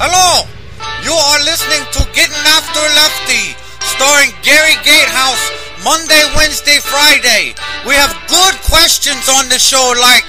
[0.00, 0.48] Hello!
[1.04, 3.52] You are listening to Getting After Lefty,
[3.84, 5.44] starring Gary Gatehouse,
[5.84, 7.52] Monday, Wednesday, Friday.
[7.84, 10.24] We have good questions on the show like...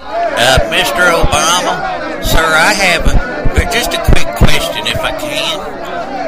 [0.00, 1.12] Uh, Mr.
[1.12, 5.60] Obama, sir, I have a, just a quick question, if I can.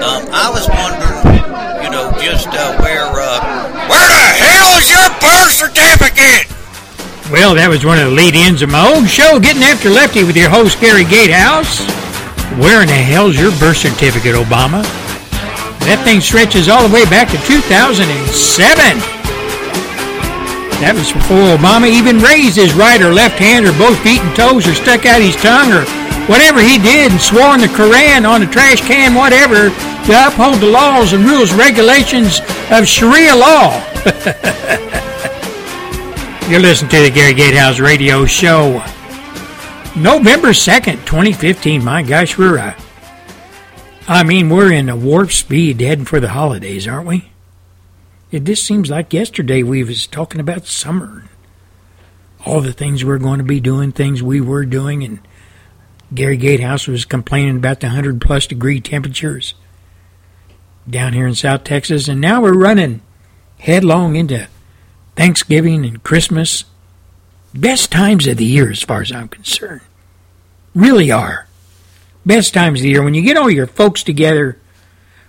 [0.05, 1.25] Um, I was wondering,
[1.81, 3.41] you know, just uh, where, uh,
[3.89, 6.53] where the hell is your birth certificate?
[7.33, 10.21] Well, that was one of the lead ins of my old show, Getting After Lefty,
[10.21, 12.08] with your host, Gary Gatehouse.
[12.57, 14.83] Where in the hell's your birth certificate, Obama?
[15.85, 18.09] That thing stretches all the way back to 2007.
[20.81, 24.35] That was before Obama even raised his right or left hand or both feet and
[24.37, 25.85] toes or stuck out his tongue or
[26.29, 29.69] whatever he did and swore in the Koran on the trash can, whatever,
[30.09, 32.41] to uphold the laws and rules regulations
[32.73, 33.77] of Sharia law.
[36.49, 38.83] You're listening to the Gary Gatehouse Radio Show.
[40.03, 41.85] November 2nd, 2015.
[41.85, 42.75] My gosh, we're, uh,
[44.07, 47.33] I mean, we're in a warp speed heading for the holidays, aren't we?
[48.31, 51.25] It just seems like yesterday we was talking about summer.
[52.47, 55.19] All the things we're going to be doing, things we were doing, and
[56.15, 59.55] Gary Gatehouse was complaining about the 100 plus degree temperatures
[60.89, 63.03] down here in South Texas, and now we're running
[63.59, 64.49] headlong into
[65.17, 66.65] Thanksgiving and Christmas.
[67.55, 69.81] Best times of the year, as far as I'm concerned.
[70.75, 71.49] Really are.
[72.27, 73.03] Best times of the year.
[73.03, 74.59] When you get all your folks together,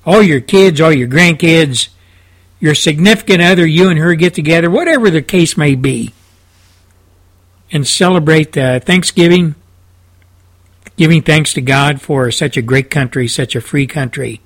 [0.06, 1.90] all your kids, all your grandkids,
[2.60, 6.14] your significant other, you and her get together, whatever the case may be,
[7.72, 9.56] and celebrate uh, Thanksgiving,
[10.98, 14.42] giving thanks to God for such a great country, such a free country,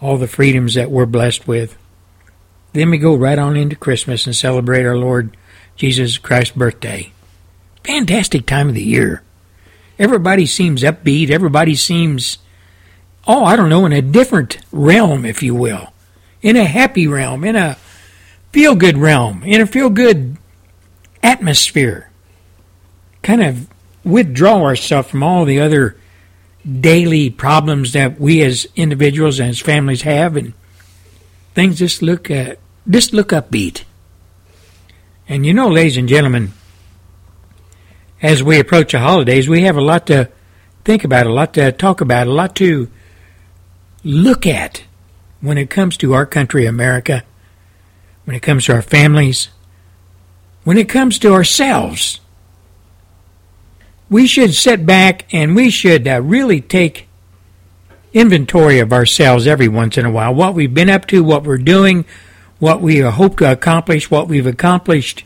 [0.00, 1.76] all the freedoms that we're blessed with.
[2.72, 5.36] Then we go right on into Christmas and celebrate our Lord
[5.80, 7.12] Jesus Christ's birthday.
[7.84, 9.22] Fantastic time of the year.
[9.98, 11.30] Everybody seems upbeat.
[11.30, 12.38] Everybody seems,
[13.26, 15.92] oh, I don't know, in a different realm, if you will
[16.42, 17.76] in a happy realm, in a
[18.52, 20.36] feel good realm, in a feel good
[21.22, 22.10] atmosphere.
[23.22, 23.68] Kind of
[24.04, 25.96] withdraw ourselves from all the other
[26.80, 30.52] daily problems that we as individuals and as families have, and
[31.54, 32.54] things just look uh,
[32.88, 33.84] just look upbeat.
[35.30, 36.50] And you know, ladies and gentlemen,
[38.20, 40.28] as we approach the holidays, we have a lot to
[40.84, 42.90] think about, a lot to talk about, a lot to
[44.02, 44.82] look at
[45.40, 47.22] when it comes to our country, America,
[48.24, 49.50] when it comes to our families,
[50.64, 52.18] when it comes to ourselves.
[54.10, 57.06] We should sit back and we should uh, really take
[58.12, 60.34] inventory of ourselves every once in a while.
[60.34, 62.04] What we've been up to, what we're doing,
[62.60, 65.24] what we hope to accomplish, what we've accomplished.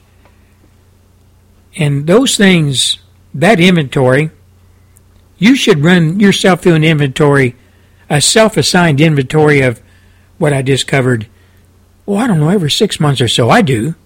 [1.76, 2.98] And those things,
[3.34, 4.30] that inventory,
[5.36, 7.56] you should run yourself through an inventory,
[8.08, 9.82] a self assigned inventory of
[10.38, 11.26] what I discovered,
[12.06, 13.50] well, I don't know, every six months or so.
[13.50, 13.96] I do.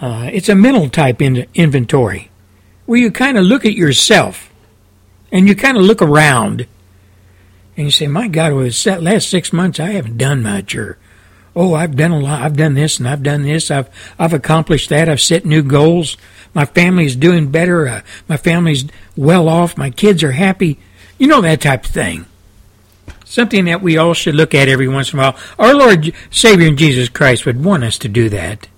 [0.00, 2.30] Uh, it's a mental type in- inventory
[2.86, 4.52] where you kind of look at yourself
[5.32, 6.66] and you kind of look around
[7.76, 10.98] and you say, my God, well, that last six months I haven't done much or,
[11.58, 12.40] oh, I've done a lot.
[12.40, 13.68] I've done this and I've done this.
[13.68, 15.08] I've, I've accomplished that.
[15.08, 16.16] I've set new goals.
[16.54, 17.88] My family's doing better.
[17.88, 18.84] Uh, my family's
[19.16, 19.76] well off.
[19.76, 20.78] My kids are happy.
[21.18, 22.26] You know, that type of thing
[23.24, 25.36] something that we all should look at every once in a while.
[25.58, 28.68] Our Lord Savior and Jesus Christ would want us to do that.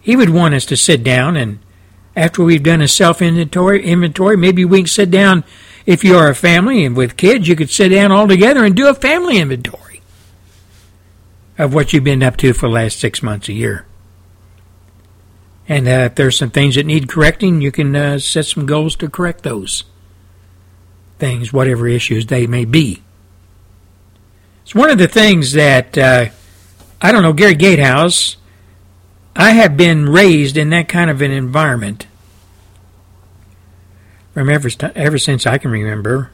[0.00, 1.58] He would want us to sit down and
[2.14, 5.42] after we've done a self inventory inventory, maybe we can sit down
[5.84, 8.76] if you are a family and with kids, you could sit down all together and
[8.76, 9.87] do a family inventory
[11.58, 13.84] of what you've been up to for the last six months, a year.
[15.68, 18.96] And uh, if there's some things that need correcting, you can uh, set some goals
[18.96, 19.84] to correct those
[21.18, 23.02] things, whatever issues they may be.
[24.62, 26.26] It's one of the things that, uh,
[27.02, 28.36] I don't know, Gary Gatehouse,
[29.34, 32.06] I have been raised in that kind of an environment
[34.32, 36.30] from ever, ever since I can remember.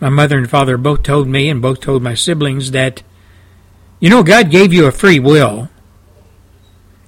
[0.00, 3.02] My mother and father both told me and both told my siblings that,
[4.04, 5.70] you know, God gave you a free will.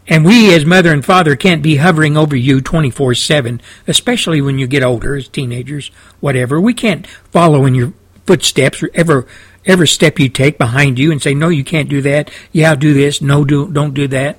[0.08, 4.58] And we, as mother and father, can't be hovering over you 24 7, especially when
[4.58, 5.88] you get older, as teenagers,
[6.20, 6.58] whatever.
[6.58, 7.92] We can't follow in your
[8.24, 9.26] footsteps or ever
[9.66, 12.30] every step you take behind you and say, no, you can't do that.
[12.50, 13.20] Yeah, do this.
[13.20, 14.38] No, do, don't do that.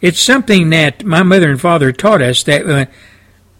[0.00, 2.86] It's something that my mother and father taught us that uh,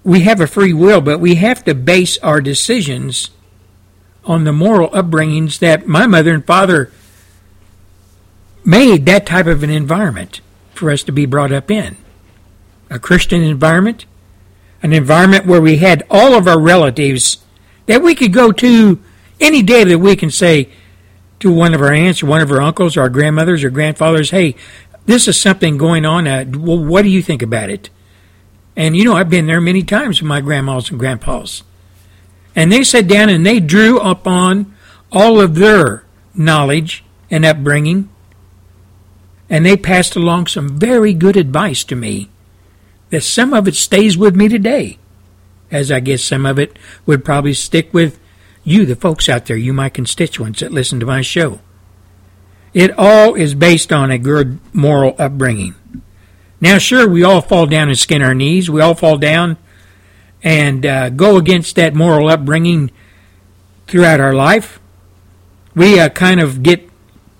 [0.02, 3.30] we have a free will, but we have to base our decisions
[4.24, 6.90] on the moral upbringings that my mother and father
[8.64, 10.40] made that type of an environment
[10.74, 11.96] for us to be brought up in.
[12.90, 14.06] A Christian environment,
[14.82, 17.38] an environment where we had all of our relatives
[17.86, 19.00] that we could go to
[19.40, 20.68] any day of the week and say
[21.40, 24.30] to one of our aunts or one of our uncles or our grandmothers or grandfathers,
[24.30, 24.54] hey,
[25.06, 26.26] this is something going on.
[26.26, 27.90] Uh, well, what do you think about it?
[28.76, 31.62] And you know, I've been there many times with my grandmas and grandpas.
[32.54, 34.74] And they sat down and they drew upon
[35.10, 36.04] all of their
[36.34, 38.08] knowledge and upbringing.
[39.52, 42.30] And they passed along some very good advice to me
[43.10, 44.98] that some of it stays with me today,
[45.70, 48.18] as I guess some of it would probably stick with
[48.64, 51.60] you, the folks out there, you, my constituents that listen to my show.
[52.72, 55.74] It all is based on a good moral upbringing.
[56.58, 58.70] Now, sure, we all fall down and skin our knees.
[58.70, 59.58] We all fall down
[60.42, 62.90] and uh, go against that moral upbringing
[63.86, 64.80] throughout our life.
[65.74, 66.88] We uh, kind of get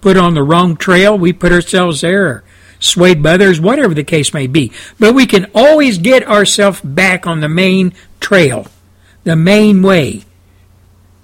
[0.03, 1.19] put on the wrong trail.
[1.19, 2.45] We put ourselves there,
[2.79, 4.71] swayed by others, whatever the case may be.
[4.99, 8.67] But we can always get ourselves back on the main trail,
[9.25, 10.25] the main way,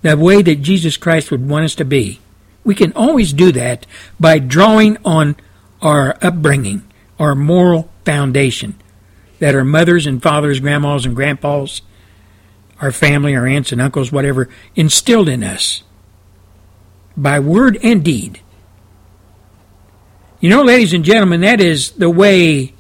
[0.01, 2.21] the way that Jesus Christ would want us to be.
[2.65, 3.87] We can always do that
[4.19, 5.37] by drawing on
[5.83, 8.81] our upbringing, our moral foundation
[9.39, 11.83] that our mothers and fathers, grandmas and grandpas,
[12.81, 15.83] our family, our aunts and uncles, whatever, instilled in us
[17.17, 18.41] by word and deed.
[20.41, 22.73] You know, ladies and gentlemen, that is the way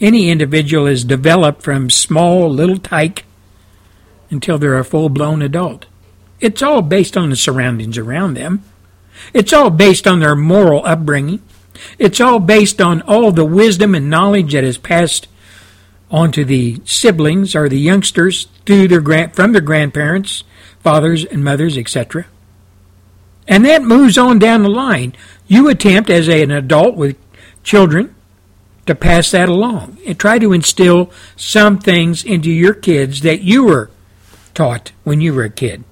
[0.00, 3.24] any individual is developed from small little tyke
[4.28, 5.86] until they're a full blown adult.
[6.40, 8.64] It's all based on the surroundings around them.
[9.32, 11.42] It's all based on their moral upbringing.
[11.96, 15.28] It's all based on all the wisdom and knowledge that is passed
[16.10, 20.42] on to the siblings or the youngsters through their from their grandparents,
[20.80, 22.26] fathers and mothers, etc.
[23.48, 25.14] And that moves on down the line.
[25.46, 27.16] You attempt as an adult with
[27.62, 28.14] children
[28.86, 33.64] to pass that along and try to instill some things into your kids that you
[33.64, 33.90] were
[34.54, 35.84] taught when you were a kid.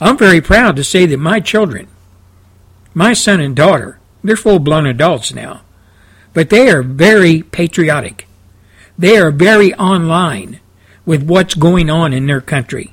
[0.00, 1.88] I'm very proud to say that my children
[2.98, 5.60] my son and daughter, they're full blown adults now,
[6.34, 8.26] but they are very patriotic.
[8.98, 10.58] They are very online
[11.06, 12.92] with what's going on in their country.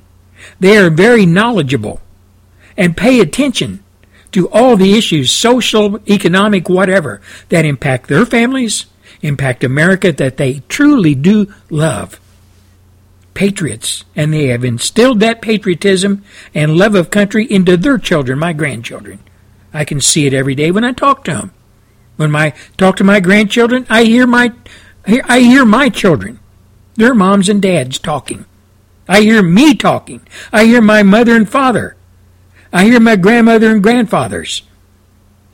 [0.60, 2.00] They are very knowledgeable
[2.76, 3.82] and pay attention
[4.32, 8.86] to all the issues, social, economic, whatever, that impact their families,
[9.22, 12.20] impact America, that they truly do love.
[13.34, 16.24] Patriots, and they have instilled that patriotism
[16.54, 19.20] and love of country into their children, my grandchildren.
[19.72, 21.52] I can see it every day when I talk to them.
[22.16, 24.52] When I talk to my grandchildren, I hear my
[25.06, 26.40] I hear my children,
[26.94, 28.44] their moms and dads talking.
[29.08, 30.26] I hear me talking.
[30.52, 31.96] I hear my mother and father.
[32.76, 34.60] I hear my grandmother and grandfathers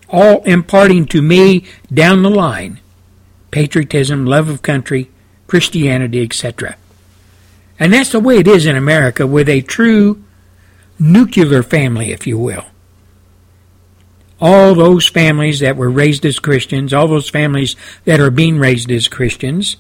[0.09, 2.81] all imparting to me down the line
[3.53, 5.09] patriotism, love of country,
[5.47, 6.77] Christianity, etc.
[7.79, 10.25] And that's the way it is in America with a true
[10.99, 12.65] nuclear family, if you will
[14.41, 17.77] all those families that were raised as Christians, all those families
[18.07, 19.77] that are being raised as Christians,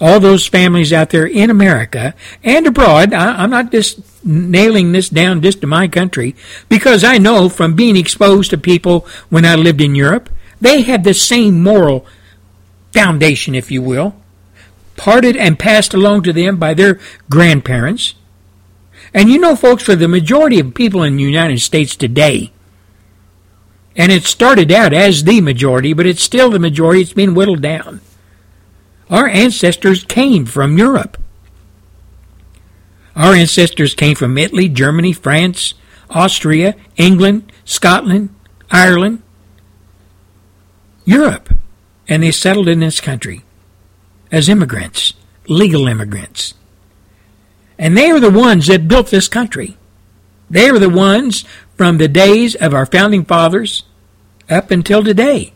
[0.00, 3.12] all those families out there in America and abroad.
[3.12, 6.34] I, am not just nailing this down just to my country
[6.68, 10.30] because I know from being exposed to people when I lived in Europe,
[10.60, 12.06] they had the same moral
[12.92, 14.16] foundation, if you will,
[14.96, 18.14] parted and passed along to them by their grandparents.
[19.12, 22.52] And you know, folks, for the majority of people in the United States today,
[23.96, 27.00] and it started out as the majority, but it's still the majority.
[27.00, 28.00] It's been whittled down.
[29.10, 31.18] Our ancestors came from Europe.
[33.16, 35.74] Our ancestors came from Italy, Germany, France,
[36.10, 38.34] Austria, England, Scotland,
[38.70, 39.22] Ireland,
[41.04, 41.50] Europe.
[42.08, 43.44] And they settled in this country
[44.30, 45.14] as immigrants,
[45.48, 46.54] legal immigrants.
[47.78, 49.76] And they are the ones that built this country.
[50.50, 51.44] They are the ones
[51.76, 53.84] from the days of our founding fathers
[54.50, 55.53] up until today.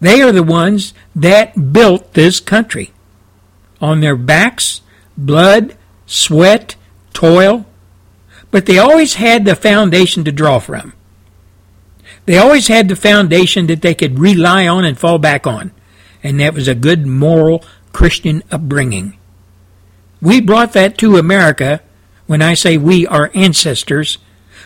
[0.00, 2.92] They are the ones that built this country.
[3.80, 4.80] On their backs,
[5.16, 5.76] blood,
[6.06, 6.76] sweat,
[7.12, 7.66] toil.
[8.50, 10.92] But they always had the foundation to draw from.
[12.26, 15.72] They always had the foundation that they could rely on and fall back on.
[16.22, 19.16] And that was a good moral Christian upbringing.
[20.20, 21.80] We brought that to America.
[22.26, 24.18] When I say we, our ancestors,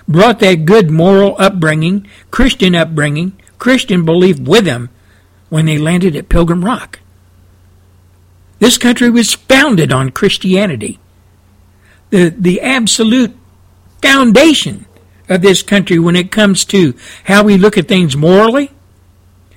[0.08, 4.88] brought that good moral upbringing, Christian upbringing, Christian belief with them
[5.50, 7.00] when they landed at Pilgrim Rock.
[8.58, 10.98] This country was founded on Christianity.
[12.08, 13.36] The, the absolute
[14.00, 14.86] foundation
[15.28, 18.70] of this country when it comes to how we look at things morally,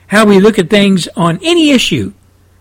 [0.08, 2.14] how we look at things on any issue,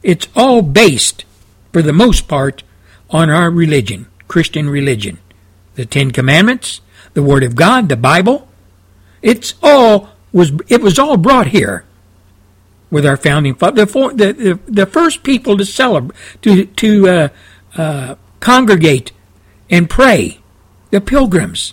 [0.02, 1.24] it's all based,
[1.72, 2.62] for the most part,
[3.10, 5.18] on our religion, Christian religion
[5.74, 6.80] the Ten Commandments,
[7.14, 8.48] the Word of God, the Bible.
[9.20, 11.84] It's all was it was all brought here
[12.92, 13.86] with our founding father.
[13.86, 17.28] The, the, the, the first people to celebrate, to, to uh,
[17.74, 19.12] uh, congregate
[19.70, 20.40] and pray,
[20.90, 21.72] the pilgrims,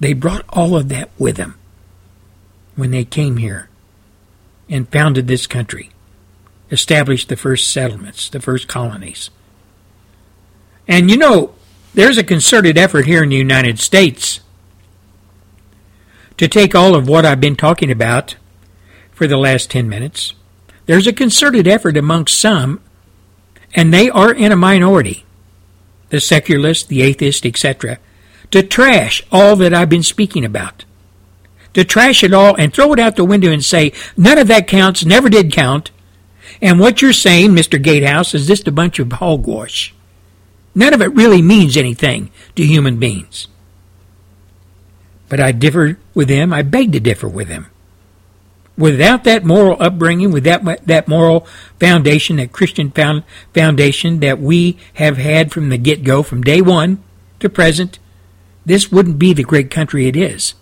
[0.00, 1.56] they brought all of that with them
[2.76, 3.68] when they came here
[4.70, 5.90] and founded this country,
[6.70, 9.28] established the first settlements, the first colonies.
[10.88, 11.54] And you know,
[11.92, 14.40] there's a concerted effort here in the United States
[16.38, 18.36] to take all of what I've been talking about
[19.12, 20.32] for the last 10 minutes.
[20.86, 22.80] There's a concerted effort amongst some,
[23.74, 25.24] and they are in a minority,
[26.10, 27.98] the secularists, the atheists, etc.,
[28.50, 30.84] to trash all that I've been speaking about.
[31.72, 34.68] To trash it all and throw it out the window and say, none of that
[34.68, 35.90] counts, never did count,
[36.60, 37.82] and what you're saying, Mr.
[37.82, 39.94] Gatehouse, is just a bunch of hogwash.
[40.74, 43.48] None of it really means anything to human beings.
[45.28, 46.52] But I differ with them.
[46.52, 47.66] I beg to differ with them.
[48.76, 51.46] Without that moral upbringing, with that, that moral
[51.78, 56.60] foundation, that Christian found, foundation that we have had from the get go, from day
[56.60, 57.02] one
[57.38, 57.98] to present,
[58.66, 60.54] this wouldn't be the great country it is.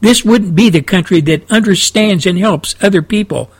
[0.00, 3.50] This wouldn't be the country that understands and helps other people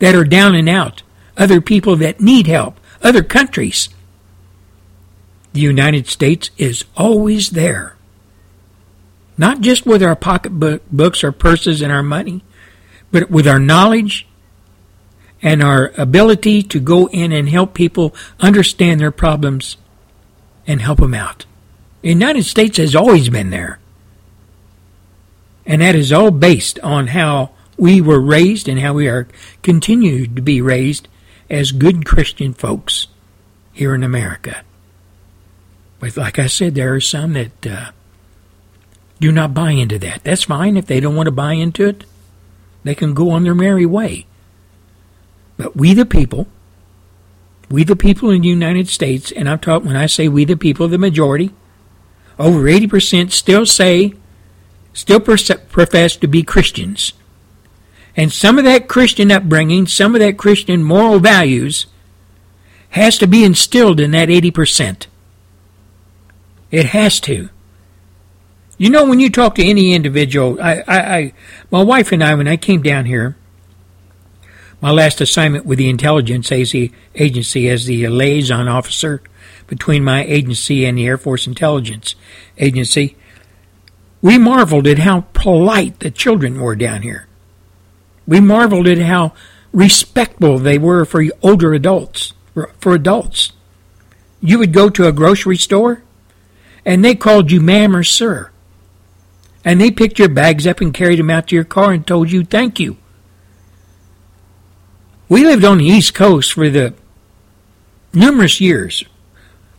[0.00, 1.02] that are down and out,
[1.36, 3.90] other people that need help, other countries.
[5.52, 7.96] The United States is always there
[9.38, 12.42] not just with our pocketbooks, our purses, and our money,
[13.10, 14.26] but with our knowledge
[15.42, 19.76] and our ability to go in and help people understand their problems
[20.66, 21.46] and help them out.
[22.02, 23.78] The United States has always been there.
[25.64, 29.28] And that is all based on how we were raised and how we are
[29.62, 31.08] continued to be raised
[31.50, 33.08] as good Christian folks
[33.72, 34.62] here in America.
[35.98, 37.90] But like I said, there are some that uh,
[39.20, 40.24] do not buy into that.
[40.24, 42.04] That's fine if they don't want to buy into it.
[42.86, 44.26] They can go on their merry way.
[45.56, 46.46] But we the people,
[47.68, 50.56] we the people in the United States, and I'm talking when I say we the
[50.56, 51.50] people, the majority,
[52.38, 54.14] over 80% still say,
[54.92, 57.12] still profess to be Christians.
[58.16, 61.86] And some of that Christian upbringing, some of that Christian moral values
[62.90, 65.06] has to be instilled in that 80%.
[66.70, 67.48] It has to.
[68.78, 71.32] You know, when you talk to any individual, I, I, I,
[71.70, 73.36] my wife and I, when I came down here,
[74.82, 79.22] my last assignment with the intelligence agency as the liaison officer
[79.66, 82.14] between my agency and the Air Force Intelligence
[82.58, 83.16] Agency,
[84.20, 87.26] we marveled at how polite the children were down here.
[88.26, 89.32] We marveled at how
[89.72, 92.34] respectful they were for older adults,
[92.78, 93.52] for adults.
[94.42, 96.02] You would go to a grocery store,
[96.84, 98.50] and they called you ma'am or sir
[99.66, 102.30] and they picked your bags up and carried them out to your car and told
[102.30, 102.96] you thank you.
[105.28, 106.94] We lived on the East Coast for the
[108.14, 109.04] numerous years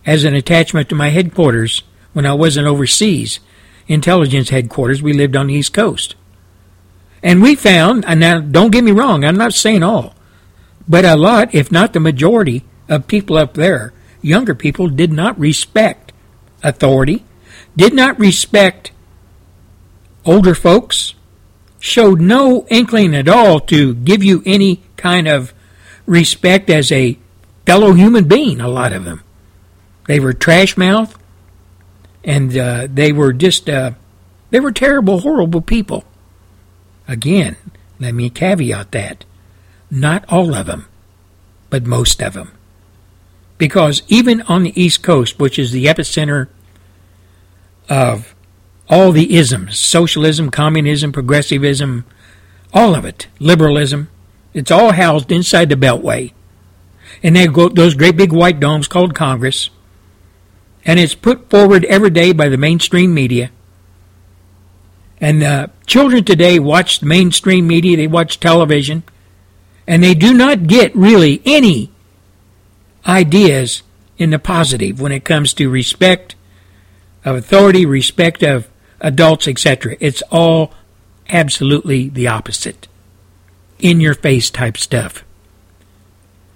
[0.06, 3.40] as an attachment to my headquarters when I wasn't overseas,
[3.88, 5.02] intelligence headquarters.
[5.02, 6.16] We lived on the East Coast.
[7.24, 10.16] And we found, and now don't get me wrong, I'm not saying all,
[10.86, 15.40] but a lot, if not the majority, of people up there, younger people, did not
[15.40, 16.12] respect
[16.62, 17.24] authority,
[17.78, 18.92] did not respect
[20.28, 21.14] older folks
[21.80, 25.54] showed no inkling at all to give you any kind of
[26.06, 27.18] respect as a
[27.66, 29.24] fellow human being, a lot of them.
[30.08, 31.18] They were trash mouth,
[32.24, 33.92] and uh, they were just, uh,
[34.50, 36.04] they were terrible, horrible people.
[37.08, 37.58] Again,
[38.00, 39.26] let me caveat that.
[39.90, 40.88] Not all of them,
[41.70, 42.52] but most of them.
[43.58, 46.48] Because even on the East Coast, which is the epicenter
[47.90, 48.36] of
[48.90, 52.06] all the isms socialism, communism, progressivism,
[52.74, 54.10] all of it, liberalism.
[54.54, 56.34] It's all housed inside the Beltway.
[57.22, 59.70] And they those great big white domes called Congress.
[60.86, 63.52] And it's put forward every day by the mainstream media.
[65.20, 69.04] And uh, children today watch the mainstream media, they watch television,
[69.88, 71.92] and they do not get really any
[73.06, 73.82] ideas
[74.18, 76.36] in the positive when it comes to respect
[77.26, 78.68] of authority, respect of
[79.02, 79.98] adults, etc.
[80.00, 80.74] It's all
[81.30, 82.88] absolutely the opposite.
[83.80, 85.24] In your face type stuff.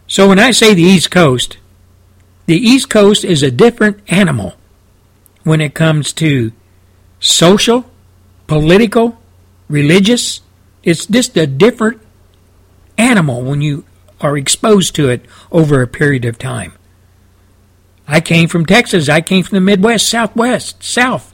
[0.07, 1.57] So when I say the East Coast,
[2.45, 4.55] the East Coast is a different animal
[5.43, 6.51] when it comes to
[7.19, 7.85] social,
[8.47, 9.17] political,
[9.69, 10.41] religious.
[10.83, 12.01] It's just a different
[12.97, 13.85] animal when you
[14.19, 16.73] are exposed to it over a period of time.
[18.07, 19.07] I came from Texas.
[19.07, 21.30] I came from the Midwest, Southwest, South.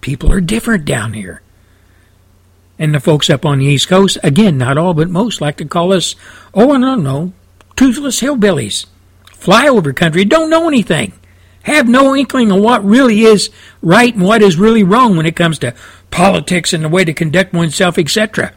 [0.00, 1.42] People are different down here.
[2.78, 5.64] And the folks up on the East Coast, again, not all but most, like to
[5.64, 6.14] call us,
[6.54, 7.32] oh, don't know,
[7.76, 8.86] toothless hillbillies.
[9.32, 11.12] Flyover country, don't know anything.
[11.62, 13.50] Have no inkling of what really is
[13.82, 15.74] right and what is really wrong when it comes to
[16.10, 18.52] politics and the way to conduct oneself, etc.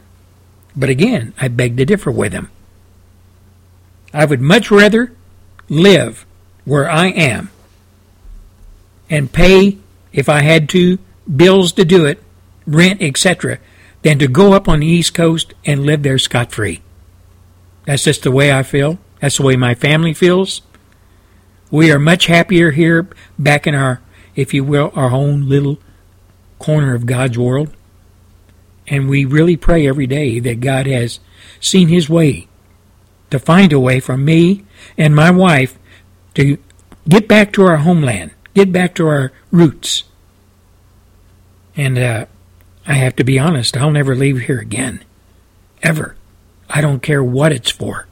[0.75, 2.50] But again, I beg to differ with them.
[4.13, 5.13] I would much rather
[5.67, 6.25] live
[6.65, 7.50] where I am
[9.10, 9.77] and pay,
[10.13, 10.98] if I had to,
[11.36, 12.22] bills to do it,
[12.66, 13.60] rent, etc.,
[14.01, 16.82] than to go up on the East Coast and live there scot free.
[17.86, 19.00] That's just the way I feel.
[19.20, 20.62] That's the way my family feels.
[21.70, 24.01] We are much happier here back in our,
[24.36, 25.80] if you will, our own little
[26.60, 27.74] corner of God's world.
[28.88, 31.20] And we really pray every day that God has
[31.60, 32.48] seen His way
[33.30, 34.66] to find a way for me
[34.98, 35.78] and my wife
[36.36, 36.58] to
[37.08, 40.04] get back to our homeland, get back to our roots.
[41.75, 42.25] And uh,
[42.86, 45.04] I have to be honest, I'll never leave here again.
[45.82, 46.16] Ever.
[46.70, 48.08] I don't care what it's for.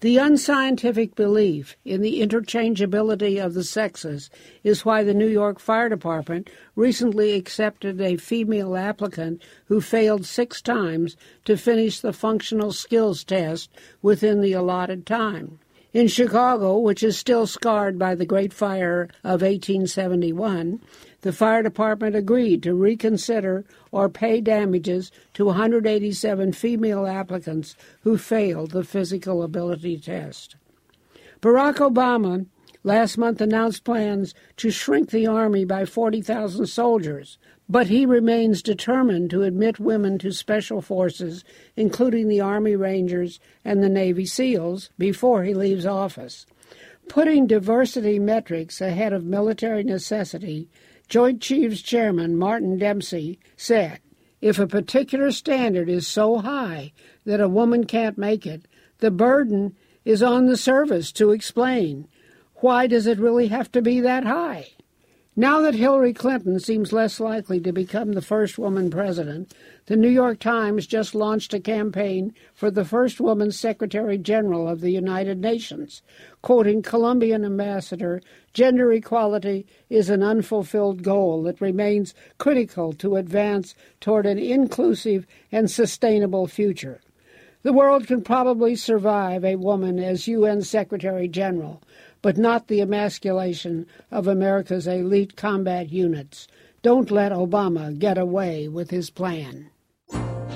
[0.00, 4.30] The unscientific belief in the interchangeability of the sexes
[4.64, 10.62] is why the New York Fire Department recently accepted a female applicant who failed six
[10.62, 13.68] times to finish the functional skills test
[14.00, 15.58] within the allotted time.
[15.92, 20.80] In Chicago, which is still scarred by the Great Fire of 1871,
[21.20, 28.70] the fire department agreed to reconsider or pay damages to 187 female applicants who failed
[28.70, 30.56] the physical ability test.
[31.40, 32.46] Barack Obama
[32.82, 39.30] last month announced plans to shrink the Army by 40,000 soldiers, but he remains determined
[39.30, 41.44] to admit women to special forces,
[41.76, 46.46] including the Army Rangers and the Navy SEALs, before he leaves office.
[47.08, 50.68] Putting diversity metrics ahead of military necessity
[51.10, 53.98] Joint Chiefs Chairman Martin Dempsey said,
[54.40, 56.92] if a particular standard is so high
[57.24, 58.66] that a woman can't make it,
[58.98, 62.06] the burden is on the service to explain
[62.56, 64.68] why does it really have to be that high?
[65.34, 69.52] Now that Hillary Clinton seems less likely to become the first woman president,
[69.90, 74.82] the New York Times just launched a campaign for the first woman Secretary General of
[74.82, 76.00] the United Nations.
[76.42, 78.22] Quoting Colombian ambassador,
[78.54, 85.68] gender equality is an unfulfilled goal that remains critical to advance toward an inclusive and
[85.68, 87.00] sustainable future.
[87.64, 91.82] The world can probably survive a woman as UN Secretary General,
[92.22, 96.46] but not the emasculation of America's elite combat units.
[96.80, 99.68] Don't let Obama get away with his plan.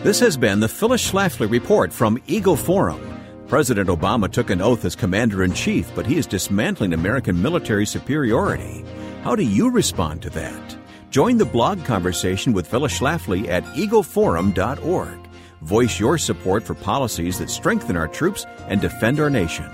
[0.05, 3.01] This has been the Phyllis Schlafly Report from Eagle Forum.
[3.49, 7.87] President Obama took an oath as Commander in Chief, but he is dismantling American military
[7.87, 8.85] superiority.
[9.23, 10.77] How do you respond to that?
[11.09, 15.19] Join the blog conversation with Phyllis Schlafly at eagleforum.org.
[15.63, 19.71] Voice your support for policies that strengthen our troops and defend our nation.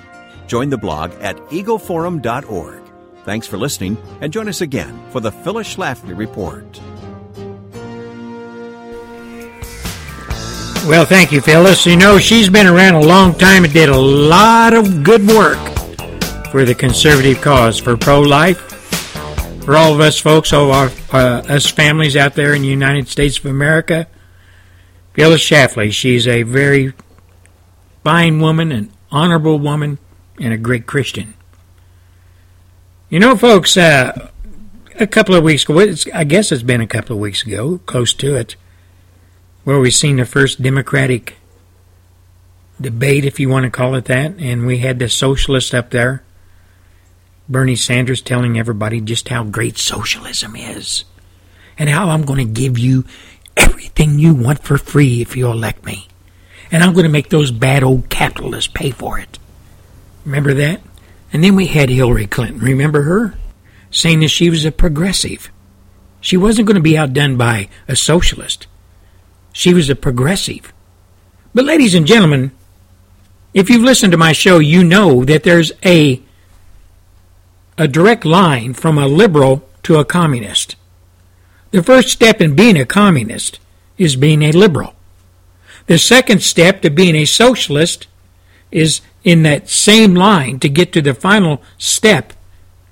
[0.47, 2.83] Join the blog at eagleforum.org.
[3.25, 6.81] Thanks for listening, and join us again for the Phyllis Schlafly Report.
[10.87, 11.87] Well, thank you, Phyllis.
[11.87, 15.59] You know, she's been around a long time and did a lot of good work
[16.51, 18.59] for the conservative cause, for pro life,
[19.63, 23.09] for all of us folks, all our, uh, us families out there in the United
[23.09, 24.09] States of America.
[25.13, 26.93] Phyllis Shafley, she's a very
[28.03, 29.99] fine woman, an honorable woman,
[30.41, 31.35] and a great Christian.
[33.11, 34.31] You know, folks, uh,
[34.99, 38.15] a couple of weeks ago, I guess it's been a couple of weeks ago, close
[38.15, 38.57] to it,
[39.71, 41.37] where we seen the first Democratic
[42.81, 46.25] debate, if you want to call it that, and we had the socialist up there,
[47.49, 51.05] Bernie Sanders, telling everybody just how great socialism is,
[51.79, 53.05] and how I'm going to give you
[53.57, 56.09] everything you want for free if you elect me,
[56.73, 59.39] and I'm going to make those bad old capitalists pay for it.
[60.25, 60.81] Remember that?
[61.33, 62.59] And then we had Hillary Clinton.
[62.59, 63.35] Remember her?
[63.93, 65.49] Saying that she was a progressive.
[66.21, 68.67] She wasn't going to be outdone by a socialist.
[69.53, 70.73] She was a progressive.
[71.55, 72.53] But, ladies and gentlemen,
[73.53, 76.23] if you've listened to my show, you know that there's a
[77.79, 80.77] a direct line from a liberal to a communist.
[81.71, 83.59] The first step in being a communist
[83.97, 84.95] is being a liberal.
[85.87, 88.07] The second step to being a socialist
[88.71, 92.35] is in that same line to get to the final step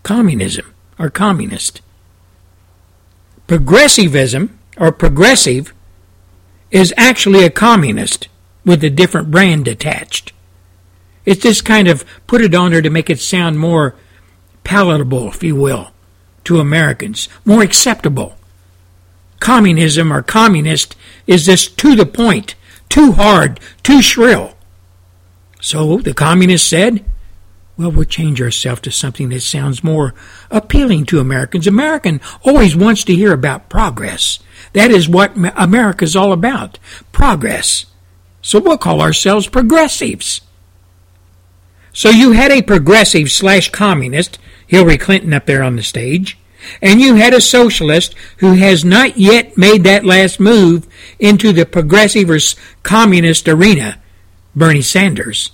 [0.02, 1.82] communism or communist.
[3.46, 5.74] Progressivism or progressive
[6.70, 8.28] is actually a communist
[8.64, 10.32] with a different brand attached.
[11.24, 13.94] It's just kind of put it on there to make it sound more
[14.64, 15.92] palatable, if you will,
[16.44, 18.36] to Americans, more acceptable.
[19.40, 22.54] Communism or communist is just to the point,
[22.88, 24.54] too hard, too shrill.
[25.60, 27.04] So the communists said,
[27.78, 30.12] well, we'll change ourselves to something that sounds more
[30.50, 31.68] appealing to Americans.
[31.68, 34.40] American always wants to hear about progress.
[34.72, 36.80] That is what America's all about.
[37.12, 37.86] Progress.
[38.42, 40.40] So we'll call ourselves progressives.
[41.92, 46.36] So you had a progressive slash communist, Hillary Clinton up there on the stage,
[46.82, 50.86] and you had a socialist who has not yet made that last move
[51.20, 52.38] into the progressive or
[52.82, 54.02] communist arena,
[54.56, 55.52] Bernie Sanders.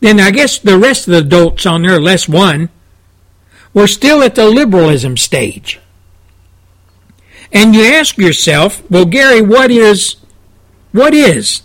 [0.00, 2.70] Then I guess the rest of the adults on there, less one,
[3.72, 5.78] were still at the liberalism stage.
[7.52, 10.16] And you ask yourself, well, Gary, what is,
[10.92, 11.62] what is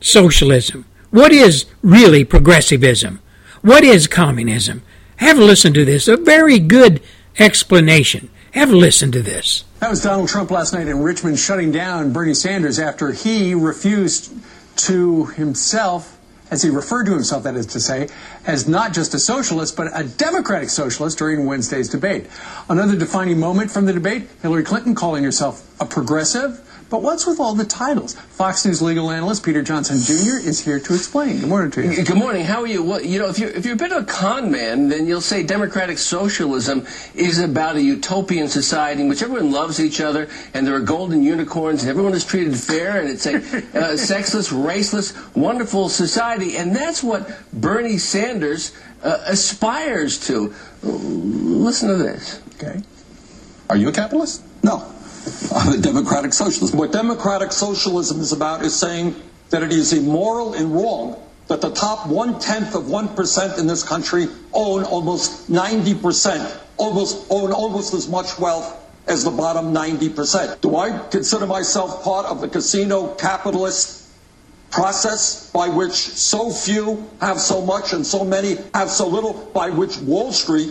[0.00, 0.84] socialism?
[1.10, 3.20] What is really progressivism?
[3.62, 4.82] What is communism?
[5.16, 6.08] Have a listen to this.
[6.08, 7.02] A very good
[7.38, 8.30] explanation.
[8.52, 9.64] Have a listen to this.
[9.80, 14.32] That was Donald Trump last night in Richmond shutting down Bernie Sanders after he refused
[14.76, 16.18] to himself,
[16.50, 18.08] as he referred to himself, that is to say,
[18.46, 22.26] as not just a socialist, but a democratic socialist during Wednesday's debate.
[22.68, 27.38] Another defining moment from the debate Hillary Clinton calling herself a progressive but what's with
[27.38, 28.14] all the titles?
[28.14, 30.46] Fox News legal analyst Peter Johnson Jr.
[30.46, 31.38] is here to explain.
[31.38, 32.04] Good morning to you.
[32.04, 32.44] Good morning.
[32.44, 32.82] How are you?
[32.82, 35.20] Well, you know, if you're, if you're a bit of a con man, then you'll
[35.20, 40.66] say democratic socialism is about a utopian society in which everyone loves each other and
[40.66, 43.36] there are golden unicorns and everyone is treated fair and it's a
[43.78, 46.56] uh, sexless, raceless, wonderful society.
[46.56, 50.52] And that's what Bernie Sanders uh, aspires to.
[50.82, 52.42] Listen to this.
[52.56, 52.82] Okay.
[53.68, 54.42] Are you a capitalist?
[54.64, 54.92] No.
[55.54, 56.74] I'm a democratic socialist.
[56.74, 59.16] What democratic socialism is about is saying
[59.50, 63.66] that it is immoral and wrong that the top one tenth of one percent in
[63.66, 68.76] this country own almost ninety percent, almost own almost as much wealth
[69.08, 70.60] as the bottom ninety percent.
[70.60, 74.08] Do I consider myself part of the casino capitalist
[74.70, 79.70] process by which so few have so much and so many have so little, by
[79.70, 80.70] which Wall Street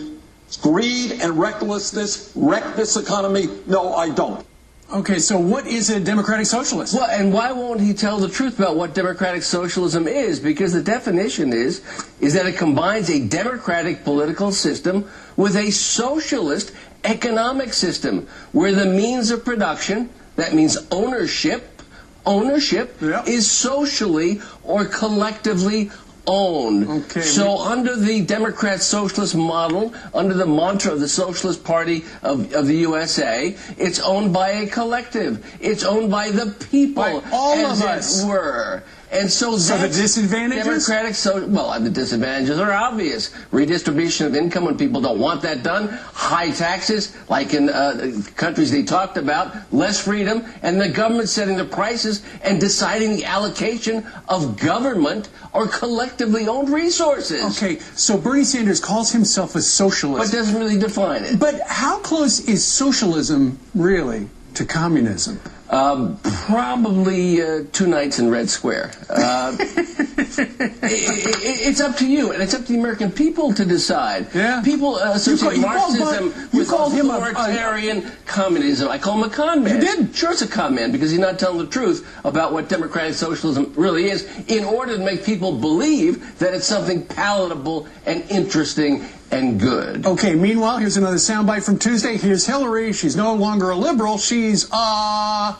[0.56, 3.48] greed and recklessness wreck this economy?
[3.66, 4.46] No, I don't.
[4.92, 6.94] Okay, so what is a democratic socialist?
[6.94, 10.40] Well, and why won't he tell the truth about what democratic socialism is?
[10.40, 11.80] Because the definition is
[12.20, 16.72] is that it combines a democratic political system with a socialist
[17.04, 21.82] economic system where the means of production, that means ownership,
[22.26, 23.28] ownership yep.
[23.28, 25.90] is socially or collectively
[26.26, 27.02] own.
[27.02, 27.20] Okay.
[27.22, 32.66] So under the Democrat socialist model, under the mantra of the Socialist Party of, of
[32.66, 35.44] the USA, it's owned by a collective.
[35.60, 37.02] It's owned by the people.
[37.02, 38.22] By all as of us.
[38.22, 38.82] It were.
[39.12, 40.64] And so, so the disadvantages?
[40.64, 43.34] Democratic, so, well, the disadvantages are obvious.
[43.50, 45.88] Redistribution of income when people don't want that done.
[45.88, 49.72] High taxes, like in uh, countries they talked about.
[49.72, 50.44] Less freedom.
[50.62, 56.68] And the government setting the prices and deciding the allocation of government or collectively owned
[56.68, 57.56] resources.
[57.56, 60.30] Okay, so Bernie Sanders calls himself a socialist.
[60.30, 61.40] But doesn't really define it.
[61.40, 65.40] But how close is socialism really to communism?
[65.70, 68.90] Um, probably uh, two nights in Red Square.
[69.08, 70.38] Uh, it,
[70.82, 74.26] it, it's up to you, and it's up to the American people to decide.
[74.34, 74.62] Yeah.
[74.64, 78.88] People uh, associate you Marxism called, you with called authoritarian him a, a, communism.
[78.88, 79.76] I call him a con man.
[79.76, 80.14] You did?
[80.16, 83.72] Sure, it's a con man because he's not telling the truth about what democratic socialism
[83.76, 89.60] really is in order to make people believe that it's something palatable and interesting and
[89.60, 90.06] good.
[90.06, 92.16] Okay, meanwhile, here's another soundbite from Tuesday.
[92.16, 92.92] Here's Hillary.
[92.92, 94.18] She's no longer a liberal.
[94.18, 95.56] She's, uh.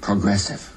[0.00, 0.68] Progressive.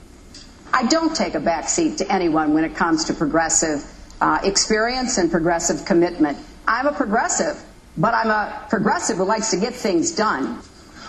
[0.73, 3.83] I don't take a backseat to anyone when it comes to progressive
[4.21, 6.37] uh, experience and progressive commitment.
[6.67, 7.63] I'm a progressive,
[7.97, 10.59] but I'm a progressive who likes to get things done.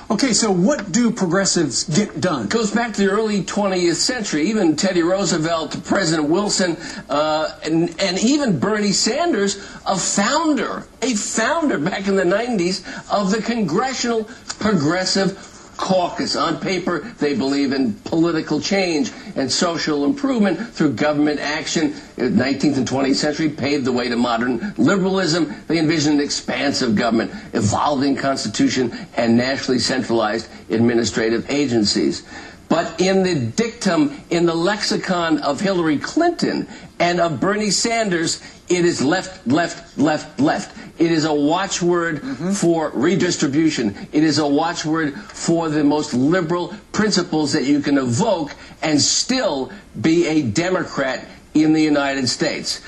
[0.08, 2.46] Okay, so what do progressives get done?
[2.46, 4.48] Goes back to the early 20th century.
[4.48, 6.76] Even Teddy Roosevelt, President Wilson,
[7.10, 13.32] uh, and, and even Bernie Sanders, a founder, a founder back in the 90s of
[13.32, 14.24] the Congressional
[14.60, 15.36] Progressive
[15.76, 16.36] caucus.
[16.36, 21.94] On paper, they believe in political change and social improvement through government action.
[22.16, 25.54] The 19th and 20th century paved the way to modern liberalism.
[25.66, 32.24] They envisioned an expansive government, evolving constitution, and nationally centralized administrative agencies.
[32.68, 36.66] But in the dictum, in the lexicon of Hillary Clinton
[36.98, 40.76] and of Bernie Sanders, it is left, left, left, left.
[40.98, 42.52] It is a watchword mm-hmm.
[42.52, 43.94] for redistribution.
[44.12, 48.52] It is a watchword for the most liberal principles that you can evoke
[48.82, 52.80] and still be a Democrat in the United States.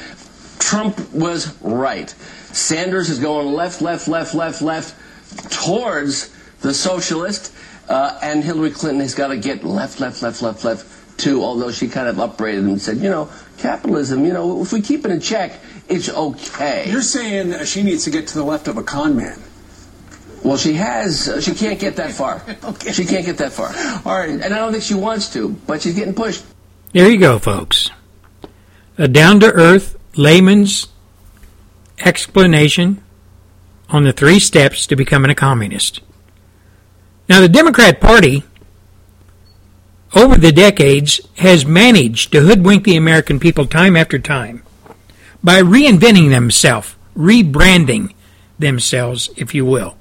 [0.59, 2.11] Trump was right.
[2.53, 4.95] Sanders is going left, left, left, left, left
[5.53, 7.55] towards the socialist,
[7.89, 11.71] uh, and Hillary Clinton has got to get left, left, left, left, left too, although
[11.71, 15.05] she kind of upbraided him and said, you know, capitalism, you know, if we keep
[15.05, 16.91] it in check, it's okay.
[16.91, 19.39] You're saying she needs to get to the left of a con man.
[20.45, 21.29] Well, she has.
[21.29, 22.43] Uh, she can't get that far.
[22.65, 22.93] okay.
[22.93, 23.69] She can't get that far.
[24.05, 24.31] All right.
[24.31, 26.45] And I don't think she wants to, but she's getting pushed.
[26.93, 27.91] There you go, folks.
[28.97, 30.89] A down to earth layman's
[31.99, 33.03] explanation
[33.89, 36.01] on the three steps to becoming a communist.
[37.29, 38.43] Now, the Democrat Party,
[40.15, 44.63] over the decades, has managed to hoodwink the American people time after time
[45.43, 48.13] by reinventing themselves, rebranding
[48.59, 49.97] themselves, if you will.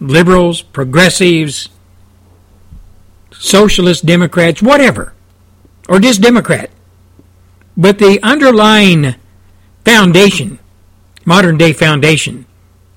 [0.00, 1.68] Liberals, progressives,
[3.32, 5.14] socialist Democrats, whatever,
[5.88, 6.70] or just Democrat.
[7.76, 9.14] But the underlying
[9.84, 10.58] foundation,
[11.24, 12.46] modern day foundation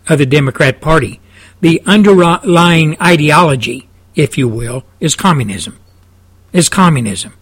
[0.07, 1.19] of the Democrat Party,
[1.61, 5.79] the underlying ideology, if you will, is communism.
[6.55, 7.33] Is communism.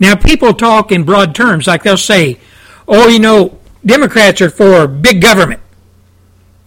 [0.00, 2.40] Now, people talk in broad terms, like they'll say,
[2.88, 5.60] oh, you know, Democrats are for big government.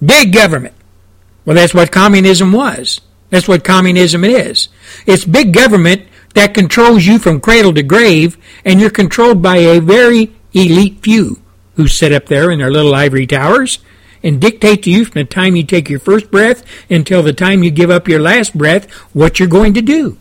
[0.03, 0.73] Big government.
[1.43, 3.01] Well, that's what communism was.
[3.29, 4.69] That's what communism is.
[5.05, 9.81] It's big government that controls you from cradle to grave, and you're controlled by a
[9.81, 11.41] very elite few
[11.75, 13.79] who sit up there in their little ivory towers
[14.23, 17.63] and dictate to you from the time you take your first breath until the time
[17.63, 20.17] you give up your last breath what you're going to do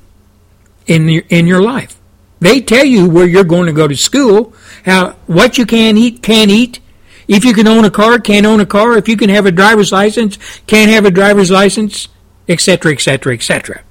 [0.86, 2.00] in your, in your life.
[2.40, 4.52] They tell you where you're going to go to school,
[4.84, 6.80] how what you can eat, can't eat.
[7.26, 8.98] If you can own a car, can't own a car.
[8.98, 12.08] If you can have a driver's license, can't have a driver's license,
[12.48, 13.82] etc., etc., etc.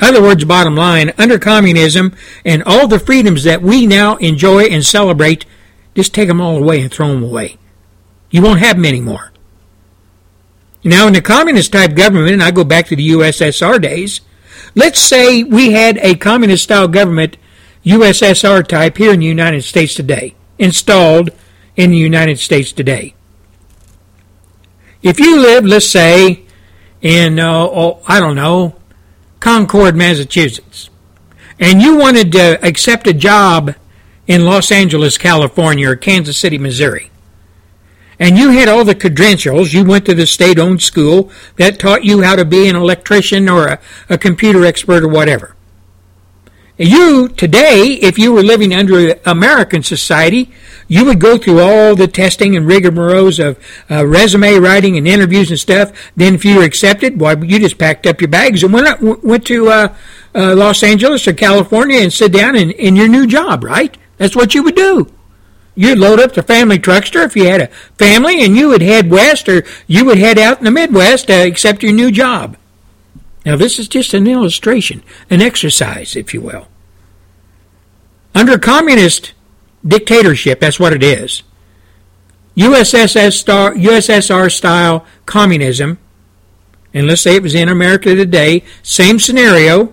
[0.00, 4.84] Other words, bottom line, under communism and all the freedoms that we now enjoy and
[4.84, 5.46] celebrate,
[5.94, 7.56] just take them all away and throw them away.
[8.30, 9.32] You won't have them anymore.
[10.82, 14.20] Now, in the communist type government, and I go back to the USSR days,
[14.74, 17.36] let's say we had a communist style government
[17.84, 21.30] USSR type here in the United States today, installed
[21.76, 23.14] in the United States today.
[25.02, 26.44] If you live, let's say,
[27.02, 28.76] in, uh, oh, I don't know,
[29.40, 30.88] Concord, Massachusetts,
[31.60, 33.74] and you wanted to accept a job
[34.26, 37.10] in Los Angeles, California, or Kansas City, Missouri,
[38.24, 42.04] and you had all the credentials, you went to the state owned school that taught
[42.04, 45.54] you how to be an electrician or a, a computer expert or whatever.
[46.78, 50.50] You, today, if you were living under American society,
[50.88, 55.50] you would go through all the testing and rigmaroles of uh, resume writing and interviews
[55.50, 55.92] and stuff.
[56.16, 59.46] Then, if you were accepted, why, you just packed up your bags and went, went
[59.48, 59.94] to uh,
[60.34, 63.94] uh, Los Angeles or California and sit down in, in your new job, right?
[64.16, 65.14] That's what you would do.
[65.74, 67.66] You'd load up the family truckster if you had a
[67.98, 71.32] family, and you would head west or you would head out in the Midwest to
[71.32, 72.56] accept your new job.
[73.44, 76.68] Now, this is just an illustration, an exercise, if you will.
[78.34, 79.32] Under communist
[79.86, 81.42] dictatorship, that's what it is.
[82.56, 85.98] USSR, USSR style communism,
[86.92, 89.92] and let's say it was in America today, same scenario.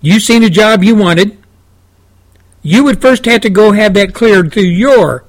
[0.00, 1.36] You seen a job you wanted.
[2.62, 5.24] You would first have to go have that cleared through your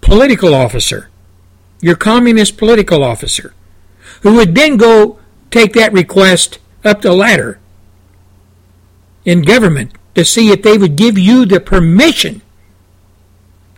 [0.00, 1.08] political officer,
[1.80, 3.52] your communist political officer
[4.22, 5.18] who would then go
[5.50, 7.58] take that request up the ladder
[9.24, 12.40] in government to see if they would give you the permission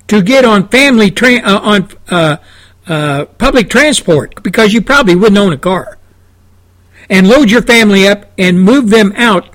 [0.07, 2.37] to get on family tra- uh, on uh,
[2.87, 5.99] uh, public transport because you probably wouldn't own a car,
[7.11, 9.55] and load your family up and move them out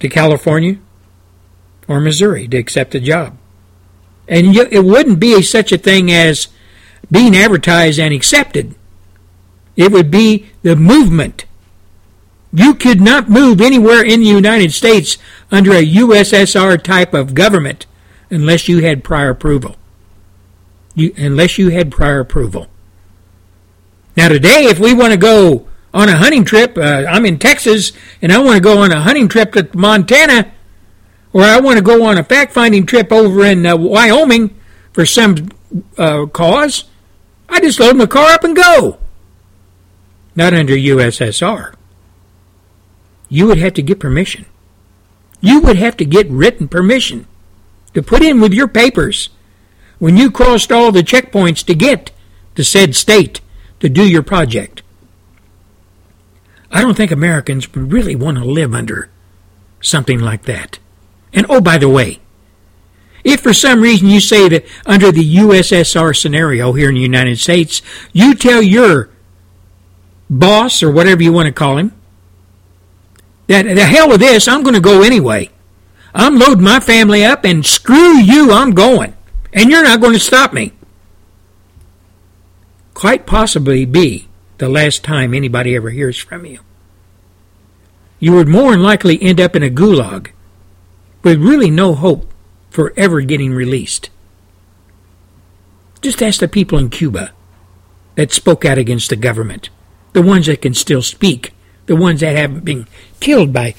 [0.00, 0.78] to California
[1.88, 3.36] or Missouri to accept a job.
[4.28, 6.48] And you, it wouldn't be such a thing as
[7.10, 8.74] being advertised and accepted.
[9.76, 11.44] It would be the movement.
[12.52, 15.18] You could not move anywhere in the United States
[15.50, 17.86] under a USSR type of government
[18.30, 19.76] unless you had prior approval.
[20.94, 22.68] You, unless you had prior approval.
[24.16, 27.92] Now today, if we want to go on a hunting trip, uh, I'm in Texas
[28.20, 30.52] and I want to go on a hunting trip to Montana,
[31.32, 34.58] or I want to go on a fact-finding trip over in uh, Wyoming
[34.92, 35.48] for some
[35.98, 36.84] uh, cause,
[37.48, 38.98] I just load my car up and go.
[40.34, 41.74] Not under USSR.
[43.28, 44.46] You would have to get permission.
[45.40, 47.26] You would have to get written permission
[47.94, 49.30] to put in with your papers
[49.98, 52.10] when you crossed all the checkpoints to get
[52.54, 53.40] to said state
[53.80, 54.82] to do your project.
[56.76, 59.08] I don't think Americans would really want to live under
[59.80, 60.78] something like that.
[61.32, 62.20] And oh, by the way,
[63.24, 67.38] if for some reason you say that under the USSR scenario here in the United
[67.38, 67.80] States,
[68.12, 69.08] you tell your
[70.28, 71.92] boss or whatever you want to call him
[73.46, 75.48] that the hell with this, I'm going to go anyway.
[76.14, 79.14] I'm loading my family up and screw you, I'm going.
[79.54, 80.74] And you're not going to stop me.
[82.92, 86.58] Quite possibly be the last time anybody ever hears from you.
[88.18, 90.30] You would more than likely end up in a gulag
[91.22, 92.32] with really no hope
[92.70, 94.10] for ever getting released.
[96.00, 97.32] Just ask the people in Cuba
[98.14, 99.70] that spoke out against the government,
[100.12, 101.52] the ones that can still speak,
[101.86, 102.86] the ones that haven't been
[103.20, 103.74] killed by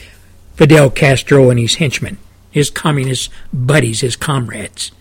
[0.56, 2.17] Fidel Castro and his henchmen,
[2.52, 4.91] his communist buddies, his comrades.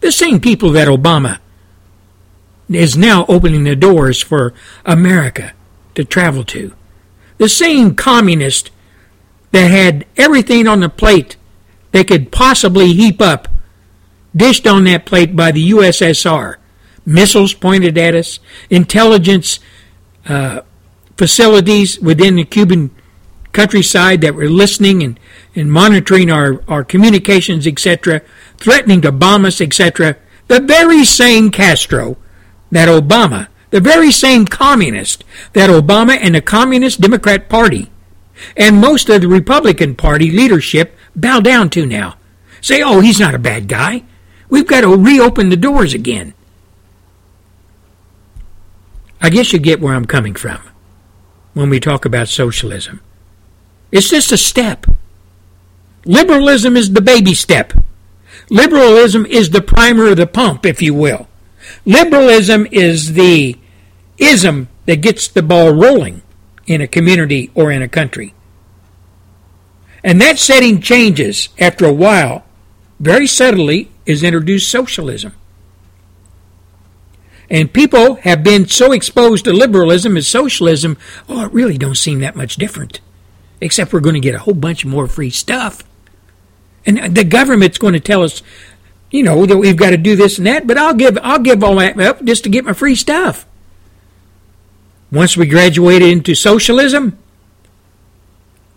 [0.00, 1.38] The same people that Obama
[2.68, 4.52] is now opening the doors for
[4.84, 5.52] America
[5.94, 6.72] to travel to.
[7.38, 8.70] The same communist
[9.52, 11.36] that had everything on the plate
[11.92, 13.48] they could possibly heap up,
[14.34, 16.56] dished on that plate by the USSR.
[17.06, 19.60] Missiles pointed at us, intelligence
[20.28, 20.60] uh,
[21.16, 22.90] facilities within the Cuban
[23.52, 25.18] countryside that were listening and,
[25.54, 28.20] and monitoring our, our communications, etc.,
[28.58, 30.16] threatening to bomb us, etc.
[30.48, 32.18] The very same Castro
[32.70, 37.90] that Obama, the very same communist that Obama and the Communist Democrat Party
[38.56, 42.16] and most of the Republican Party leadership bow down to now.
[42.60, 44.02] Say, oh, he's not a bad guy.
[44.48, 46.34] We've got to reopen the doors again.
[49.20, 50.60] I guess you get where I'm coming from
[51.54, 53.00] when we talk about socialism.
[53.90, 54.86] It's just a step.
[56.04, 57.72] Liberalism is the baby step.
[58.50, 61.28] Liberalism is the primer of the pump, if you will.
[61.84, 63.58] Liberalism is the
[64.18, 66.22] ism that gets the ball rolling
[66.66, 68.34] in a community or in a country.
[70.02, 72.44] And that setting changes after a while.
[73.00, 75.34] Very subtly is introduced socialism.
[77.48, 80.96] And people have been so exposed to liberalism and socialism,
[81.28, 83.00] oh, it really don't seem that much different.
[83.60, 85.82] Except we're going to get a whole bunch more free stuff.
[86.84, 88.42] And the government's going to tell us,
[89.10, 91.64] you know, that we've got to do this and that, but I'll give I'll give
[91.64, 93.45] all that up just to get my free stuff.
[95.10, 97.16] Once we graduated into socialism,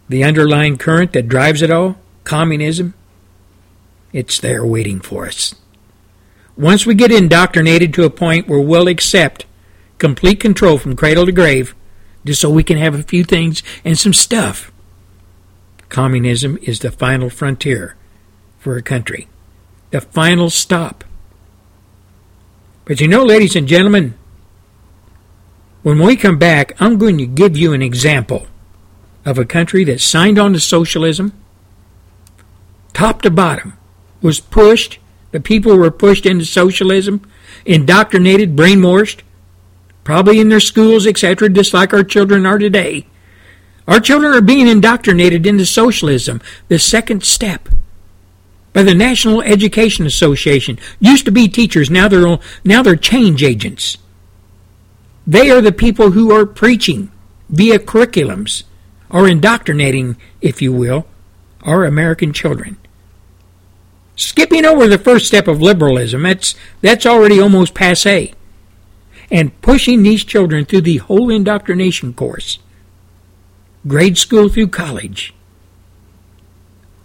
[0.08, 2.94] the underlying current that drives it all, communism,
[4.14, 5.56] it's there waiting for us.
[6.56, 9.46] Once we get indoctrinated to a point where we'll accept
[9.98, 11.74] complete control from cradle to grave,
[12.26, 14.72] just so we can have a few things and some stuff,
[15.88, 17.96] communism is the final frontier
[18.60, 19.28] for a country,
[19.92, 21.04] the final stop.
[22.86, 24.19] But you know, ladies and gentlemen,
[25.84, 28.48] when we come back, I'm going to give you an example
[29.26, 31.34] of a country that signed on to socialism,
[32.94, 33.74] top to bottom,
[34.22, 35.00] was pushed,
[35.32, 37.22] the people were pushed into socialism,
[37.66, 39.22] indoctrinated, brainwashed,
[40.04, 43.06] probably in their schools, etc., just like our children are today.
[43.88, 47.70] Our children are being indoctrinated into socialism, the second step.
[48.74, 53.98] By the National Education Association, used to be teachers, now they're now they're change agents.
[55.30, 57.12] They are the people who are preaching
[57.50, 58.64] via curriculums
[59.12, 61.06] or indoctrinating, if you will,
[61.62, 62.78] our American children.
[64.16, 68.34] Skipping over the first step of liberalism, that's, that's already almost passe.
[69.30, 72.58] And pushing these children through the whole indoctrination course,
[73.88, 75.36] grade school through college,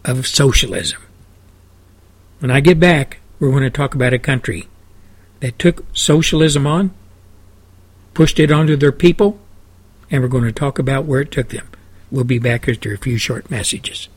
[0.02, 1.02] of socialism.
[2.38, 4.66] When I get back, we're going to talk about a country
[5.40, 6.94] that took socialism on,
[8.14, 9.38] pushed it onto their people,
[10.10, 11.68] and we're going to talk about where it took them.
[12.10, 14.08] We'll be back after a few short messages.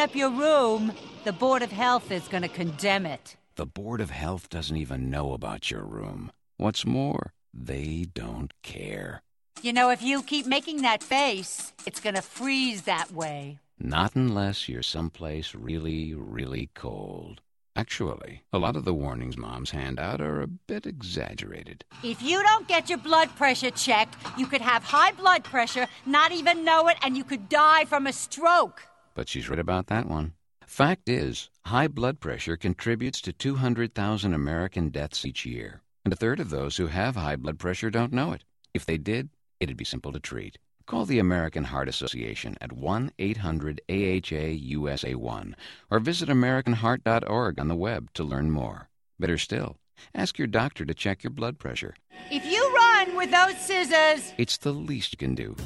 [0.00, 0.92] Clean up your room,
[1.24, 3.36] the Board of Health is going to condemn it.
[3.56, 6.32] The Board of Health doesn't even know about your room.
[6.56, 9.20] What's more, they don't care.
[9.60, 13.58] You know, if you keep making that face, it's going to freeze that way.
[13.78, 17.42] Not unless you're someplace really, really cold.
[17.76, 21.84] Actually, a lot of the warnings moms hand out are a bit exaggerated.
[22.02, 26.32] If you don't get your blood pressure checked, you could have high blood pressure, not
[26.32, 28.82] even know it, and you could die from a stroke
[29.20, 30.32] but she's right about that one.
[30.64, 36.40] Fact is, high blood pressure contributes to 200,000 American deaths each year, and a third
[36.40, 38.44] of those who have high blood pressure don't know it.
[38.72, 39.28] If they did,
[39.60, 40.56] it'd be simple to treat.
[40.86, 45.54] Call the American Heart Association at 1 800 AHA USA 1
[45.90, 48.88] or visit AmericanHeart.org on the web to learn more.
[49.18, 49.76] Better still,
[50.14, 51.94] ask your doctor to check your blood pressure.
[52.30, 55.56] If you run with those scissors, it's the least you can do.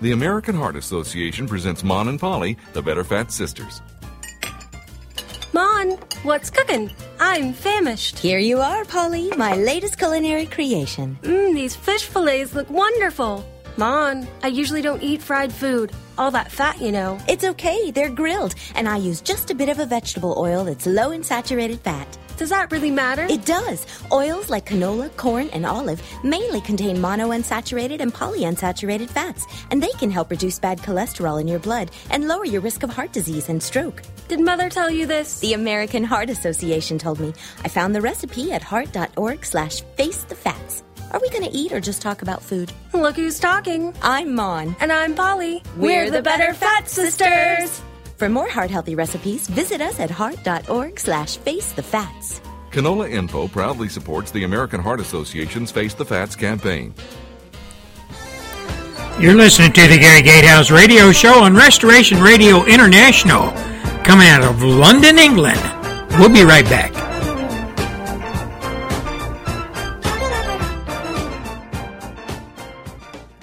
[0.00, 3.80] The American Heart Association presents Mon and Polly, the Better Fat Sisters.
[5.52, 5.92] Mon,
[6.24, 6.90] what's cooking?
[7.20, 8.18] I'm famished.
[8.18, 11.16] Here you are, Polly, my latest culinary creation.
[11.22, 13.48] Mmm, these fish fillets look wonderful.
[13.76, 15.92] Mon, I usually don't eat fried food.
[16.18, 17.18] All that fat, you know.
[17.28, 20.86] It's okay, they're grilled, and I use just a bit of a vegetable oil that's
[20.86, 22.18] low in saturated fat.
[22.36, 23.26] Does that really matter?
[23.30, 23.86] It does.
[24.10, 30.10] Oils like canola, corn, and olive mainly contain monounsaturated and polyunsaturated fats, and they can
[30.10, 33.62] help reduce bad cholesterol in your blood and lower your risk of heart disease and
[33.62, 34.02] stroke.
[34.28, 35.38] Did Mother tell you this?
[35.40, 37.32] The American Heart Association told me.
[37.64, 40.82] I found the recipe at heart.org slash face the fats.
[41.12, 42.72] Are we going to eat or just talk about food?
[42.92, 43.94] Look who's talking.
[44.02, 44.74] I'm Mon.
[44.80, 45.62] And I'm Polly.
[45.76, 47.80] We're, We're the, the Better Fat Sisters.
[48.16, 52.40] For more heart-healthy recipes, visit us at heart.org slash face the fats.
[52.70, 56.94] Canola Info proudly supports the American Heart Association's Face the Fats campaign.
[59.20, 63.50] You're listening to the Gary Gatehouse radio show on Restoration Radio International,
[64.02, 65.60] coming out of London, England.
[66.18, 66.92] We'll be right back.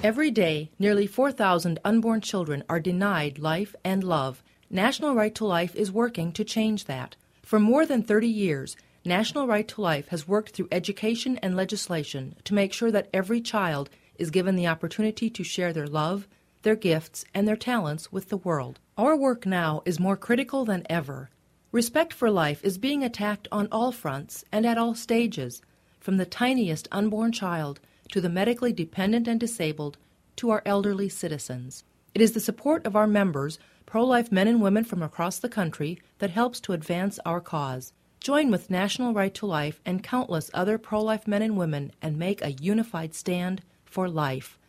[0.03, 4.43] Every day, nearly 4,000 unborn children are denied life and love
[4.73, 7.17] National Right to Life is working to change that.
[7.43, 12.35] For more than 30 years, National Right to Life has worked through education and legislation
[12.45, 16.25] to make sure that every child is given the opportunity to share their love,
[16.61, 18.79] their gifts, and their talents with the world.
[18.97, 21.29] Our work now is more critical than ever.
[21.73, 25.61] Respect for life is being attacked on all fronts and at all stages,
[25.99, 27.81] from the tiniest unborn child
[28.13, 29.97] to the medically dependent and disabled
[30.37, 31.83] to our elderly citizens.
[32.13, 35.49] It is the support of our members pro life men and women from across the
[35.49, 37.93] country that helps to advance our cause.
[38.19, 42.17] Join with National Right to Life and countless other pro life men and women and
[42.17, 44.59] make a unified stand for life.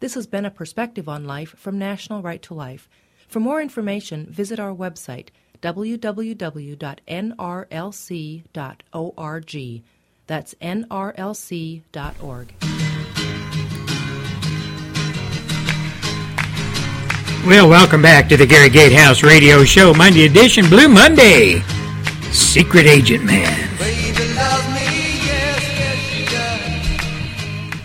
[0.00, 2.88] This has been a perspective on life from National Right to Life.
[3.28, 5.28] For more information, visit our website
[5.62, 6.74] www.nrlc.org.
[10.26, 11.84] That's nrlc.org.
[17.46, 21.60] Well, welcome back to the Gary Gatehouse Radio Show, Monday edition, Blue Monday.
[22.32, 23.68] Secret Agent Man.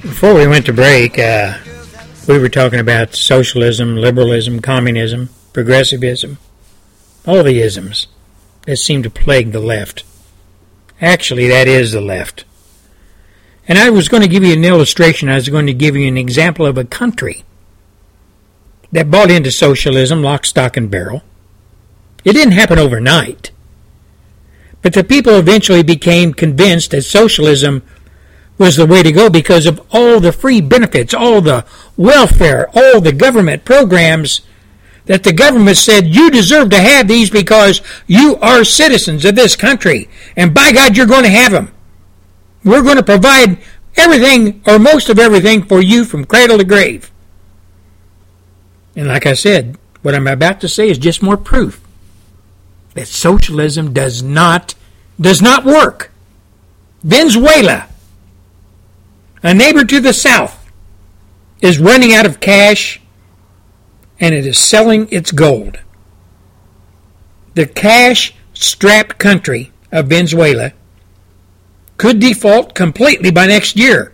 [0.01, 1.57] Before we went to break, uh,
[2.25, 6.37] we were talking about socialism, liberalism, communism, progressivism,
[7.27, 8.07] all the isms
[8.61, 10.05] that seem to plague the left.
[11.01, 12.45] Actually, that is the left.
[13.67, 15.27] And I was going to give you an illustration.
[15.27, 17.43] I was going to give you an example of a country
[18.91, 21.23] that bought into socialism lock, stock, and barrel.
[22.23, 23.51] It didn't happen overnight.
[24.81, 27.83] But the people eventually became convinced that socialism
[28.57, 31.65] was the way to go because of all the free benefits, all the
[31.95, 34.41] welfare, all the government programs
[35.05, 39.55] that the government said you deserve to have these because you are citizens of this
[39.55, 40.07] country.
[40.35, 41.71] And by God, you're going to have them.
[42.63, 43.57] We're going to provide
[43.95, 47.11] everything or most of everything for you from cradle to grave.
[48.99, 51.79] And like I said, what I'm about to say is just more proof
[52.95, 54.75] that socialism does not
[55.21, 56.11] does not work.
[57.01, 57.87] Venezuela,
[59.41, 60.69] a neighbor to the south,
[61.61, 62.99] is running out of cash
[64.19, 65.79] and it is selling its gold.
[67.53, 70.73] The cash strapped country of Venezuela
[71.95, 74.13] could default completely by next year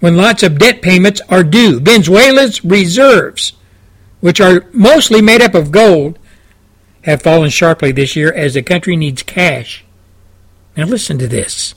[0.00, 1.78] when lots of debt payments are due.
[1.78, 3.52] Venezuela's reserves,
[4.20, 6.18] which are mostly made up of gold,
[7.02, 9.84] have fallen sharply this year as the country needs cash.
[10.76, 11.74] Now listen to this.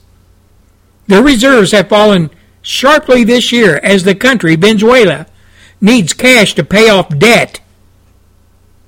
[1.06, 2.30] The reserves have fallen
[2.62, 5.26] sharply this year as the country, Venezuela,
[5.80, 7.60] needs cash to pay off debt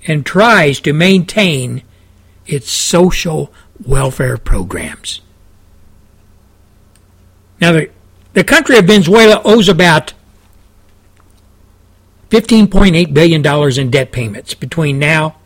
[0.07, 1.82] and tries to maintain
[2.47, 3.53] its social
[3.84, 5.20] welfare programs.
[7.61, 7.91] Now, the,
[8.37, 10.12] the country of Venezuela owes about
[12.28, 15.37] $15.8 billion in debt payments between now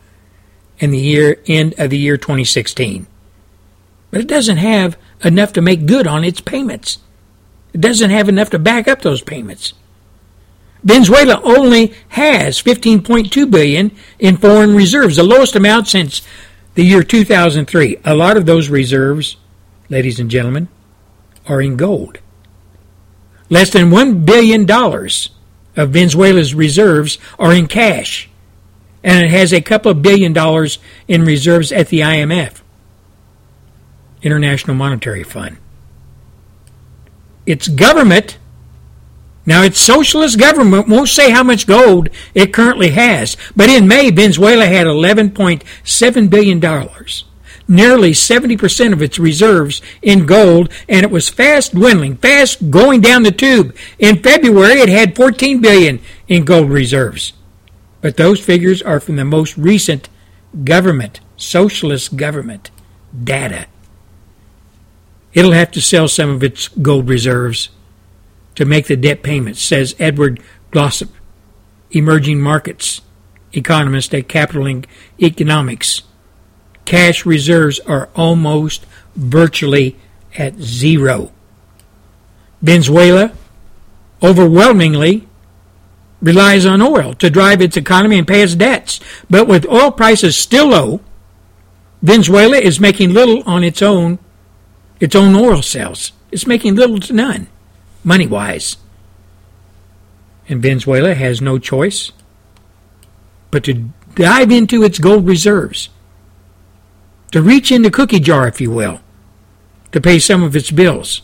[0.81, 3.07] and the year end of the year 2016.
[4.09, 6.97] But it doesn't have enough to make good on its payments.
[7.71, 9.73] It doesn't have enough to back up those payments.
[10.83, 16.23] Venezuela only has 15.2 billion in foreign reserves, the lowest amount since
[16.75, 17.99] the year 2003.
[18.03, 19.37] A lot of those reserves,
[19.87, 20.67] ladies and gentlemen,
[21.47, 22.19] are in gold.
[23.51, 25.29] Less than 1 billion dollars
[25.75, 28.29] of Venezuela's reserves are in cash,
[29.03, 30.79] and it has a couple of billion dollars
[31.09, 32.61] in reserves at the IMF,
[34.21, 35.57] International Monetary Fund.
[37.45, 38.37] Its government.
[39.45, 40.87] Now, its socialist government.
[40.87, 46.61] Won't say how much gold it currently has, but in May, Venezuela had $11.7 billion,
[47.67, 53.23] nearly 70% of its reserves in gold, and it was fast dwindling, fast going down
[53.23, 53.75] the tube.
[53.99, 57.33] In February, it had 14 billion in gold reserves.
[58.01, 60.09] But those figures are from the most recent
[60.63, 62.71] government, socialist government
[63.23, 63.67] data.
[65.33, 67.69] It'll have to sell some of its gold reserves
[68.55, 70.41] to make the debt payments, says Edward
[70.71, 71.11] Glossop,
[71.91, 73.01] emerging markets
[73.53, 74.83] economist at Capital
[75.19, 76.03] Economics.
[76.91, 78.85] Cash reserves are almost
[79.15, 79.95] virtually
[80.37, 81.31] at zero.
[82.61, 83.31] Venezuela
[84.21, 85.25] overwhelmingly
[86.21, 88.99] relies on oil to drive its economy and pay its debts.
[89.29, 90.99] But with oil prices still low,
[92.01, 94.19] Venezuela is making little on its own
[94.99, 96.11] its own oil sales.
[96.29, 97.47] It's making little to none
[98.03, 98.75] money wise.
[100.49, 102.11] And Venezuela has no choice
[103.49, 105.87] but to dive into its gold reserves,
[107.31, 108.99] to reach in the cookie jar, if you will,
[109.91, 111.21] to pay some of its bills.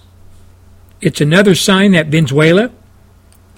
[1.01, 2.71] It's another sign that Venezuela,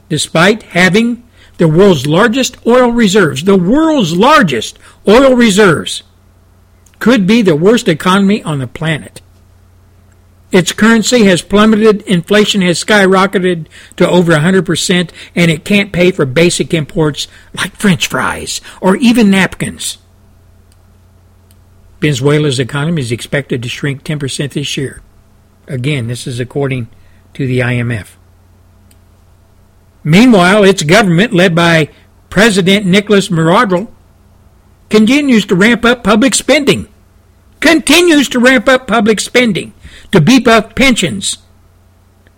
[0.09, 1.23] despite having
[1.57, 6.03] the world's largest oil reserves, the world's largest oil reserves,
[6.99, 9.21] could be the worst economy on the planet.
[10.51, 16.25] Its currency has plummeted, inflation has skyrocketed to over 100%, and it can't pay for
[16.25, 19.99] basic imports like french fries or even napkins.
[21.99, 25.01] Venezuela's economy is expected to shrink 10% this year.
[25.67, 26.87] Again, this is according
[27.33, 28.15] to the IMF.
[30.03, 31.89] Meanwhile, its government, led by
[32.29, 33.93] President Nicolas Maduro,
[34.89, 36.87] continues to ramp up public spending.
[37.59, 39.73] Continues to ramp up public spending
[40.11, 41.39] to beef up pensions,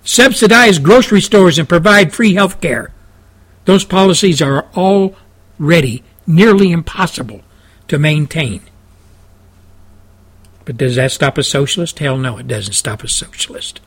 [0.04, 2.92] subsidize grocery stores, and provide free health care.
[3.66, 7.42] Those policies are already nearly impossible
[7.88, 8.62] to maintain.
[10.66, 12.00] But does that stop a socialist?
[12.00, 13.82] Hell no, it doesn't stop a socialist.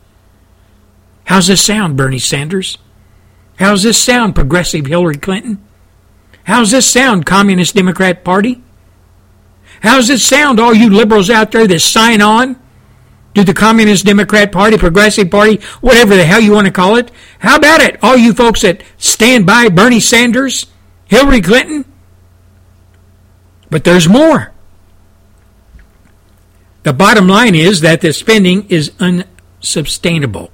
[1.25, 2.79] How's this sound, Bernie Sanders?
[3.59, 5.65] How's this sound, progressive Hillary Clinton?
[6.45, 8.63] How's this sound, Communist Democrat Party?
[9.81, 12.57] How's this sound, all you liberals out there that sign on
[13.35, 17.11] to the Communist Democrat Party, Progressive Party, whatever the hell you want to call it.
[17.41, 20.67] How about it, all you folks that stand by Bernie Sanders,
[21.07, 21.85] Hillary Clinton?
[23.71, 24.54] But there's more.
[26.85, 30.51] The bottom line is that the spending is unsustainable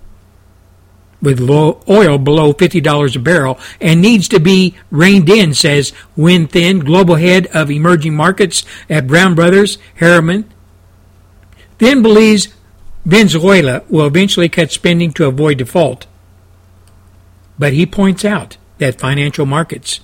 [1.21, 6.79] with oil below $50 a barrel and needs to be reined in, says Win Thin,
[6.81, 10.51] global head of emerging markets at Brown Brothers Harriman.
[11.79, 12.49] Thin believes
[13.05, 16.07] Venezuela will eventually cut spending to avoid default.
[17.59, 20.01] But he points out that financial markets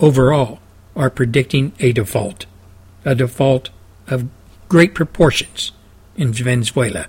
[0.00, 0.58] overall
[0.96, 2.46] are predicting a default,
[3.04, 3.70] a default
[4.08, 4.28] of
[4.68, 5.72] great proportions
[6.16, 7.06] in Venezuela.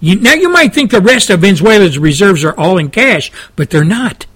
[0.00, 3.70] You, now you might think the rest of Venezuela's reserves are all in cash, but
[3.70, 4.26] they're not.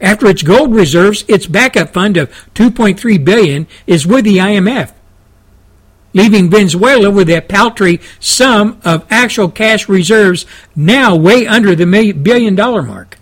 [0.00, 4.92] After its gold reserves, its backup fund of 2.3 billion is with the IMF
[6.14, 12.54] leaving Venezuela with a paltry sum of actual cash reserves now way under the billion
[12.54, 13.18] dollar mark.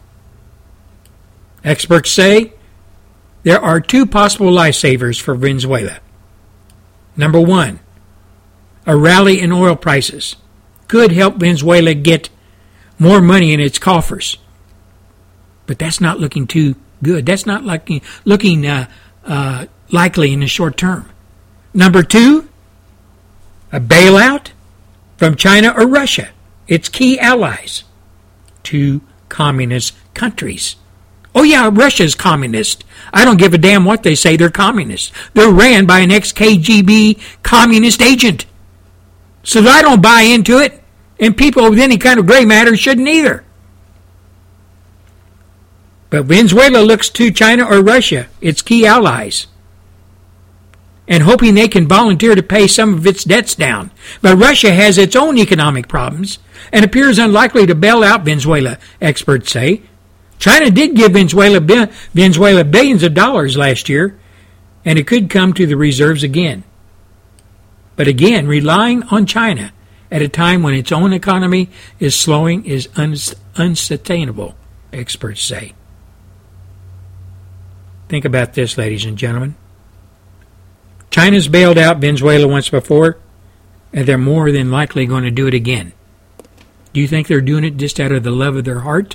[1.64, 2.52] Experts say
[3.42, 5.98] there are two possible lifesavers for Venezuela.
[7.16, 7.80] Number one,
[8.86, 10.36] a rally in oil prices
[10.88, 12.30] could help Venezuela get
[12.98, 14.36] more money in its coffers.
[15.66, 17.26] But that's not looking too good.
[17.26, 18.88] That's not looking, looking uh,
[19.24, 21.08] uh, likely in the short term.
[21.74, 22.48] Number two,
[23.72, 24.48] a bailout
[25.16, 26.30] from China or Russia,
[26.68, 27.84] its key allies,
[28.62, 30.76] two communist countries.
[31.34, 32.84] Oh, yeah, Russia's communist.
[33.12, 35.12] I don't give a damn what they say, they're communists.
[35.34, 38.46] They're ran by an ex KGB communist agent.
[39.42, 40.82] So I don't buy into it,
[41.18, 43.44] and people with any kind of gray matter shouldn't either.
[46.10, 49.46] But Venezuela looks to China or Russia, its key allies,
[51.08, 53.90] and hoping they can volunteer to pay some of its debts down.
[54.20, 56.38] But Russia has its own economic problems
[56.70, 59.82] and appears unlikely to bail out Venezuela, experts say.
[60.42, 61.60] China did give Venezuela,
[62.12, 64.18] Venezuela billions of dollars last year,
[64.84, 66.64] and it could come to the reserves again.
[67.94, 69.72] But again, relying on China
[70.10, 71.70] at a time when its own economy
[72.00, 72.88] is slowing is
[73.54, 74.56] unsustainable,
[74.92, 75.74] experts say.
[78.08, 79.54] Think about this, ladies and gentlemen.
[81.12, 83.16] China's bailed out Venezuela once before,
[83.92, 85.92] and they're more than likely going to do it again.
[86.92, 89.14] Do you think they're doing it just out of the love of their heart?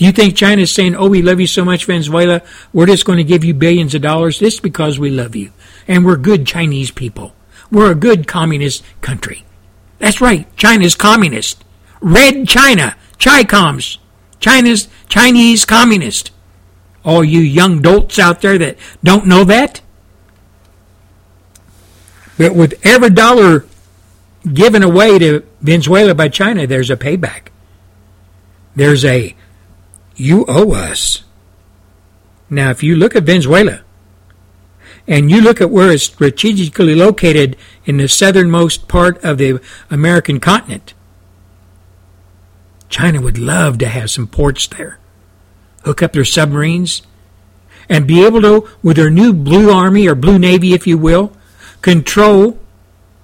[0.00, 2.40] You think China's saying, oh, we love you so much, Venezuela,
[2.72, 5.52] we're just going to give you billions of dollars just because we love you,
[5.86, 7.34] and we're good Chinese people?
[7.70, 9.44] We're a good communist country.
[9.98, 11.62] That's right, China's communist.
[12.00, 13.98] Red China, Chicoms,
[14.38, 16.30] China's Chinese communist.
[17.04, 19.82] All you young dolts out there that don't know that,
[22.38, 23.66] but with every dollar
[24.50, 27.48] given away to Venezuela by China, there's a payback.
[28.74, 29.36] There's a,
[30.20, 31.22] you owe us.
[32.48, 33.80] Now, if you look at Venezuela,
[35.06, 39.60] and you look at where it's strategically located in the southernmost part of the
[39.90, 40.94] American continent,
[42.88, 44.98] China would love to have some ports there.
[45.84, 47.02] Hook up their submarines
[47.88, 51.32] and be able to, with their new blue army or blue navy, if you will,
[51.82, 52.58] control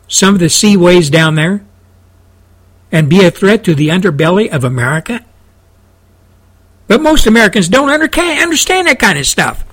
[0.08, 1.64] some of the seaways down there
[2.90, 5.24] and be a threat to the underbelly of America?
[6.88, 9.64] But most Americans don't understand that kind of stuff.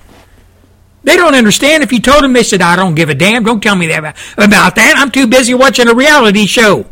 [1.04, 1.82] They don't understand.
[1.82, 3.44] If you told them, they said, I don't give a damn.
[3.44, 4.94] Don't tell me that about that.
[4.96, 6.86] I'm too busy watching a reality show.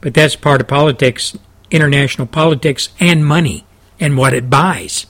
[0.00, 1.36] But that's part of politics,
[1.70, 3.66] international politics, and money
[4.00, 5.06] and what it buys.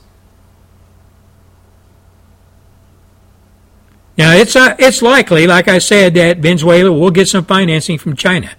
[4.19, 8.17] Now, it's, uh, it's likely, like I said, that Venezuela will get some financing from
[8.17, 8.51] China.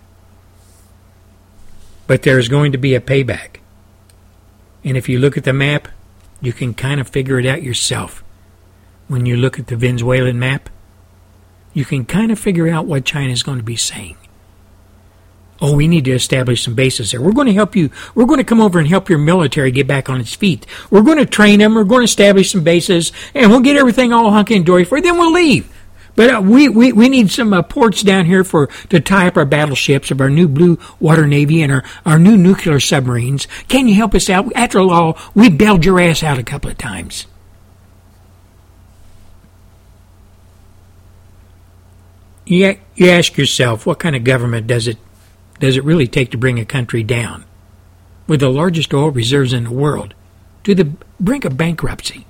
[2.12, 3.62] But there's going to be a payback.
[4.84, 5.88] And if you look at the map,
[6.42, 8.22] you can kind of figure it out yourself.
[9.08, 10.70] When you look at the Venezuelan map,
[11.74, 14.18] you can kind of figure out what China is going to be saying
[15.62, 17.22] oh, we need to establish some bases there.
[17.22, 17.92] We're going to help you.
[18.16, 20.66] We're going to come over and help your military get back on its feet.
[20.90, 21.76] We're going to train them.
[21.76, 24.98] We're going to establish some bases, and we'll get everything all hunky and dory for
[24.98, 25.04] you.
[25.04, 25.71] Then we'll leave.
[26.16, 29.38] But uh, we, we, we need some uh, ports down here for to tie up
[29.38, 33.48] our battleships of our new blue water navy and our, our new nuclear submarines.
[33.68, 34.52] Can you help us out?
[34.56, 37.28] After all, we bailed your ass out a couple of times.
[42.46, 44.98] You, you ask yourself, what kind of government does it
[45.60, 47.46] does it really take to bring a country down,
[48.28, 50.16] with the largest oil reserves in the world,
[50.64, 52.26] to the brink of bankruptcy?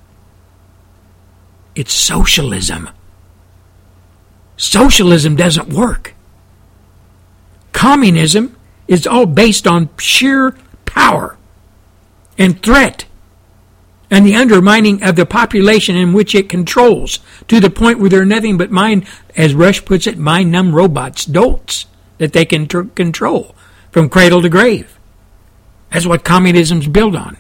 [1.74, 2.90] It's socialism.
[4.62, 6.14] Socialism doesn't work.
[7.74, 8.56] Communism
[8.88, 10.56] is all based on sheer
[10.86, 11.36] power
[12.38, 13.06] and threat
[14.12, 18.24] and the undermining of the population in which it controls to the point where they're
[18.24, 21.88] nothing but mind, as Rush puts it, mind numb robots, dolts
[22.20, 23.56] that they can tr- control
[23.90, 25.00] from cradle to grave.
[25.92, 27.36] That's what communism's built on.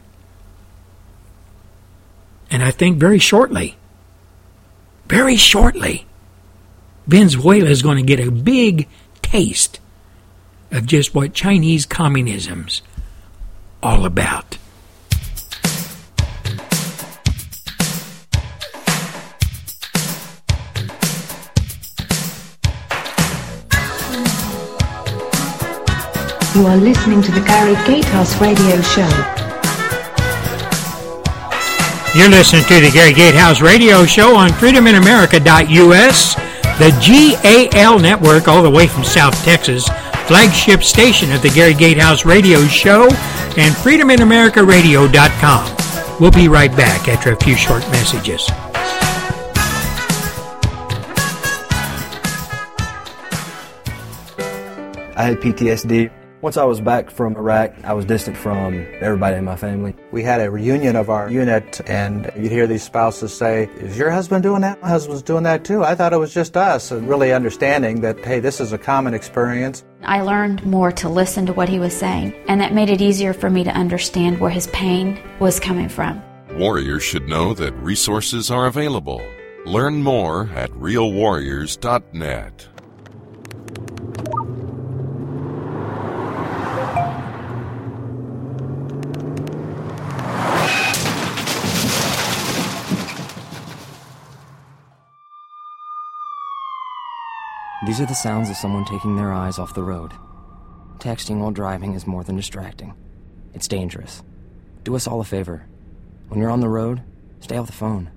[2.50, 3.78] And I think very shortly,
[5.06, 6.08] very shortly,
[7.08, 8.88] Venezuela is going to get a big
[9.22, 9.80] taste
[10.72, 12.82] of just what Chinese communism's
[13.84, 14.58] all about.
[26.54, 29.08] You are listening to the Gary Gatehouse Radio Show.
[32.14, 36.36] You're listening to the Gary Gatehouse Radio Show on freedominamerica.us,
[36.82, 39.88] the GAL network, all the way from South Texas,
[40.26, 43.04] flagship station of the Gary Gatehouse Radio Show,
[43.56, 46.20] and freedominamericaradio.com.
[46.20, 48.50] We'll be right back after a few short messages.
[55.16, 56.21] I had PTSD.
[56.42, 59.96] Once I was back from Iraq, I was distant from everybody in my family.
[60.12, 64.10] We had a reunion of our unit, and you'd hear these spouses say, Is your
[64.10, 64.82] husband doing that?
[64.82, 65.84] My husband's doing that too.
[65.84, 66.90] I thought it was just us.
[66.90, 69.84] And really understanding that, hey, this is a common experience.
[70.02, 73.34] I learned more to listen to what he was saying, and that made it easier
[73.34, 76.24] for me to understand where his pain was coming from.
[76.54, 79.22] Warriors should know that resources are available.
[79.68, 82.68] Learn more at realwarriors.net.
[97.92, 100.14] These are the sounds of someone taking their eyes off the road.
[101.00, 102.94] Texting while driving is more than distracting.
[103.54, 104.24] It's dangerous.
[104.86, 105.68] Do us all a favor.
[106.30, 107.02] When you're on the road,
[107.42, 108.10] stay off the phone.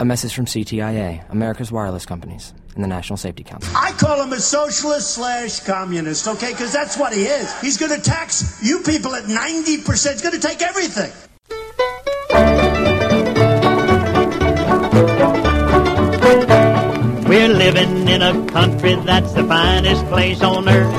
[0.00, 3.72] A message from CTIA, America's wireless companies, and the National Safety Council.
[3.76, 6.50] I call him a socialist slash communist, okay?
[6.50, 7.60] Because that's what he is.
[7.60, 9.86] He's going to tax you people at 90%.
[9.86, 11.12] He's going to take everything.
[17.46, 20.92] We're living in a country that's the finest place on earth.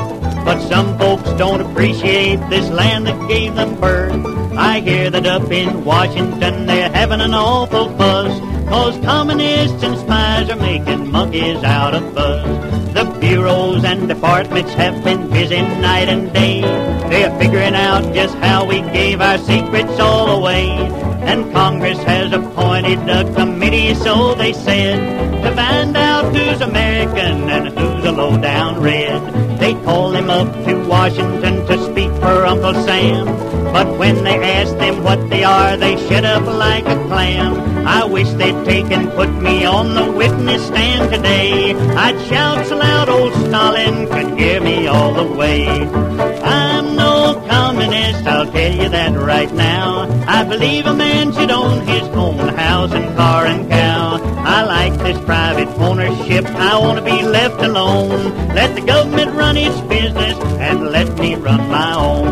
[0.45, 4.25] But some folks don't appreciate this land that gave them birth.
[4.55, 8.39] I hear that up in Washington they're having an awful fuss.
[8.69, 12.93] Cause communists and spies are making monkeys out of us.
[12.93, 16.61] The bureaus and departments have been busy night and day.
[16.61, 20.69] They're figuring out just how we gave our secrets all away.
[21.27, 27.68] And Congress has appointed a committee, so they said, to find out who's American and
[27.78, 29.59] who's a low-down red.
[29.59, 33.26] They called him up to Washington to speak for Uncle Sam.
[33.74, 37.86] But when they asked them what they are, they shut up like a clam.
[37.88, 41.74] I wish they'd take and put me on the witness stand today.
[41.74, 45.68] I'd shout so loud old Stalin could hear me all the way.
[45.68, 47.07] I'm no
[47.47, 50.07] communist, I'll tell you that right now.
[50.27, 54.19] I believe a man should own his own house and car and cow.
[54.39, 58.33] I like this private ownership, I want to be left alone.
[58.55, 62.27] Let the government run its business and let me run my own.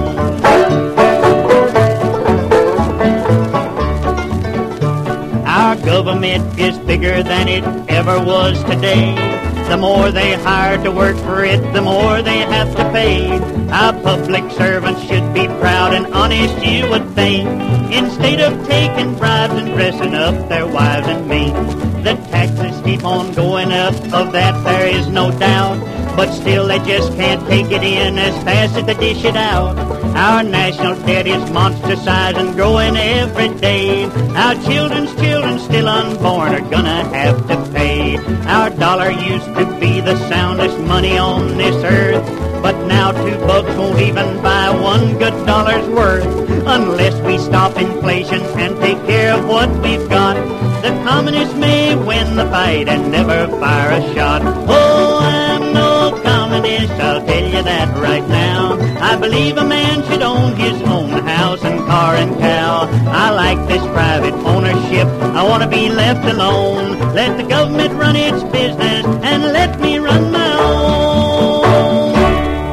[5.46, 9.45] Our government is bigger than it ever was today.
[9.70, 13.30] The more they hire to work for it, the more they have to pay.
[13.70, 17.50] Our public servants should be proud and honest, you would think,
[17.92, 21.95] instead of taking bribes and dressing up their wives and mates.
[22.06, 25.80] The taxes keep on going up, of that there is no doubt.
[26.16, 29.76] But still they just can't take it in as fast as they dish it out.
[30.16, 34.06] Our national debt is monster size and growing every day.
[34.36, 38.18] Our children's children still unborn are gonna have to pay.
[38.46, 42.24] Our dollar used to be the soundest money on this earth.
[42.62, 46.26] But now two bucks won't even buy one good dollar's worth.
[46.68, 50.75] Unless we stop inflation and take care of what we've got.
[50.82, 54.42] The communists may win the fight and never fire a shot.
[54.44, 58.78] Oh, I'm no communist, I'll tell you that right now.
[59.00, 62.88] I believe a man should own his own house and car and cow.
[63.08, 67.00] I like this private ownership, I want to be left alone.
[67.14, 70.96] Let the government run its business and let me run my own.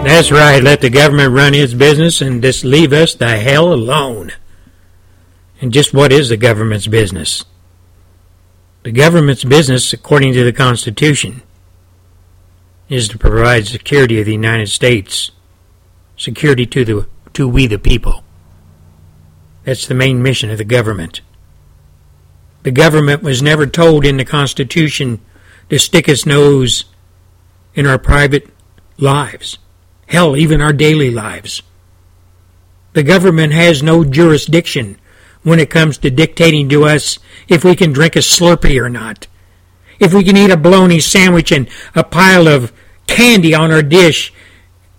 [0.05, 0.63] That's right.
[0.63, 4.33] Let the government run its business and just leave us the hell alone.
[5.61, 7.45] And just what is the government's business?
[8.83, 11.43] The government's business, according to the Constitution,
[12.89, 15.30] is to provide security of the United States,
[16.16, 18.24] security to the to we the people.
[19.64, 21.20] That's the main mission of the government.
[22.64, 25.20] The government was never told in the Constitution
[25.70, 26.85] to stick its nose
[27.74, 28.51] in our private
[28.99, 29.59] lives.
[30.07, 31.62] Hell, even our daily lives.
[32.93, 34.99] The government has no jurisdiction
[35.43, 37.18] when it comes to dictating to us
[37.49, 39.26] if we can drink a Slurpee or not,
[39.99, 42.72] if we can eat a bologna sandwich and a pile of
[43.07, 44.32] candy on our dish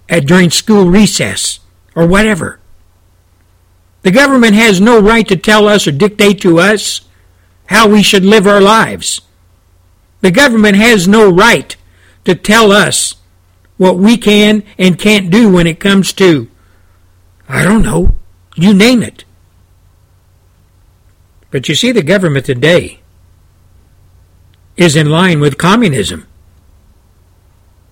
[0.09, 1.59] at, during school recess,
[1.95, 2.59] or whatever.
[4.01, 7.01] The government has no right to tell us or dictate to us
[7.67, 9.21] how we should live our lives.
[10.21, 11.75] The government has no right
[12.25, 13.15] to tell us
[13.77, 16.49] what we can and can't do when it comes to,
[17.47, 18.15] I don't know,
[18.55, 19.25] you name it.
[21.53, 22.99] But you see, the government today
[24.75, 26.25] is in line with communism,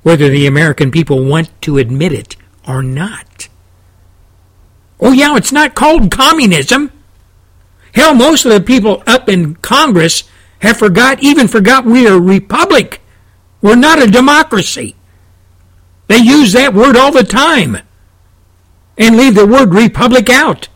[0.01, 2.35] whether the American people want to admit it
[2.67, 3.49] or not.
[4.99, 6.91] Oh, yeah, it's not called communism.
[7.93, 10.23] Hell, most of the people up in Congress
[10.61, 12.99] have forgot, even forgot we are a republic.
[13.61, 14.95] We're not a democracy.
[16.07, 17.77] They use that word all the time
[18.97, 20.67] and leave the word republic out.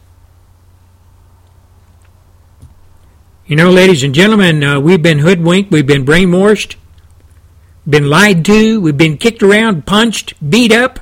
[3.48, 6.78] You know, ladies and gentlemen, uh, we've been hoodwinked, we've been brainwashed,
[7.88, 11.00] been lied to, we've been kicked around, punched, beat up,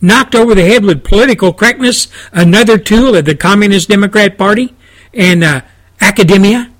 [0.00, 4.76] knocked over the head with political correctness, another tool of the Communist Democrat Party
[5.12, 5.62] and uh,
[6.00, 6.70] academia.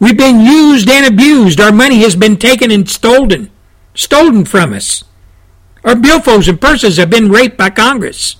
[0.00, 1.60] We've been used and abused.
[1.60, 3.52] Our money has been taken and stolen,
[3.94, 5.04] stolen from us.
[5.84, 8.34] Our billfolds and purses have been raped by Congress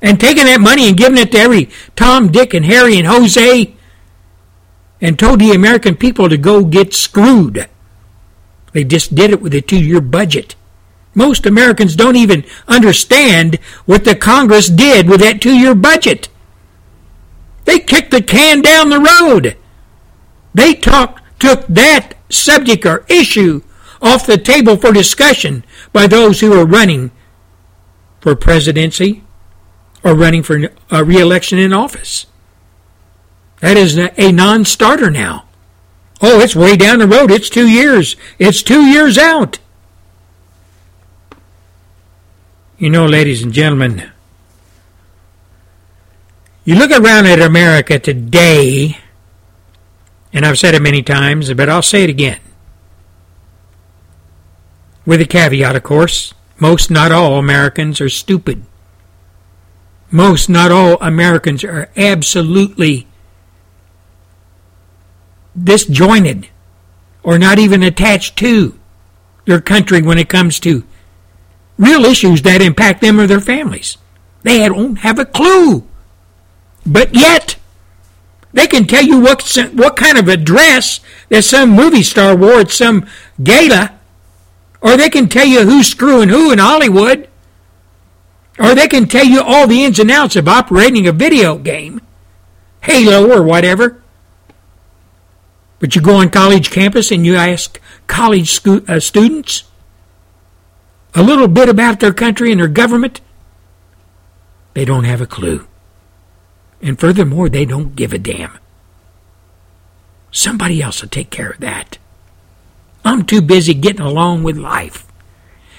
[0.00, 3.74] and taken that money and given it to every Tom, Dick, and Harry and Jose
[5.02, 7.68] and told the American people to go get screwed.
[8.72, 10.54] They just did it with a two year budget.
[11.14, 16.28] Most Americans don't even understand what the Congress did with that two year budget.
[17.64, 19.56] They kicked the can down the road.
[20.54, 23.62] They talk, took that subject or issue
[24.00, 27.10] off the table for discussion by those who are running
[28.20, 29.22] for presidency
[30.04, 32.26] or running for a re-election in office.
[33.62, 35.44] That is a non-starter now.
[36.20, 37.30] Oh, it's way down the road.
[37.30, 38.16] It's two years.
[38.36, 39.60] It's two years out.
[42.76, 44.10] You know, ladies and gentlemen,
[46.64, 48.98] you look around at America today,
[50.32, 52.40] and I've said it many times, but I'll say it again.
[55.06, 56.34] With a caveat, of course.
[56.58, 58.64] Most, not all, Americans are stupid.
[60.10, 63.06] Most, not all, Americans are absolutely
[65.60, 66.48] disjointed
[67.22, 68.78] or not even attached to
[69.46, 70.84] their country when it comes to
[71.78, 73.96] real issues that impact them or their families.
[74.42, 75.86] They don't have a clue.
[76.84, 77.56] But yet,
[78.52, 79.42] they can tell you what,
[79.72, 83.06] what kind of a dress that some movie star wore at some
[83.42, 83.98] gala,
[84.80, 87.28] or they can tell you who's screwing who in Hollywood,
[88.58, 92.00] or they can tell you all the ins and outs of operating a video game,
[92.82, 94.01] Halo or whatever.
[95.82, 99.64] But you go on college campus and you ask college uh, students
[101.12, 103.20] a little bit about their country and their government,
[104.74, 105.66] they don't have a clue.
[106.80, 108.56] And furthermore, they don't give a damn.
[110.30, 111.98] Somebody else will take care of that.
[113.04, 115.04] I'm too busy getting along with life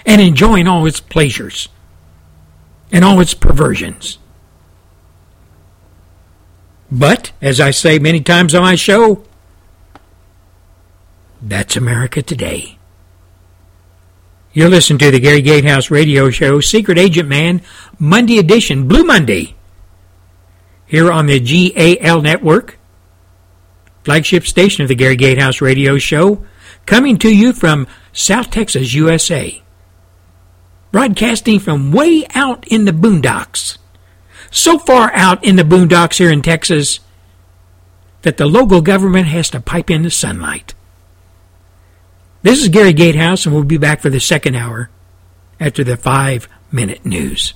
[0.06, 1.70] and enjoying all its pleasures
[2.92, 4.18] and all its perversions.
[6.92, 9.24] But, as I say many times on my show,
[11.44, 12.78] that's America today.
[14.54, 17.62] You're listening to the Gary Gatehouse radio show, Secret Agent Man,
[18.00, 19.56] Monday edition, Blue Monday,
[20.86, 22.78] here on the GAL network,
[24.04, 26.46] flagship station of the Gary Gatehouse radio show,
[26.86, 29.62] coming to you from South Texas, USA.
[30.92, 33.80] Broadcasting from way out in the boondocks.
[34.52, 37.00] So far out in the boondocks here in Texas
[38.22, 40.76] that the local government has to pipe in the sunlight.
[42.44, 44.90] This is Gary Gatehouse, and we'll be back for the second hour
[45.62, 47.54] after the five minute news.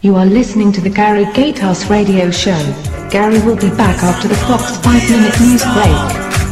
[0.00, 2.56] You are listening to the Gary Gatehouse Radio Show.
[3.10, 6.43] Gary will be back after the Fox 5 Minute News break.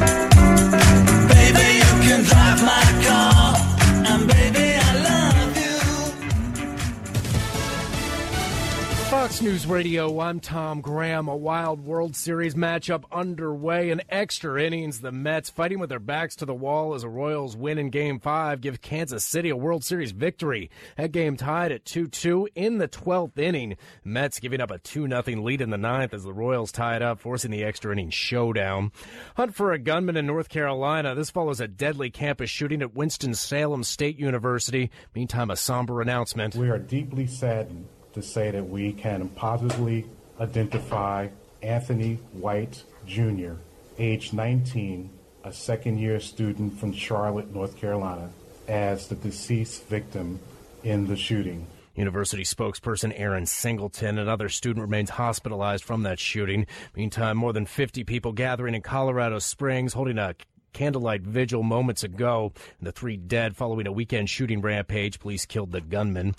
[9.42, 11.26] News Radio, I'm Tom Graham.
[11.26, 15.00] A wild World Series matchup underway in extra innings.
[15.00, 18.20] The Mets fighting with their backs to the wall as the Royals win in Game
[18.20, 20.70] 5, give Kansas City a World Series victory.
[20.96, 23.76] That game tied at 2-2 in the 12th inning.
[24.04, 27.50] Mets giving up a 2-0 lead in the ninth as the Royals tied up, forcing
[27.50, 28.92] the extra inning showdown.
[29.36, 31.16] Hunt for a gunman in North Carolina.
[31.16, 34.92] This follows a deadly campus shooting at Winston-Salem State University.
[35.16, 36.54] Meantime, a somber announcement.
[36.54, 40.06] We are deeply saddened to say that we can positively
[40.40, 41.28] identify
[41.62, 43.52] Anthony White Jr.,
[43.98, 45.10] age 19,
[45.44, 48.30] a second year student from Charlotte, North Carolina,
[48.68, 50.38] as the deceased victim
[50.84, 51.66] in the shooting.
[51.94, 56.66] University spokesperson Aaron Singleton, another student, remains hospitalized from that shooting.
[56.96, 60.34] Meantime, more than 50 people gathering in Colorado Springs holding a
[60.72, 62.52] candlelight vigil moments ago.
[62.80, 65.20] The three dead following a weekend shooting rampage.
[65.20, 66.34] Police killed the gunman.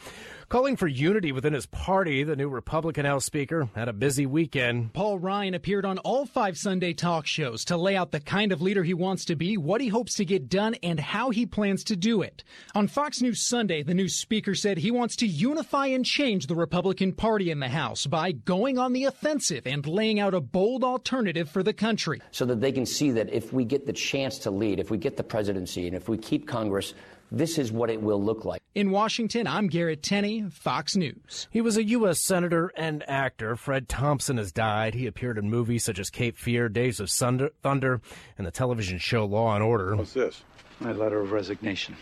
[0.54, 4.94] Calling for unity within his party, the new Republican House Speaker had a busy weekend.
[4.94, 8.62] Paul Ryan appeared on all five Sunday talk shows to lay out the kind of
[8.62, 11.84] leader he wants to be, what he hopes to get done, and how he plans
[11.86, 12.44] to do it.
[12.76, 16.54] On Fox News Sunday, the new speaker said he wants to unify and change the
[16.54, 20.84] Republican Party in the House by going on the offensive and laying out a bold
[20.84, 22.22] alternative for the country.
[22.30, 25.00] So that they can see that if we get the chance to lead, if we
[25.00, 26.94] get the presidency, and if we keep Congress
[27.34, 28.62] this is what it will look like.
[28.76, 31.48] In Washington, I'm Garrett Tenney, Fox News.
[31.52, 32.22] He was a U.S.
[32.22, 33.56] Senator and actor.
[33.56, 34.94] Fred Thompson has died.
[34.94, 38.02] He appeared in movies such as Cape Fear, Days of Thunder,
[38.38, 39.96] and the television show Law and Order.
[39.96, 40.44] What's this?
[40.80, 41.96] My letter of resignation.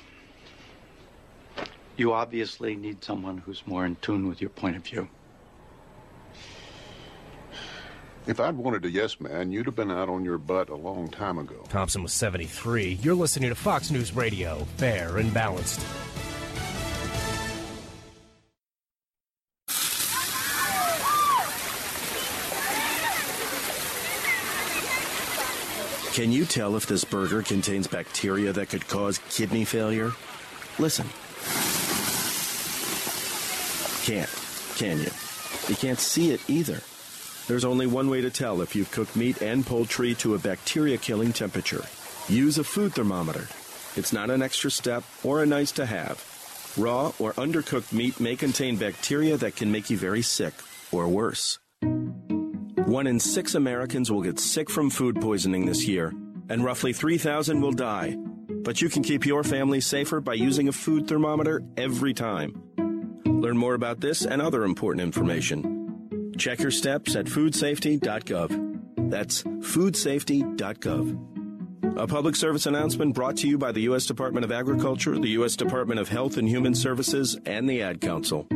[1.95, 5.07] You obviously need someone who's more in tune with your point of view.
[8.27, 11.09] If I'd wanted a yes man, you'd have been out on your butt a long
[11.09, 11.63] time ago.
[11.69, 12.99] Thompson was 73.
[13.01, 15.79] You're listening to Fox News Radio, fair and balanced.
[26.13, 30.11] Can you tell if this burger contains bacteria that could cause kidney failure?
[30.77, 31.07] Listen.
[34.05, 34.29] Can't,
[34.77, 35.09] can you?
[35.69, 36.81] You can't see it either.
[37.51, 40.97] There's only one way to tell if you've cooked meat and poultry to a bacteria
[40.97, 41.83] killing temperature.
[42.29, 43.49] Use a food thermometer.
[43.97, 46.23] It's not an extra step or a nice to have.
[46.77, 50.53] Raw or undercooked meat may contain bacteria that can make you very sick,
[50.93, 51.59] or worse.
[52.85, 56.13] One in six Americans will get sick from food poisoning this year,
[56.47, 58.15] and roughly 3,000 will die.
[58.63, 62.63] But you can keep your family safer by using a food thermometer every time.
[63.25, 65.80] Learn more about this and other important information
[66.41, 69.11] Check your steps at foodsafety.gov.
[69.11, 71.97] That's foodsafety.gov.
[71.99, 74.07] A public service announcement brought to you by the U.S.
[74.07, 75.55] Department of Agriculture, the U.S.
[75.55, 78.47] Department of Health and Human Services, and the Ad Council.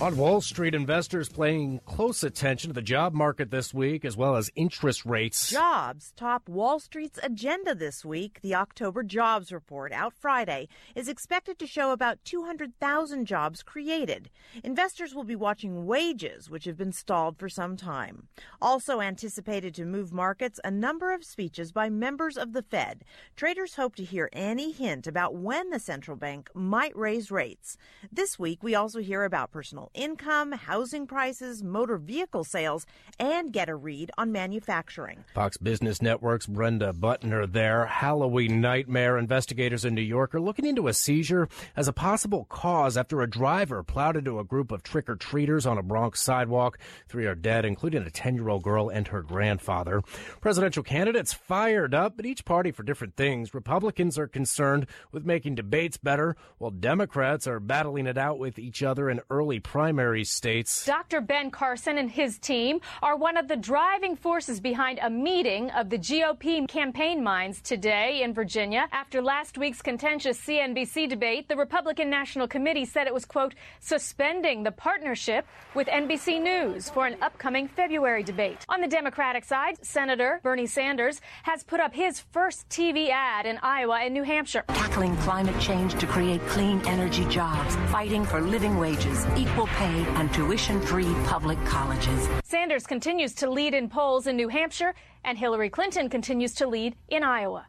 [0.00, 4.36] On Wall Street, investors paying close attention to the job market this week as well
[4.36, 5.50] as interest rates.
[5.50, 8.38] Jobs top Wall Street's agenda this week.
[8.40, 14.30] The October jobs report out Friday is expected to show about 200,000 jobs created.
[14.64, 18.28] Investors will be watching wages, which have been stalled for some time.
[18.62, 23.04] Also anticipated to move markets, a number of speeches by members of the Fed.
[23.36, 27.76] Traders hope to hear any hint about when the central bank might raise rates.
[28.10, 32.86] This week, we also hear about personal income, housing prices, motor vehicle sales,
[33.18, 35.24] and get a read on manufacturing.
[35.34, 37.86] Fox Business Network's Brenda Buttner there.
[37.86, 39.18] Halloween nightmare.
[39.18, 43.28] Investigators in New York are looking into a seizure as a possible cause after a
[43.28, 46.78] driver plowed into a group of trick or treaters on a Bronx sidewalk.
[47.08, 50.02] Three are dead, including a 10 year old girl and her grandfather.
[50.40, 53.54] Presidential candidates fired up, but each party for different things.
[53.54, 58.82] Republicans are concerned with making debates better, while Democrats are battling it out with each
[58.82, 60.84] other in early primary primary states.
[60.84, 61.22] Dr.
[61.22, 65.88] Ben Carson and his team are one of the driving forces behind a meeting of
[65.88, 68.86] the GOP campaign minds today in Virginia.
[68.92, 74.64] After last week's contentious CNBC debate, the Republican National Committee said it was, quote, suspending
[74.64, 78.66] the partnership with NBC News for an upcoming February debate.
[78.68, 83.56] On the Democratic side, Senator Bernie Sanders has put up his first TV ad in
[83.62, 84.64] Iowa and New Hampshire.
[84.68, 90.32] Tackling climate change to create clean energy jobs, fighting for living wages, equal pay, and
[90.32, 92.28] tuition free public colleges.
[92.44, 94.94] Sanders continues to lead in polls in New Hampshire,
[95.24, 97.66] and Hillary Clinton continues to lead in Iowa.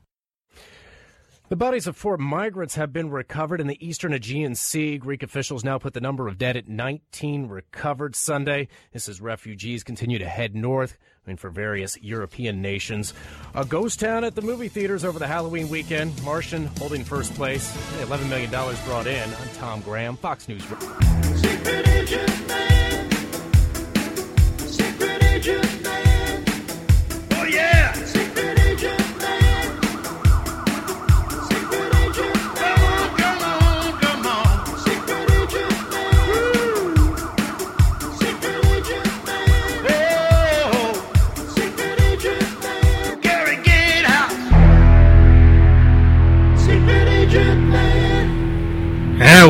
[1.52, 4.98] The bodies of four migrants have been recovered in the eastern Aegean Sea.
[4.98, 8.70] Greek officials now put the number of dead at 19 recovered Sunday.
[8.94, 10.98] This as refugees continue to head north
[11.28, 13.14] mean, for various European nations.
[13.54, 16.24] A ghost town at the movie theaters over the Halloween weekend.
[16.24, 17.70] Martian holding first place.
[18.00, 19.30] $11 million brought in.
[19.30, 20.64] I'm Tom Graham, Fox News.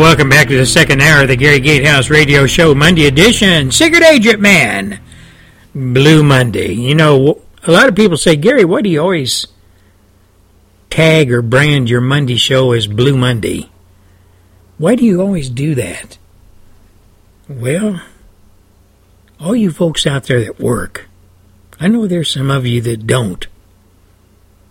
[0.02, 3.72] Welcome back to the second hour of the Gary Gatehouse Radio Show, Monday edition.
[3.72, 5.00] Secret Agent Man,
[5.76, 6.74] Blue Monday.
[6.74, 9.46] You know, a lot of people say, Gary, why do you always
[10.90, 13.70] tag or brand your Monday show as Blue Monday?
[14.80, 16.18] Why do you always do that?
[17.48, 18.02] Well,
[19.40, 21.08] all you folks out there that work,
[21.80, 23.46] I know there's some of you that don't.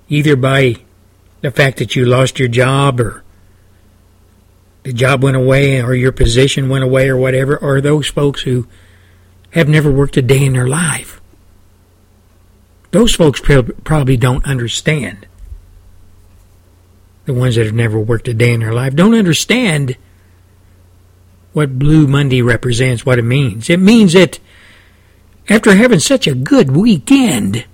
[0.08, 0.74] either by
[1.40, 3.22] the fact that you lost your job or
[4.82, 8.66] the job went away or your position went away or whatever, or those folks who
[9.50, 11.20] have never worked a day in their life.
[12.90, 15.26] Those folks probably don't understand.
[17.26, 19.96] The ones that have never worked a day in their life don't understand
[21.52, 23.68] what Blue Monday represents, what it means.
[23.70, 24.40] It means that
[25.48, 27.64] after having such a good weekend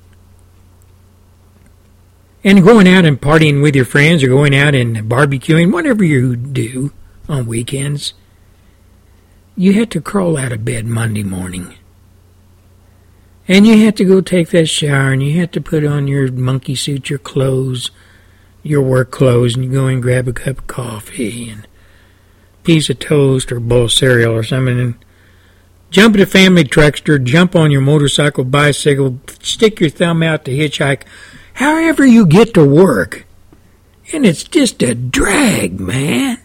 [2.47, 6.37] and going out and partying with your friends or going out and barbecuing, whatever you
[6.37, 6.93] do
[7.29, 8.15] on weekends,
[9.57, 11.75] you had to crawl out of bed Monday morning.
[13.49, 16.31] And you had to go take that shower and you had to put on your
[16.31, 17.91] monkey suit, your clothes,
[18.63, 21.67] your work clothes, and you go and grab a cup of coffee and
[22.63, 25.05] piece of toast or bowl of cereal or something and
[25.91, 30.53] jump at a family truckster, jump on your motorcycle, bicycle, stick your thumb out to
[30.53, 31.03] hitchhike,
[31.57, 33.27] however you get to work.
[34.13, 36.39] And it's just a drag, man.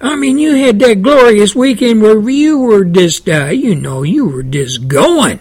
[0.00, 4.26] I mean, you had that glorious weekend where you were just, uh, you know, you
[4.26, 5.40] were just going.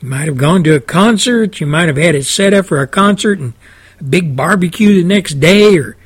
[0.00, 2.80] You might have gone to a concert, you might have had it set up for
[2.80, 3.54] a concert and
[4.00, 5.96] a big barbecue the next day, or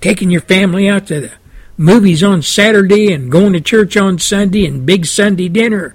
[0.00, 1.32] taking your family out to the
[1.76, 5.94] movies on Saturday and going to church on Sunday and big Sunday dinner.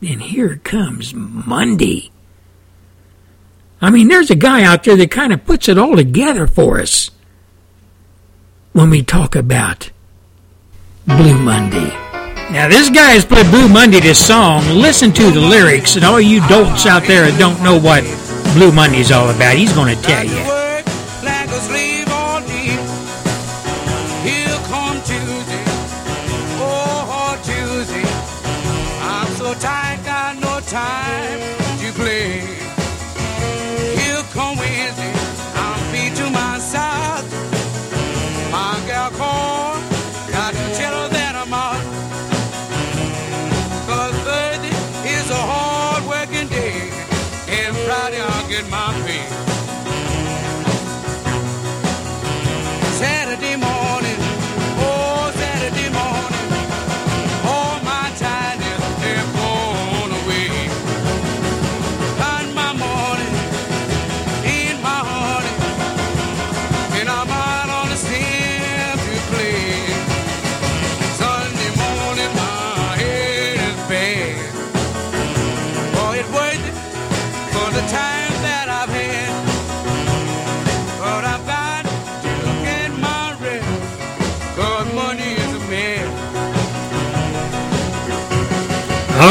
[0.00, 2.10] Then here comes Monday.
[3.80, 6.80] I mean, there's a guy out there that kind of puts it all together for
[6.80, 7.10] us
[8.72, 9.90] when we talk about
[11.06, 11.88] Blue Monday.
[12.50, 14.64] Now, this guy has played Blue Monday this song.
[14.68, 18.02] Listen to the lyrics, and all you dolts out there that don't know what
[18.54, 20.65] Blue Monday is all about, he's going to tell you.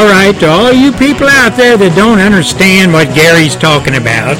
[0.06, 4.38] All right, to all you people out there that don't understand what Gary's talking about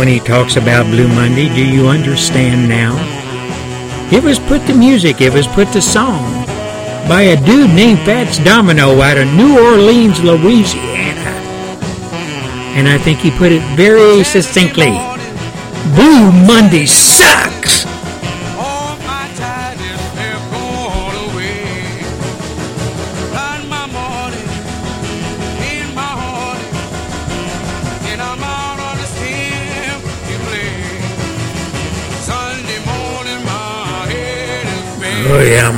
[0.00, 2.96] when he talks about Blue Monday, do you understand now?
[4.10, 6.32] It was put to music, it was put to song
[7.04, 11.28] by a dude named Fats Domino out of New Orleans, Louisiana.
[12.72, 14.96] And I think he put it very succinctly.
[15.92, 17.37] Blue Monday sucks!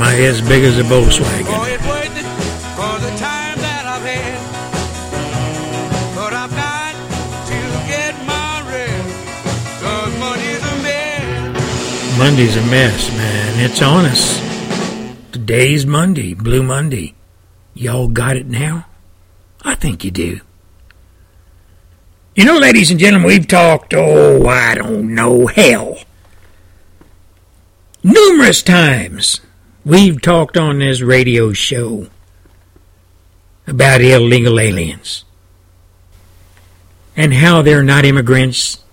[0.01, 1.45] My head's big as a Volkswagen.
[12.17, 13.59] Monday's a mess, man.
[13.59, 14.41] It's on us.
[15.31, 17.13] Today's Monday, Blue Monday.
[17.75, 18.87] Y'all got it now?
[19.61, 20.39] I think you do.
[22.35, 25.99] You know, ladies and gentlemen, we've talked, oh, I don't know, hell
[28.03, 29.41] Numerous times
[29.83, 32.07] we've talked on this radio show
[33.67, 35.25] about illegal aliens
[37.15, 38.83] and how they're not immigrants.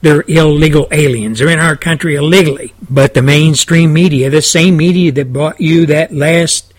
[0.00, 1.38] They're illegal aliens.
[1.38, 2.72] They're in our country illegally.
[2.88, 6.72] But the mainstream media, the same media that brought you that last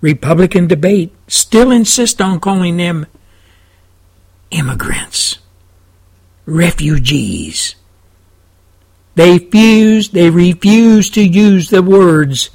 [0.00, 3.06] Republican debate, still insist on calling them
[4.50, 5.38] immigrants,
[6.46, 7.74] refugees.
[9.14, 12.50] They fuse, they refuse to use the words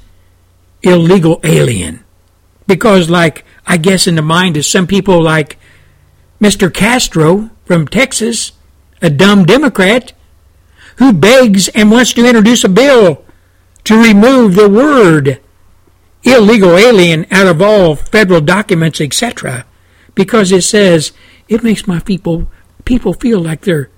[0.82, 2.04] illegal alien.
[2.66, 5.58] Because, like, I guess in the mind of some people like
[6.40, 6.72] Mr.
[6.72, 8.52] Castro from Texas,
[9.02, 10.12] a dumb Democrat,
[10.96, 13.24] who begs and wants to introduce a bill
[13.84, 15.40] to remove the word
[16.24, 19.64] illegal alien out of all federal documents, etc.,
[20.14, 21.12] because it says
[21.48, 22.50] it makes my people
[22.84, 23.90] people feel like they're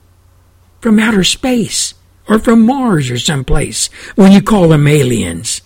[0.80, 1.94] from outer space
[2.28, 5.62] or from Mars or someplace when you call them aliens.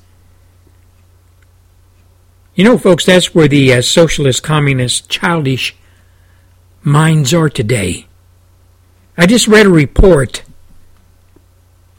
[2.54, 5.74] You know, folks, that's where the uh, socialist, communist, childish
[6.84, 8.06] minds are today.
[9.16, 10.44] I just read a report.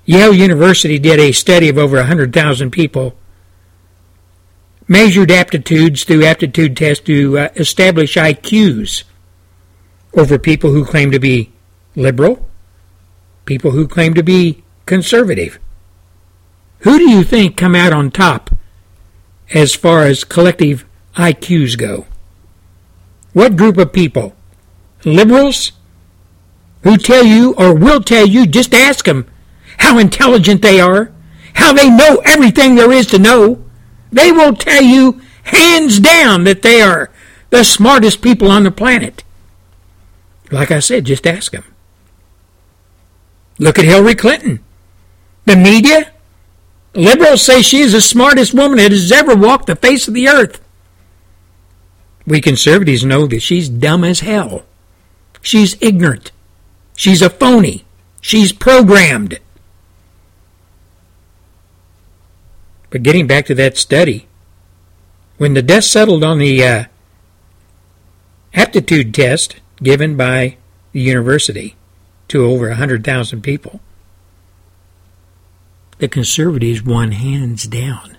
[0.06, 3.18] Yale University did a study of over 100,000 people,
[4.88, 9.04] measured aptitudes through aptitude tests to uh, establish IQs
[10.14, 11.52] over people who claim to be
[11.98, 12.48] liberal,
[13.44, 15.60] people who claim to be conservative.
[16.80, 18.55] Who do you think come out on top
[19.54, 20.86] as far as collective
[21.16, 22.06] IQs go?
[23.34, 24.36] What group of people?
[25.04, 25.72] Liberals?
[26.84, 29.28] Who tell you or will tell you, just ask them
[29.80, 31.12] how intelligent they are,
[31.56, 33.64] how they know everything there is to know.
[34.12, 37.12] They will tell you hands down that they are
[37.50, 39.24] the smartest people on the planet.
[40.52, 41.64] Like I said, just ask them.
[43.58, 44.64] Look at Hillary Clinton.
[45.46, 46.12] The media,
[46.96, 50.28] liberals say she is the smartest woman that has ever walked the face of the
[50.28, 50.62] earth.
[52.26, 54.64] We conservatives know that she's dumb as hell.
[55.42, 56.32] She's ignorant.
[56.96, 57.86] She's a phony.
[58.22, 59.40] She's programmed.
[62.90, 64.28] But getting back to that study,
[65.38, 66.84] when the dust settled on the uh,
[68.54, 70.58] aptitude test given by
[70.94, 71.76] the university
[72.30, 73.82] to over 100,000 people,
[75.98, 78.18] the conservatives won hands down.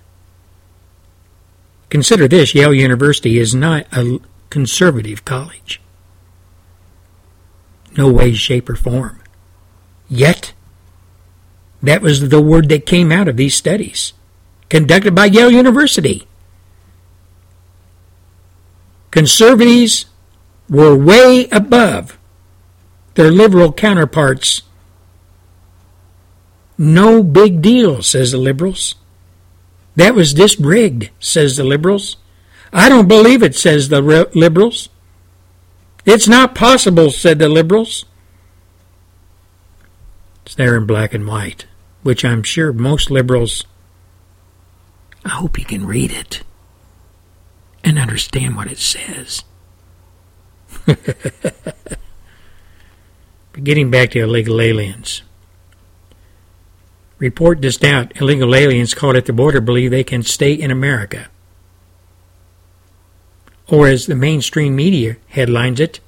[1.89, 4.20] Consider this Yale University is not a
[4.51, 5.81] conservative college.
[7.97, 9.20] No way, shape, or form.
[10.09, 10.53] Yet,
[11.82, 14.12] that was the word that came out of these studies,
[14.69, 16.27] conducted by Yale University.
[19.11, 20.07] Conservatives
[20.69, 22.19] were way above
[23.15, 24.62] their liberal counterparts.
[26.78, 28.94] No big deal, says the liberals.
[29.94, 32.16] That was just rigged, says the liberals.
[32.73, 34.89] I don't believe it, says the liberals.
[36.05, 38.05] It's not possible, said the liberals.
[40.44, 41.66] It's there in black and white,
[42.03, 43.65] which I'm sure most liberals.
[45.24, 46.43] I hope you can read it
[47.82, 49.44] and understand what it says.
[53.57, 55.23] But getting back to illegal aliens.
[57.18, 61.28] Report just out illegal aliens caught at the border believe they can stay in America.
[63.68, 66.01] Or as the mainstream media headlines it,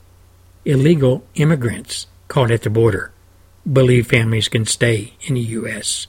[0.64, 3.12] illegal immigrants caught at the border
[3.70, 6.06] believe families can stay in the U.S.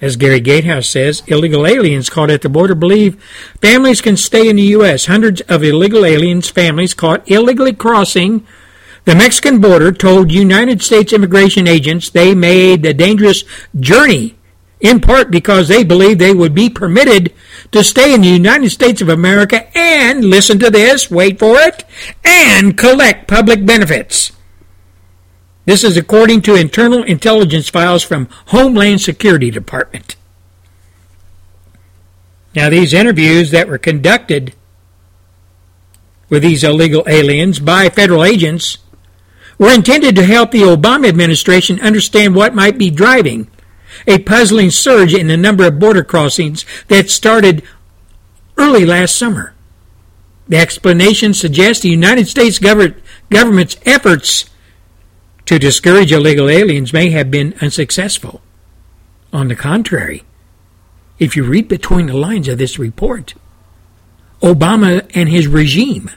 [0.00, 3.22] As Gary Gatehouse says, illegal aliens caught at the border believe
[3.60, 5.06] families can stay in the U.S.
[5.06, 8.46] Hundreds of illegal aliens families caught illegally crossing
[9.04, 13.44] the Mexican border told United States immigration agents they made the dangerous
[13.78, 14.36] journey
[14.80, 17.32] in part because they believed they would be permitted
[17.70, 21.84] to stay in the United States of America and, listen to this, wait for it,
[22.24, 24.32] and collect public benefits.
[25.64, 30.16] This is according to internal intelligence files from Homeland Security Department.
[32.54, 34.54] Now, these interviews that were conducted
[36.28, 38.78] with these illegal aliens by federal agents
[39.62, 43.48] were intended to help the Obama administration understand what might be driving
[44.08, 47.62] a puzzling surge in the number of border crossings that started
[48.56, 49.54] early last summer.
[50.48, 54.46] The explanation suggests the United States government's efforts
[55.46, 58.42] to discourage illegal aliens may have been unsuccessful.
[59.32, 60.24] On the contrary,
[61.20, 63.34] if you read between the lines of this report,
[64.42, 66.10] Obama and his regime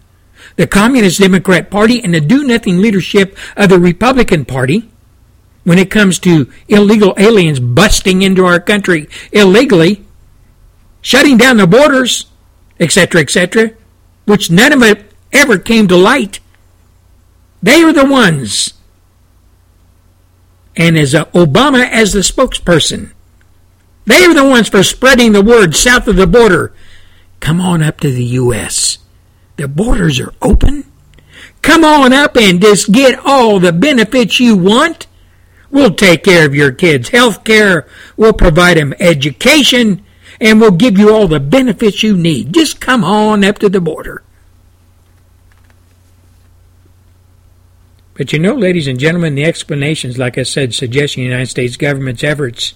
[0.55, 4.89] the Communist Democrat Party and the do nothing leadership of the Republican Party
[5.63, 10.05] when it comes to illegal aliens busting into our country illegally,
[11.01, 12.27] shutting down the borders,
[12.79, 13.71] etc., etc.,
[14.25, 16.39] which none of it ever came to light.
[17.61, 18.73] They are the ones.
[20.77, 23.11] And as Obama as the spokesperson,
[24.05, 26.73] they are the ones for spreading the word south of the border.
[27.39, 28.99] Come on up to the U.S.
[29.57, 30.91] The borders are open.
[31.61, 35.07] Come on up and just get all the benefits you want.
[35.71, 37.87] We'll take care of your kids' health care.
[38.15, 40.05] We'll provide them education.
[40.39, 42.53] And we'll give you all the benefits you need.
[42.53, 44.21] Just come on up to the border.
[48.13, 51.77] But you know, ladies and gentlemen, the explanations, like I said, suggest the United States
[51.77, 52.73] government's efforts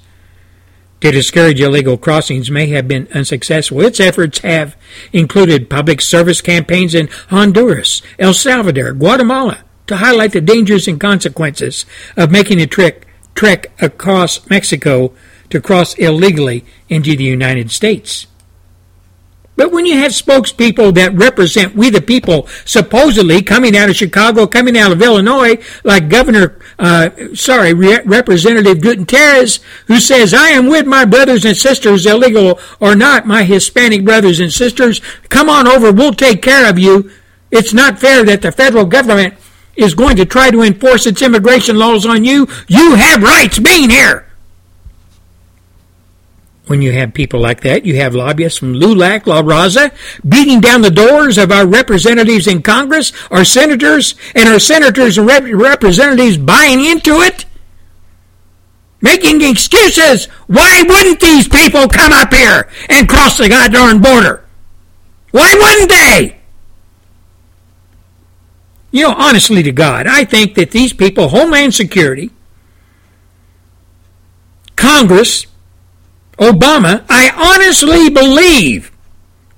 [1.01, 3.81] to discourage illegal crossings may have been unsuccessful.
[3.81, 4.75] Its efforts have
[5.13, 11.85] included public service campaigns in Honduras, El Salvador, Guatemala, to highlight the dangers and consequences
[12.15, 15.13] of making a trek, trek across Mexico
[15.49, 18.27] to cross illegally into the United States.
[19.59, 24.47] But when you have spokespeople that represent we the people, supposedly coming out of Chicago,
[24.47, 30.67] coming out of Illinois, like Governor, uh, sorry, Re- Representative Gutierrez, who says, I am
[30.67, 35.67] with my brothers and sisters, illegal or not, my Hispanic brothers and sisters, come on
[35.67, 37.11] over, we'll take care of you.
[37.51, 39.33] It's not fair that the federal government
[39.75, 42.47] is going to try to enforce its immigration laws on you.
[42.69, 44.28] You have rights being here
[46.69, 47.83] when you have people like that.
[47.83, 49.91] You have lobbyists from LULAC, La Raza,
[50.27, 55.25] beating down the doors of our representatives in Congress, our senators, and our senators and
[55.27, 57.45] rep- representatives buying into it.
[59.01, 60.25] Making excuses.
[60.45, 64.45] Why wouldn't these people come up here and cross the goddamn border?
[65.31, 66.39] Why wouldn't they?
[68.91, 72.31] You know, honestly to God, I think that these people, Homeland Security,
[74.75, 75.45] Congress,
[76.39, 78.91] Obama, I honestly believe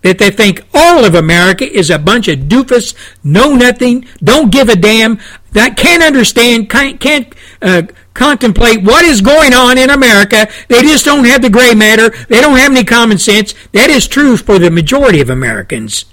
[0.02, 4.68] that they think all of America is a bunch of doofus, know nothing, don't give
[4.68, 5.20] a damn,
[5.52, 7.84] that can't understand, can't, can't uh,
[8.14, 10.48] contemplate what is going on in America.
[10.68, 12.10] They just don't have the gray matter.
[12.10, 13.54] They don't have any common sense.
[13.74, 16.06] That is true for the majority of Americans.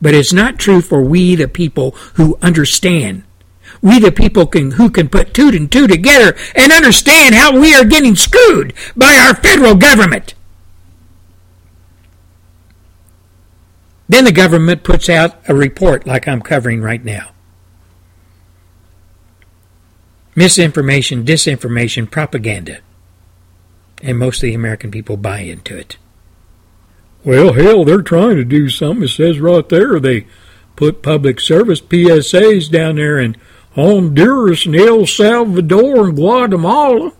[0.00, 3.22] But it's not true for we, the people who understand.
[3.80, 7.74] We, the people can, who can put two and two together and understand how we
[7.74, 10.34] are getting screwed by our federal government.
[14.08, 17.30] Then the government puts out a report like I'm covering right now.
[20.34, 22.78] Misinformation, disinformation, propaganda.
[24.02, 25.98] And most of the American people buy into it.
[27.24, 29.04] Well, hell, they're trying to do something.
[29.04, 30.26] It says right there they
[30.76, 33.36] put public service PSAs down there in
[33.78, 37.12] Honduras and El Salvador and Guatemala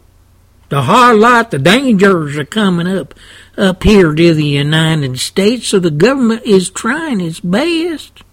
[0.70, 3.14] to highlight the dangers are coming up
[3.56, 5.68] up here to the United States.
[5.68, 8.24] So the government is trying its best.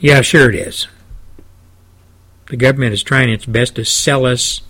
[0.00, 0.88] Yeah, sure it is.
[2.48, 4.62] The government is trying its best to sell us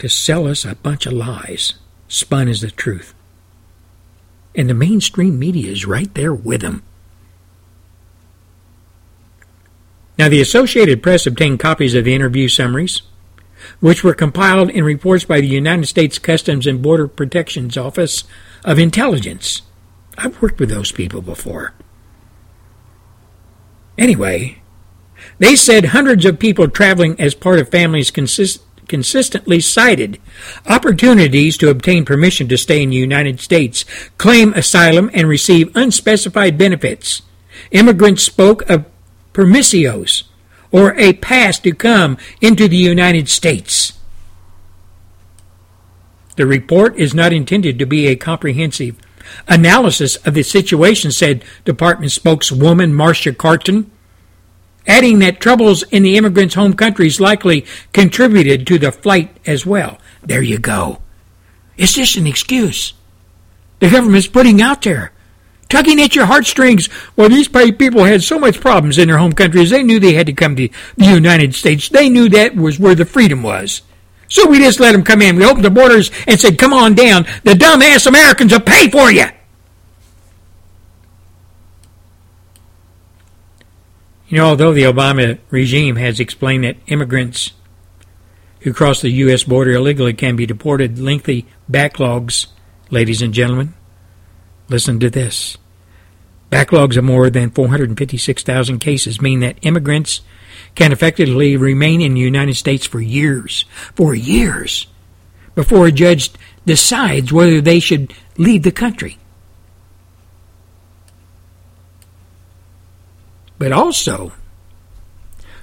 [0.00, 1.74] to sell us a bunch of lies
[2.08, 3.14] spun as the truth.
[4.56, 6.82] And the mainstream media is right there with them.
[10.16, 13.02] Now, the Associated Press obtained copies of the interview summaries,
[13.80, 18.24] which were compiled in reports by the United States Customs and Border Protection's Office
[18.64, 19.62] of Intelligence.
[20.16, 21.74] I've worked with those people before.
[23.98, 24.62] Anyway,
[25.38, 30.20] they said hundreds of people traveling as part of families consist- consistently cited
[30.68, 33.84] opportunities to obtain permission to stay in the United States,
[34.18, 37.22] claim asylum, and receive unspecified benefits.
[37.70, 38.84] Immigrants spoke of
[39.34, 40.24] permisos,
[40.72, 43.92] or a pass to come into the United States.
[46.36, 48.96] The report is not intended to be a comprehensive
[49.46, 53.90] analysis of the situation, said Department spokeswoman Marsha Catron
[54.86, 59.98] adding that troubles in the immigrants' home countries likely contributed to the flight as well.
[60.22, 61.00] There you go.
[61.76, 62.94] It's just an excuse.
[63.80, 65.12] The government's putting out there,
[65.74, 66.88] tugging at your heartstrings.
[67.16, 70.26] Well, these people had so much problems in their home countries, they knew they had
[70.26, 71.88] to come to the United States.
[71.88, 73.82] They knew that was where the freedom was.
[74.28, 75.34] So we just let them come in.
[75.34, 77.24] We opened the borders and said, come on down.
[77.42, 79.26] The dumbass Americans will pay for you.
[84.28, 87.52] You know, although the Obama regime has explained that immigrants
[88.60, 89.42] who cross the U.S.
[89.42, 92.46] border illegally can be deported, lengthy backlogs,
[92.90, 93.74] ladies and gentlemen,
[94.68, 95.56] listen to this.
[96.50, 100.20] Backlogs of more than 456,000 cases mean that immigrants
[100.74, 103.64] can effectively remain in the United States for years,
[103.94, 104.86] for years,
[105.54, 106.30] before a judge
[106.66, 109.18] decides whether they should leave the country.
[113.58, 114.32] But also,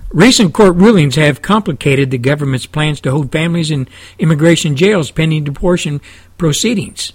[0.09, 3.87] recent court rulings have complicated the government's plans to hold families in
[4.17, 6.01] immigration jails pending deportation
[6.37, 7.13] proceedings.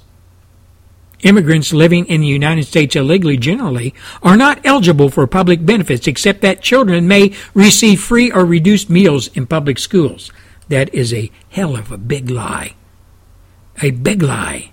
[1.22, 6.42] Immigrants living in the United States illegally generally are not eligible for public benefits except
[6.42, 10.30] that children may receive free or reduced meals in public schools.
[10.68, 12.74] That is a hell of a big lie.
[13.82, 14.72] A big lie.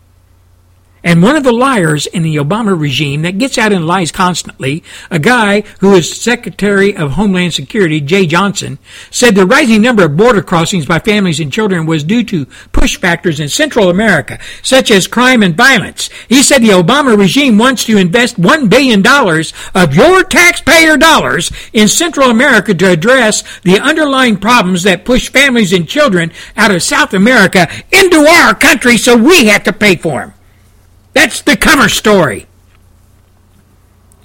[1.04, 4.84] And one of the liars in the Obama regime that gets out and lies constantly,
[5.12, 8.80] a guy who is Secretary of Homeland Security, Jeh Johnson,
[9.12, 12.98] said the rising number of border crossings by families and children was due to push
[12.98, 16.10] factors in Central America, such as crime and violence.
[16.30, 21.90] He said the Obama regime wants to invest $1 billion of your taxpayer dollars in
[21.90, 27.14] Central America to address the underlying problems that push families and children out of South
[27.14, 30.34] America into our country so we have to pay for them.
[31.14, 32.48] That's the cover story.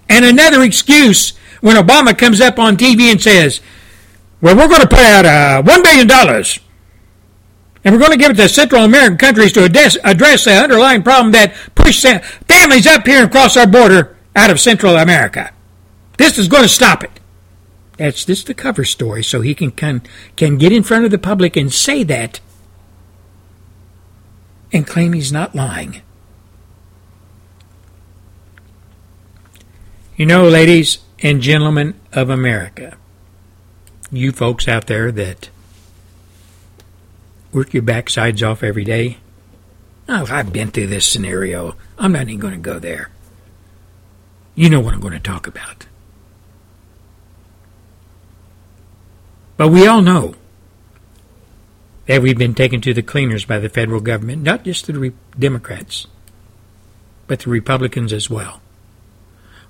[0.09, 3.60] And another excuse when Obama comes up on TV and says,
[4.40, 6.10] well, we're going to put out uh, $1 billion
[7.85, 11.02] and we're going to give it to Central American countries to address, address the underlying
[11.02, 12.02] problem that pushed
[12.47, 15.52] families up here and across our border out of Central America.
[16.16, 17.20] This is going to stop it.
[17.97, 20.02] That's just the cover story, so he can, can
[20.36, 22.39] can get in front of the public and say that
[24.73, 26.02] and claim he's not lying.
[30.18, 32.96] You know, ladies and gentlemen of America,
[34.10, 35.48] you folks out there that
[37.52, 39.18] work your backsides off every day.
[40.08, 41.76] Oh, I've been through this scenario.
[42.00, 43.10] I'm not even going to go there.
[44.56, 45.86] You know what I'm going to talk about.
[49.56, 50.34] But we all know
[52.06, 56.08] that we've been taken to the cleaners by the federal government, not just the Democrats,
[57.28, 58.60] but the Republicans as well.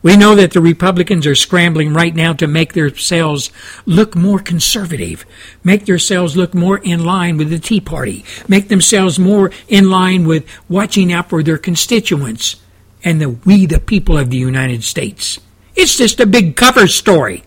[0.01, 3.51] We know that the Republicans are scrambling right now to make themselves
[3.85, 5.27] look more conservative,
[5.65, 10.27] make themselves look more in line with the Tea Party, make themselves more in line
[10.27, 12.57] with watching out for their constituents
[13.03, 15.41] and the we the people of the United States.
[15.75, 17.45] It's just a big cover story.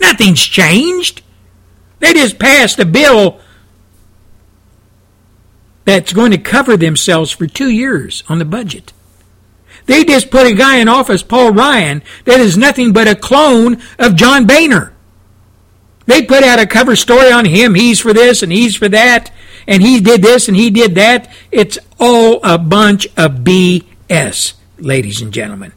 [0.00, 1.22] Nothing's changed.
[1.98, 3.40] They just passed a bill
[5.84, 8.92] that's going to cover themselves for two years on the budget.
[9.86, 13.82] They just put a guy in office, Paul Ryan, that is nothing but a clone
[13.98, 14.92] of John Boehner.
[16.06, 17.74] They put out a cover story on him.
[17.74, 19.30] He's for this and he's for that.
[19.66, 21.30] And he did this and he did that.
[21.50, 25.72] It's all a bunch of BS, ladies and gentlemen.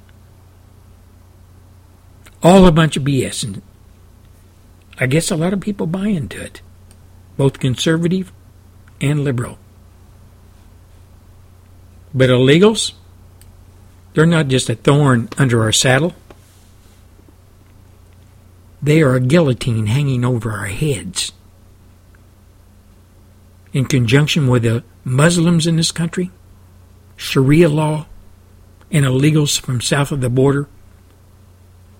[2.42, 3.44] All a bunch of BS.
[3.44, 3.62] And
[5.00, 6.62] I guess a lot of people buy into it,
[7.38, 8.32] both conservative
[9.02, 9.58] and liberal.
[12.14, 12.94] But illegals,
[14.16, 16.16] they're not just a thorn under our saddle.
[18.82, 21.34] They are a guillotine hanging over our heads.
[23.74, 26.32] In conjunction with the Muslims in this country,
[27.18, 28.06] Sharia law,
[28.90, 30.70] and illegals from south of the border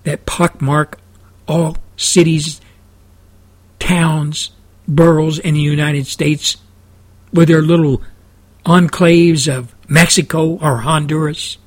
[0.04, 0.94] that pockmark
[1.46, 2.62] all cities,
[3.78, 4.52] towns,
[4.88, 6.56] boroughs in the United States
[7.30, 8.00] with their little
[8.64, 11.58] enclaves of Mexico or Honduras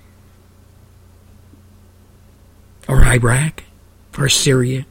[2.90, 3.64] or Iraq
[4.18, 4.86] or Syria.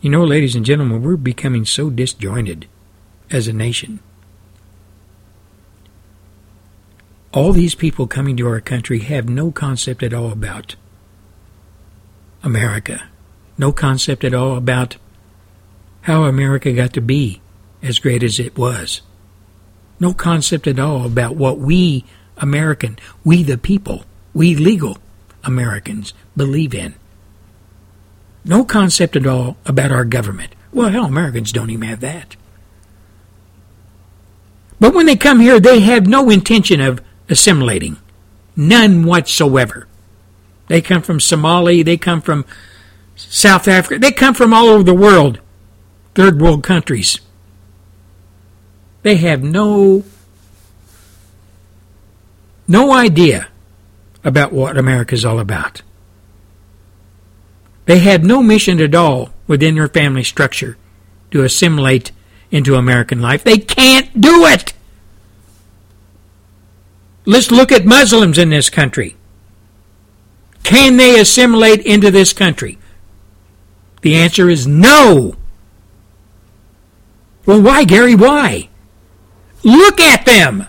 [0.00, 2.66] You know, ladies and gentlemen, we're becoming so disjointed
[3.30, 4.00] as a nation.
[7.32, 10.74] All these people coming to our country have no concept at all about
[12.42, 13.04] America,
[13.56, 14.96] no concept at all about
[16.02, 17.40] how America got to be
[17.80, 19.02] as great as it was,
[20.00, 22.04] no concept at all about what we
[22.40, 24.04] American, we the people,
[24.34, 24.98] we legal
[25.44, 26.94] Americans believe in.
[28.44, 30.54] No concept at all about our government.
[30.72, 32.36] Well, hell, Americans don't even have that.
[34.78, 37.98] But when they come here, they have no intention of assimilating.
[38.56, 39.86] None whatsoever.
[40.68, 42.44] They come from Somalia, they come from
[43.16, 45.40] South Africa, they come from all over the world,
[46.14, 47.20] third world countries.
[49.02, 50.04] They have no
[52.70, 53.48] no idea
[54.22, 55.82] about what America is all about.
[57.86, 60.76] They had no mission at all within their family structure
[61.32, 62.12] to assimilate
[62.50, 63.42] into American life.
[63.42, 64.72] They can't do it.
[67.24, 69.16] Let's look at Muslims in this country.
[70.62, 72.78] Can they assimilate into this country?
[74.02, 75.34] The answer is no.
[77.44, 78.14] Well, why, Gary?
[78.14, 78.68] Why?
[79.64, 80.66] Look at them.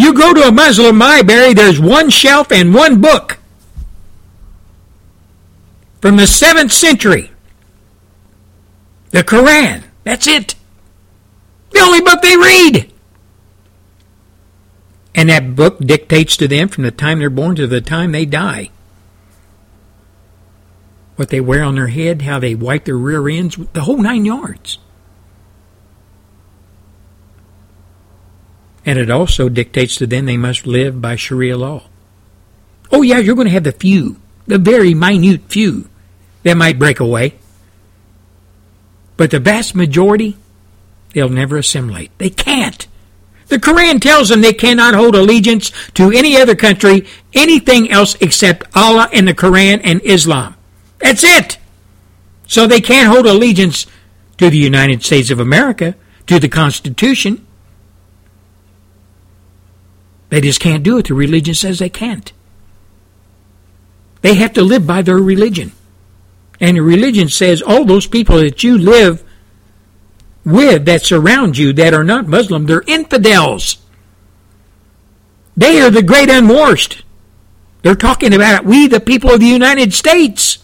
[0.00, 3.38] You go to a Muslim library, there's one shelf and one book
[6.00, 7.30] from the 7th century.
[9.10, 9.84] The Koran.
[10.04, 10.54] That's it.
[11.72, 12.90] The only book they read.
[15.14, 18.24] And that book dictates to them from the time they're born to the time they
[18.24, 18.70] die.
[21.16, 24.24] What they wear on their head, how they wipe their rear ends, the whole nine
[24.24, 24.78] yards.
[28.90, 31.84] And it also dictates to them they must live by Sharia law.
[32.90, 34.16] Oh, yeah, you're going to have the few,
[34.48, 35.88] the very minute few
[36.42, 37.36] that might break away.
[39.16, 40.38] But the vast majority,
[41.14, 42.10] they'll never assimilate.
[42.18, 42.88] They can't.
[43.46, 48.66] The Quran tells them they cannot hold allegiance to any other country, anything else except
[48.74, 50.56] Allah and the Quran and Islam.
[50.98, 51.58] That's it.
[52.48, 53.86] So they can't hold allegiance
[54.38, 55.94] to the United States of America,
[56.26, 57.46] to the Constitution.
[60.30, 61.08] They just can't do it.
[61.08, 62.32] The religion says they can't.
[64.22, 65.72] They have to live by their religion.
[66.60, 69.24] And the religion says all those people that you live
[70.44, 73.78] with that surround you that are not Muslim, they're infidels.
[75.56, 77.04] They are the great unwashed.
[77.82, 80.58] They're talking about it we, the people of the United States,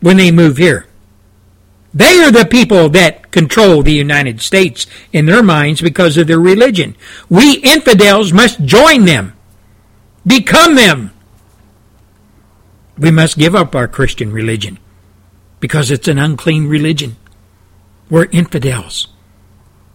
[0.00, 0.87] when they move here.
[1.94, 6.38] They are the people that control the United States in their minds because of their
[6.38, 6.94] religion.
[7.28, 9.34] We infidels must join them,
[10.26, 11.12] become them.
[12.98, 14.78] We must give up our Christian religion
[15.60, 17.16] because it's an unclean religion.
[18.10, 19.08] We're infidels.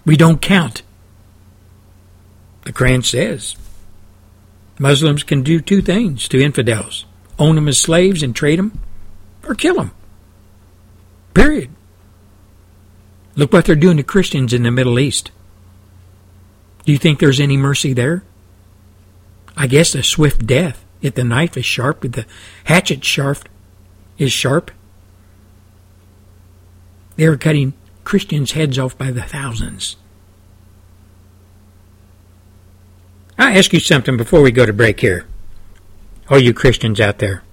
[0.06, 0.84] We don't count.
[2.66, 3.56] The Quran says
[4.80, 7.06] Muslims can do two things to infidels
[7.40, 8.80] own them as slaves and trade them,
[9.48, 9.92] or kill them.
[11.34, 11.70] Period.
[13.36, 15.32] Look what they're doing to Christians in the Middle East.
[16.86, 18.24] Do you think there's any mercy there?
[19.56, 22.26] I guess a swift death if the knife is sharp, if the
[22.66, 23.48] hatchet sharp
[24.18, 24.72] is sharp.
[27.16, 27.74] They are cutting
[28.04, 29.98] Christians' heads off by the thousands.
[33.38, 35.26] I ask you something before we go to break here.
[36.30, 37.44] All you Christians out there.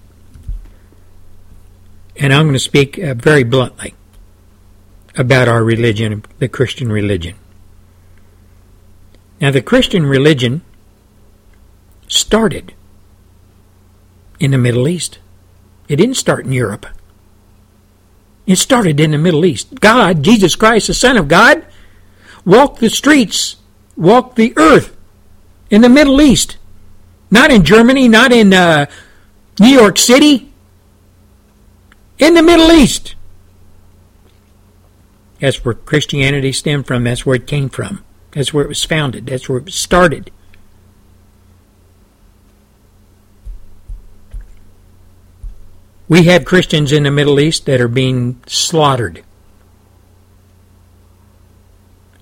[2.15, 3.95] And I'm going to speak uh, very bluntly
[5.15, 7.35] about our religion, the Christian religion.
[9.39, 10.61] Now, the Christian religion
[12.07, 12.73] started
[14.39, 15.19] in the Middle East.
[15.87, 16.85] It didn't start in Europe.
[18.45, 19.79] It started in the Middle East.
[19.79, 21.65] God, Jesus Christ, the Son of God,
[22.45, 23.57] walked the streets,
[23.95, 24.95] walked the earth
[25.69, 26.57] in the Middle East.
[27.29, 28.87] Not in Germany, not in uh,
[29.59, 30.51] New York City.
[32.19, 33.15] In the Middle East.
[35.41, 37.03] That's where Christianity stemmed from.
[37.03, 38.05] That's where it came from.
[38.31, 39.25] That's where it was founded.
[39.25, 40.31] That's where it started.
[46.07, 49.23] We have Christians in the Middle East that are being slaughtered.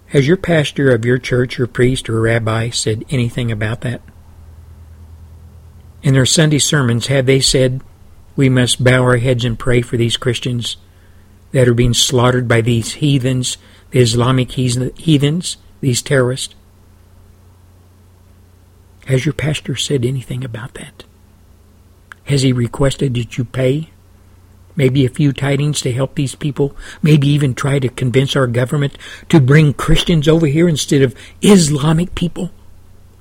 [0.08, 4.02] Has your pastor of your church or priest or rabbi said anything about that?
[6.04, 7.82] In their Sunday sermons, have they said
[8.38, 10.78] we must bow our heads and pray for these Christians
[11.52, 13.58] that are being slaughtered by these heathens,
[13.92, 16.56] the Islamic heathens, these terrorists?
[19.06, 21.04] Has your pastor said anything about that?
[22.26, 23.90] Has he requested that you pay?
[24.76, 26.78] Maybe a few tidings to help these people?
[27.02, 28.98] Maybe even try to convince our government
[29.30, 32.52] to bring Christians over here instead of Islamic people?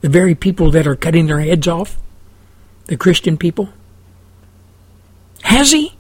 [0.03, 1.97] The very people that are cutting their heads off?
[2.85, 3.71] The Christian people?
[5.43, 5.98] Has he?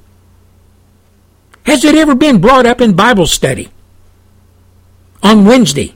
[1.64, 3.68] Has it ever been brought up in Bible study?
[5.22, 5.94] On Wednesday?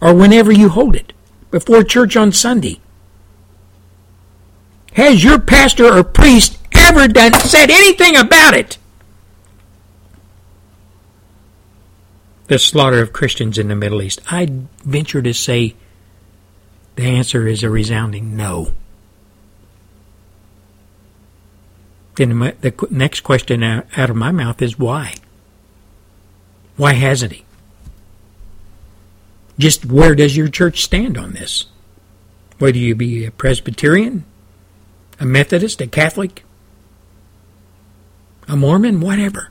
[0.00, 1.12] Or whenever you hold it?
[1.50, 2.80] Before church on Sunday?
[4.92, 8.78] Has your pastor or priest ever done said anything about it?
[12.46, 14.20] The slaughter of Christians in the Middle East.
[14.30, 14.46] I
[14.84, 15.74] venture to say
[16.94, 18.72] the answer is a resounding no.
[22.16, 25.14] Then the next question out of my mouth is why?
[26.76, 27.44] Why hasn't he?
[29.58, 31.66] Just where does your church stand on this?
[32.58, 34.24] Whether you be a Presbyterian,
[35.20, 36.44] a Methodist, a Catholic,
[38.48, 39.50] a Mormon, whatever.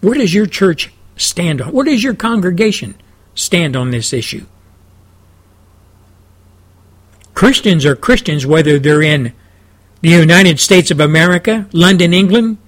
[0.00, 1.72] Where does your church stand on?
[1.72, 2.94] Where does your congregation
[3.34, 4.46] stand on this issue?
[7.34, 9.32] Christians are Christians whether they're in
[10.00, 12.58] the United States of America, London, England,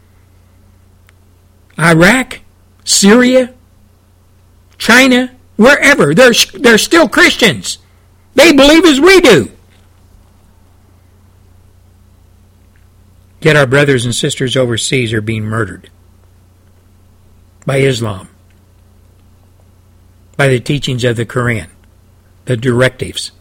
[1.79, 2.41] Iraq,
[2.85, 3.55] Syria,
[4.79, 6.15] China, wherever.
[6.15, 7.79] They're, they're still Christians.
[8.35, 9.51] They believe as we do.
[13.41, 15.91] Yet our brothers and sisters overseas are being murdered
[17.65, 18.29] by Islam,
[20.37, 21.69] by the teachings of the Quran,
[22.45, 23.33] the directives.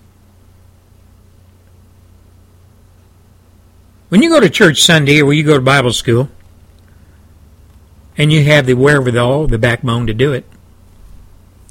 [4.10, 6.30] When you go to church Sunday or when you go to Bible school,
[8.18, 10.46] and you have the wherewithal, the backbone to do it,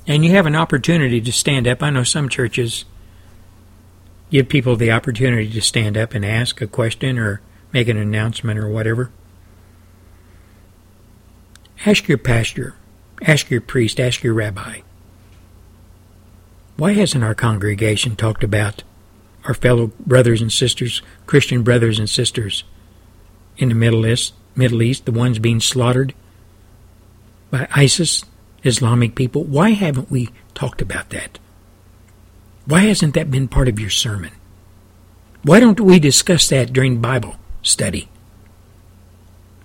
[0.07, 2.85] and you have an opportunity to stand up, I know some churches
[4.31, 7.41] give people the opportunity to stand up and ask a question or
[7.73, 9.11] make an announcement or whatever.
[11.85, 12.77] Ask your pastor,
[13.21, 14.81] ask your priest, ask your rabbi.
[16.77, 18.85] Why hasn't our congregation talked about
[19.49, 22.65] our fellow brothers and sisters, Christian brothers and sisters
[23.57, 26.15] in the Middle East, Middle East, the ones being slaughtered
[27.51, 28.25] by ISIS,
[28.63, 29.43] Islamic people?
[29.45, 31.39] Why haven't we talked about that?
[32.67, 34.33] Why hasn't that been part of your sermon?
[35.43, 38.11] Why don't we discuss that during Bible study?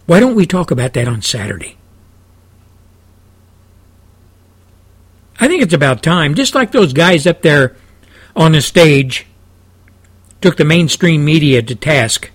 [0.05, 1.77] Why don't we talk about that on Saturday?
[5.39, 7.75] I think it's about time, just like those guys up there
[8.33, 9.25] on the stage
[10.43, 12.29] took the mainstream media to task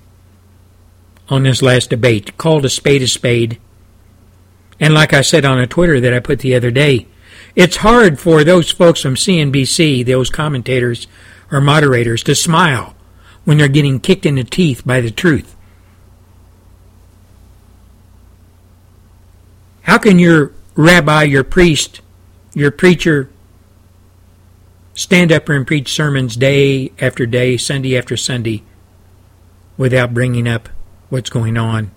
[1.28, 3.60] on this last debate, called a spade a spade.
[4.80, 7.06] And like I said on a Twitter that I put the other day,
[7.54, 11.06] it's hard for those folks from CNBC, those commentators
[11.52, 12.96] or moderators, to smile
[13.44, 15.54] when they're getting kicked in the teeth by the truth.
[19.82, 22.00] How can your rabbi, your priest,
[22.54, 23.28] your preacher
[24.98, 28.64] stand up and preach sermons day after day, Sunday after Sunday,
[29.76, 30.68] without bringing up
[31.08, 31.92] what's going on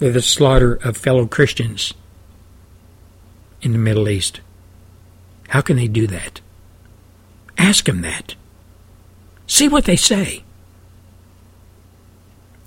[0.00, 1.94] with the slaughter of fellow Christians
[3.62, 4.40] in the Middle East?
[5.50, 6.40] How can they do that?
[7.56, 8.34] Ask them that.
[9.46, 10.42] See what they say.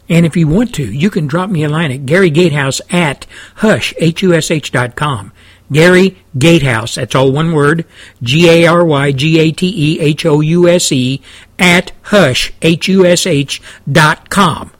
[0.08, 3.26] And if you want to, you can drop me a line at Gary Gatehouse at
[3.56, 5.34] hush, H-U-S-H dot com.
[5.72, 7.86] Gary Gatehouse, that's all one word,
[8.22, 11.22] G-A-R-Y-G-A-T-E-H-O-U-S-E,
[11.58, 13.62] at hush, H-U-S-H
[13.92, 14.72] dot com.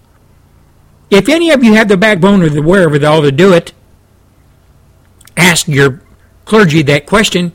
[1.10, 3.74] If any of you have the backbone or the wherewithal to do it,
[5.38, 6.02] ask your
[6.46, 7.52] clergy that question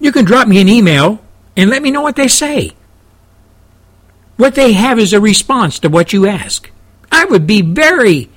[0.00, 1.20] you can drop me an email
[1.56, 2.72] and let me know what they say.
[4.36, 6.70] What they have is a response to what you ask.
[7.12, 8.30] I would be very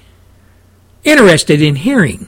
[1.06, 2.28] interested in hearing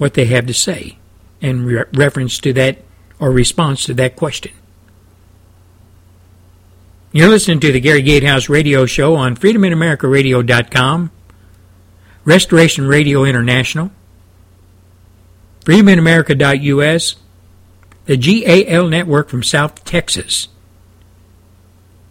[0.00, 0.96] what they have to say
[1.42, 2.78] in re- reference to that
[3.18, 4.50] or response to that question.
[7.12, 11.10] You're listening to the Gary Gatehouse Radio Show on FreedomInAmericaRadio.com,
[12.24, 13.90] Restoration Radio International,
[15.66, 17.16] FreedomInAmerica.us,
[18.06, 20.48] the GAL network from South Texas.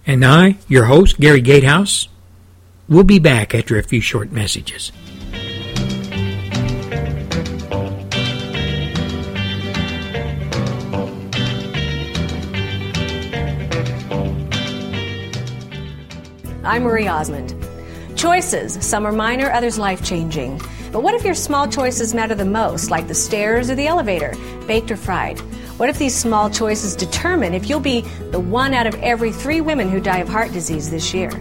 [0.05, 2.07] And I, your host, Gary Gatehouse,
[2.87, 4.91] will be back after a few short messages.
[16.69, 17.55] I'm Marie Osmond.
[18.15, 20.61] Choices, some are minor, others life changing.
[20.91, 24.35] But what if your small choices matter the most, like the stairs or the elevator,
[24.67, 25.39] baked or fried?
[25.79, 29.61] What if these small choices determine if you'll be the one out of every three
[29.61, 31.31] women who die of heart disease this year?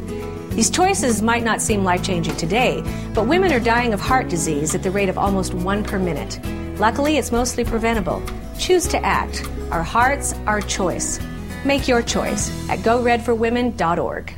[0.52, 2.82] These choices might not seem life changing today,
[3.12, 6.40] but women are dying of heart disease at the rate of almost one per minute.
[6.80, 8.22] Luckily, it's mostly preventable.
[8.58, 9.46] Choose to act.
[9.72, 11.20] Our hearts, our choice.
[11.66, 14.37] Make your choice at goredforwomen.org.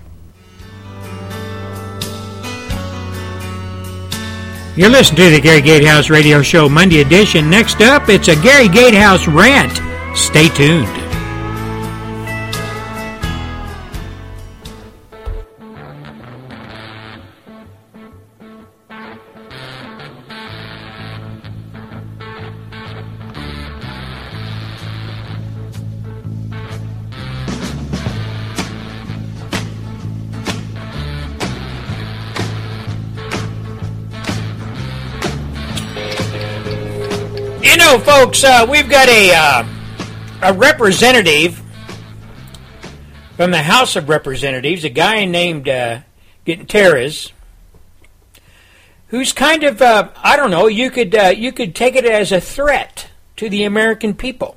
[4.77, 7.51] You're listening to the Gary Gatehouse Radio Show Monday edition.
[7.51, 9.81] Next up, it's a Gary Gatehouse rant.
[10.17, 11.10] Stay tuned.
[38.41, 39.67] Folks, uh, we've got a uh,
[40.43, 41.63] a representative
[43.37, 46.01] from the House of Representatives, a guy named uh,
[46.45, 47.33] Gutierrez,
[49.09, 50.67] who's kind of uh, I don't know.
[50.67, 54.57] You could uh, you could take it as a threat to the American people.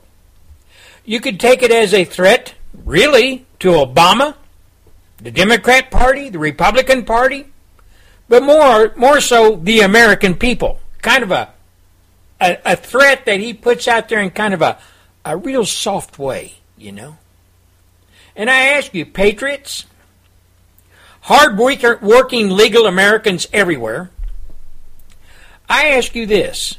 [1.05, 2.53] You could take it as a threat,
[2.85, 4.35] really, to Obama,
[5.17, 7.47] the Democrat Party, the Republican Party,
[8.29, 10.79] but more more so the American people.
[11.01, 11.53] Kind of a
[12.43, 14.77] a, a threat that he puts out there in kind of a,
[15.23, 17.17] a real soft way, you know.
[18.35, 19.85] And I ask you, patriots,
[21.21, 24.11] hard working legal Americans everywhere,
[25.69, 26.77] I ask you this.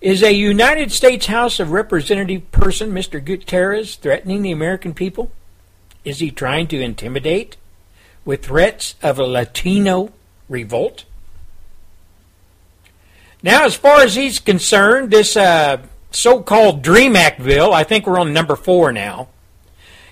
[0.00, 3.22] Is a United States House of Representative person, Mr.
[3.22, 5.30] Gutierrez, threatening the American people?
[6.04, 7.58] Is he trying to intimidate
[8.24, 10.10] with threats of a Latino
[10.48, 11.04] revolt?
[13.42, 15.78] Now, as far as he's concerned, this uh,
[16.10, 19.28] so-called Dream Act bill, I think we're on number four now.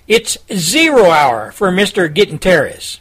[0.07, 2.13] It's zero hour for Mr.
[2.13, 2.99] Gutierrez.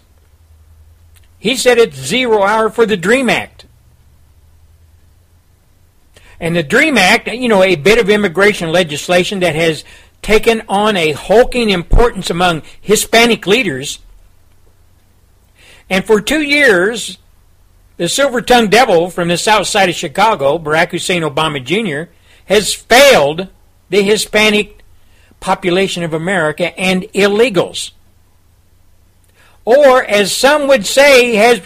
[1.38, 3.64] He said it's zero hour for the Dream Act.
[6.40, 9.84] And the Dream Act, you know, a bit of immigration legislation that has
[10.20, 14.00] taken on a hulking importance among Hispanic leaders.
[15.88, 17.18] And for two years,
[17.98, 22.10] the silver tongued devil from the south side of Chicago, Barack Hussein Obama Jr.,
[22.46, 23.48] has failed
[23.90, 24.78] the Hispanic
[25.40, 27.90] population of America and illegals.
[29.64, 31.60] Or, as some would say, has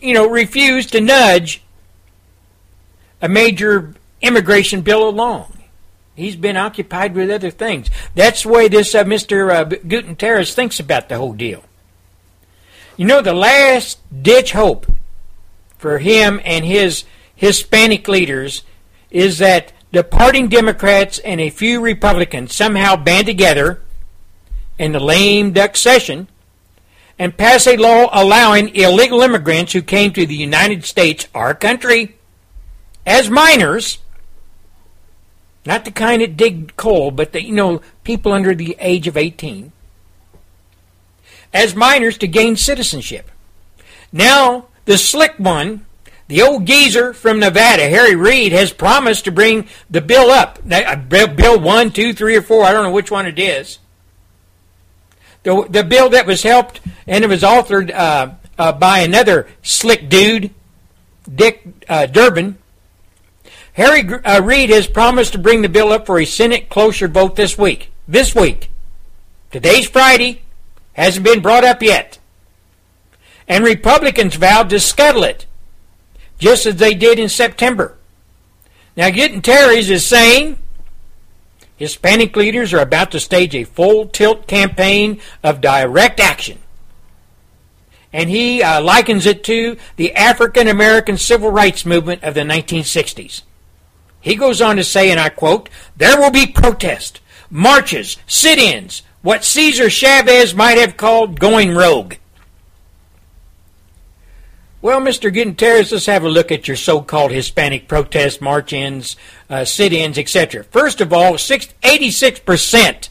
[0.00, 1.62] you know refused to nudge
[3.20, 5.58] a major immigration bill along.
[6.14, 7.90] He's been occupied with other things.
[8.14, 9.50] That's the way this uh, Mr.
[9.50, 11.64] Uh, thinks about the whole deal.
[12.96, 14.86] You know, the last ditch hope
[15.84, 17.04] for him and his
[17.34, 18.62] Hispanic leaders
[19.10, 23.82] is that departing Democrats and a few Republicans somehow band together
[24.78, 26.26] in the lame duck session
[27.18, 32.16] and pass a law allowing illegal immigrants who came to the United States, our country,
[33.04, 33.98] as minors
[35.66, 39.18] not the kind that dig coal, but the, you know, people under the age of
[39.18, 39.70] 18.
[41.52, 43.30] As minors to gain citizenship.
[44.10, 45.86] Now, the slick one,
[46.28, 50.58] the old geezer from Nevada, Harry Reid, has promised to bring the bill up.
[50.70, 53.78] Uh, bill 1, 2, 3, or 4, I don't know which one it is.
[55.42, 60.08] The, the bill that was helped and it was authored uh, uh, by another slick
[60.08, 60.50] dude,
[61.32, 62.56] Dick uh, Durbin,
[63.74, 67.36] Harry uh, Reid has promised to bring the bill up for a Senate cloture vote
[67.36, 67.90] this week.
[68.06, 68.70] This week.
[69.50, 70.42] Today's Friday.
[70.92, 72.18] Hasn't been brought up yet.
[73.46, 75.46] And Republicans vowed to scuttle it,
[76.38, 77.96] just as they did in September.
[78.96, 80.58] Now, Gutierrez is saying
[81.76, 86.58] Hispanic leaders are about to stage a full tilt campaign of direct action.
[88.12, 93.42] And he uh, likens it to the African American civil rights movement of the 1960s.
[94.20, 99.02] He goes on to say, and I quote, there will be protest, marches, sit ins,
[99.22, 102.14] what Cesar Chavez might have called going rogue.
[104.84, 105.32] Well, Mr.
[105.32, 109.16] Gutierrez, let's have a look at your so called Hispanic protest, march ins,
[109.48, 110.62] uh, sit ins, etc.
[110.62, 113.08] First of all, 86%.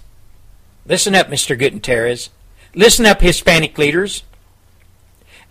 [0.85, 1.57] Listen up, Mr.
[1.57, 2.29] Gutierrez.
[2.75, 4.21] Listen up, Hispanic leaders.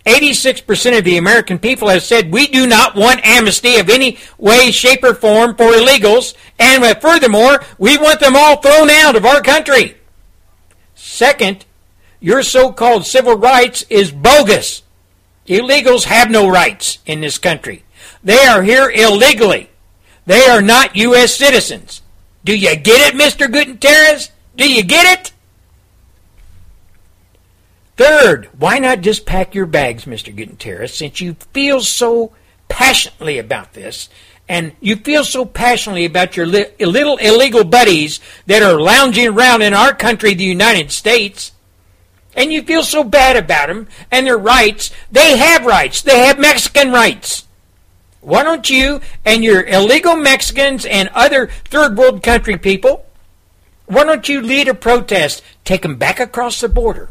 [0.05, 4.71] 86% of the American people have said we do not want amnesty of any way,
[4.71, 9.41] shape, or form for illegals, and furthermore, we want them all thrown out of our
[9.41, 9.97] country.
[10.95, 11.65] Second,
[12.21, 14.83] your so called civil rights is bogus.
[15.47, 17.83] Illegals have no rights in this country.
[18.23, 19.69] They are here illegally.
[20.25, 21.35] They are not U.S.
[21.35, 22.01] citizens.
[22.45, 23.51] Do you get it, Mr.
[23.51, 24.31] Gutierrez?
[24.55, 25.33] Do you get it?
[27.95, 30.35] Third, why not just pack your bags, Mr.
[30.35, 32.33] Gutierrez, since you feel so
[32.67, 34.09] passionately about this,
[34.49, 39.61] and you feel so passionately about your li- little illegal buddies that are lounging around
[39.61, 41.52] in our country, the United States,
[42.35, 44.91] and you feel so bad about them and their rights.
[45.11, 46.01] They have rights.
[46.01, 47.45] They have Mexican rights.
[48.21, 53.05] Why don't you and your illegal Mexicans and other third world country people,
[53.85, 57.09] why don't you lead a protest, take them back across the border?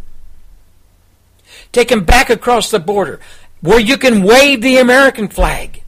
[1.71, 3.21] Take them back across the border
[3.61, 5.83] where you can wave the American flag.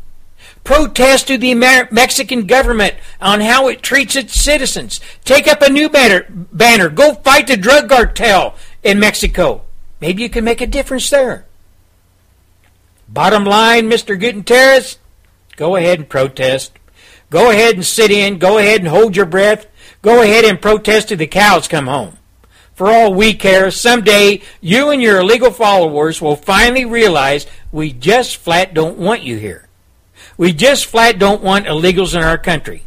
[0.63, 4.99] Protest to the Amer- Mexican government on how it treats its citizens.
[5.25, 6.89] Take up a new banner, banner.
[6.89, 8.55] Go fight the drug cartel
[8.85, 9.63] in Mexico.
[10.01, 11.47] Maybe you can make a difference there.
[13.09, 14.19] Bottom line, Mr.
[14.19, 14.99] Gutierrez,
[15.57, 16.73] go ahead and protest.
[17.31, 18.39] Go ahead and sit in.
[18.39, 19.67] Go ahead and hold your breath.
[20.03, 22.19] Go ahead and protest till the cows come home.
[22.75, 28.37] For all we care, someday you and your illegal followers will finally realize we just
[28.37, 29.69] flat don't want you here.
[30.37, 32.83] We just flat don't want illegals in our country.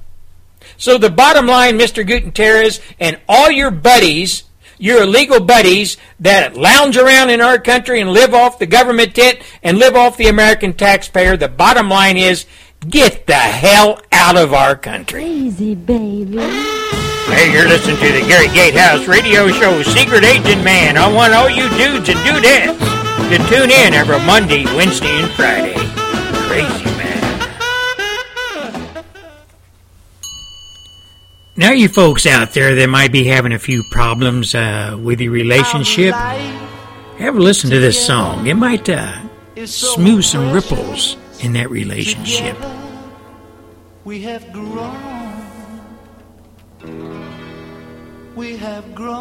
[0.77, 2.05] So the bottom line, Mr.
[2.05, 4.43] Gutierrez, and all your buddies,
[4.77, 9.41] your illegal buddies that lounge around in our country and live off the government tit
[9.63, 12.45] and live off the American taxpayer, the bottom line is
[12.87, 15.25] get the hell out of our country.
[15.25, 16.37] Easy, baby.
[17.27, 20.97] Hey, you're listening to the Gary Gatehouse radio show, Secret Agent Man.
[20.97, 22.79] I want all you dudes and dudettes
[23.29, 25.75] to tune in every Monday, Wednesday, and Friday.
[26.47, 26.96] Crazy
[31.59, 35.31] Now, you folks out there that might be having a few problems uh, with your
[35.31, 38.45] relationship, have a listen to this song.
[38.45, 39.17] It might uh,
[39.65, 42.55] smooth some ripples in that relationship.
[44.05, 45.17] We have grown.
[48.35, 49.17] We have grown.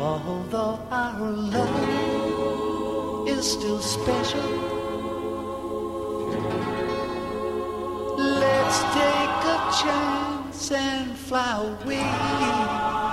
[0.00, 4.80] Although our love is still special.
[9.82, 11.96] Chance and fly away.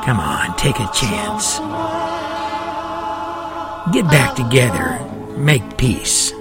[0.06, 1.60] Come on, take a chance.
[3.94, 5.00] Get back together.
[5.38, 6.34] Make peace.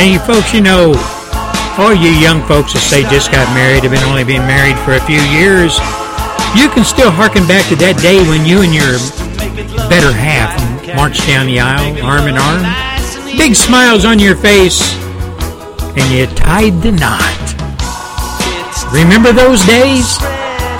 [0.00, 0.96] Now, you folks, you know,
[1.76, 4.96] all you young folks that say just got married have been only been married for
[4.96, 5.76] a few years.
[6.56, 8.96] You can still harken back to that day when you and your
[9.92, 10.56] better half
[10.96, 12.64] marched down the aisle, arm in arm,
[13.36, 14.80] big smiles on your face,
[15.92, 17.44] and you tied the knot.
[18.96, 20.16] Remember those days?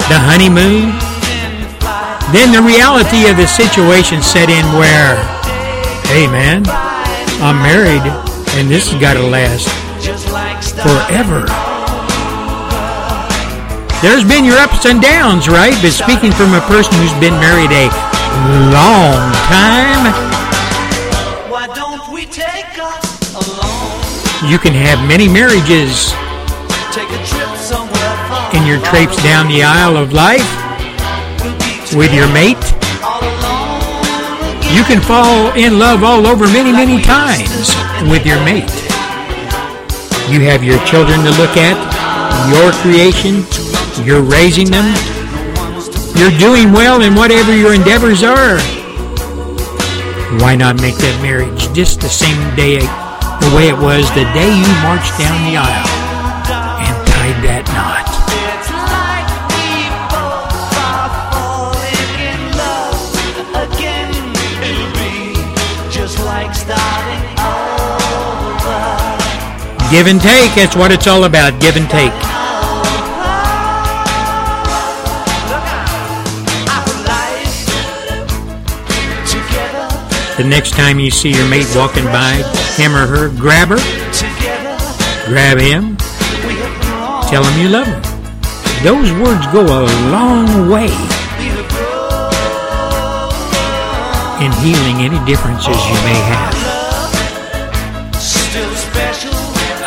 [0.09, 0.97] The honeymoon?
[2.33, 5.21] Then the reality of the situation set in where,
[6.09, 6.65] hey man,
[7.45, 8.09] I'm married
[8.59, 9.69] and this has got to last
[10.83, 11.47] forever.
[14.03, 15.77] There's been your ups and downs, right?
[15.83, 17.87] But speaking from a person who's been married a
[18.73, 20.05] long time,
[21.51, 24.51] Why don't we take us along?
[24.51, 26.13] you can have many marriages
[26.93, 28.57] Take a trip somewhere far.
[28.57, 30.49] in your traipse down the aisle of life
[31.95, 32.57] with your mate.
[34.73, 37.75] You can fall in love all over many, many times
[38.09, 38.71] with your mate.
[40.33, 41.77] You have your children to look at,
[42.49, 43.45] your creation,
[44.07, 44.87] you're raising them,
[46.17, 48.59] you're doing well in whatever your endeavors are.
[50.41, 54.49] Why not make that marriage just the same day, the way it was the day
[54.49, 55.91] you marched down the aisle
[56.81, 57.70] and tied that
[69.91, 72.13] Give and take, that's what it's all about, give and take.
[80.37, 82.35] The next time you see your mate walking by,
[82.77, 83.83] him or her, grab her,
[85.27, 85.97] grab him,
[87.29, 88.03] tell him you love him.
[88.85, 90.87] Those words go a long way
[94.41, 96.60] in healing any differences you may have.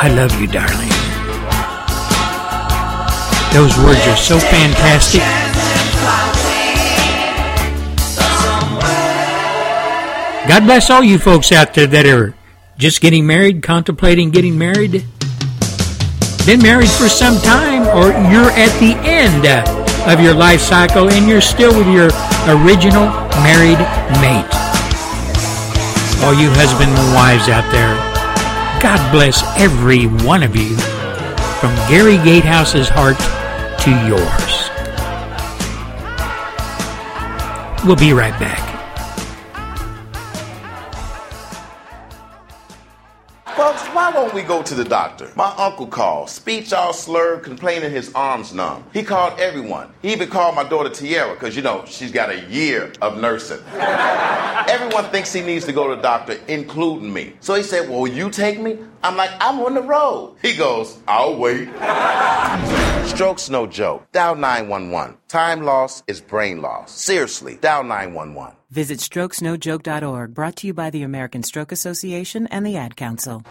[0.04, 0.90] I love you, darling.
[3.54, 5.22] Those words are so fantastic.
[10.46, 12.36] God bless all you folks out there that are
[12.78, 15.06] just getting married, contemplating getting married,
[16.46, 21.10] been married for some time, or you're at the end uh, of your life cycle
[21.10, 22.12] and you're still with your
[22.52, 23.06] original
[23.40, 23.80] married
[24.20, 24.52] mate.
[26.20, 28.13] All you husband and wives out there,
[28.84, 30.76] God bless every one of you
[31.62, 33.18] from Gary Gatehouse's heart
[33.80, 34.70] to yours.
[37.86, 38.73] We'll be right back.
[44.34, 45.32] We go to the doctor?
[45.36, 48.84] My uncle called, speech all slurred, complaining his arms numb.
[48.92, 49.94] He called everyone.
[50.02, 53.60] He even called my daughter Tiara, because you know, she's got a year of nursing.
[53.74, 57.34] everyone thinks he needs to go to the doctor, including me.
[57.42, 58.80] So he said, Well, you take me?
[59.04, 60.36] I'm like, I'm on the road.
[60.42, 61.68] He goes, I'll wait.
[63.08, 64.12] Stroke's no joke.
[64.14, 65.18] Dial 911.
[65.28, 66.92] Time loss is brain loss.
[66.92, 68.56] Seriously, dial 911.
[68.72, 73.44] Visit strokesnojoke.org, brought to you by the American Stroke Association and the Ad Council.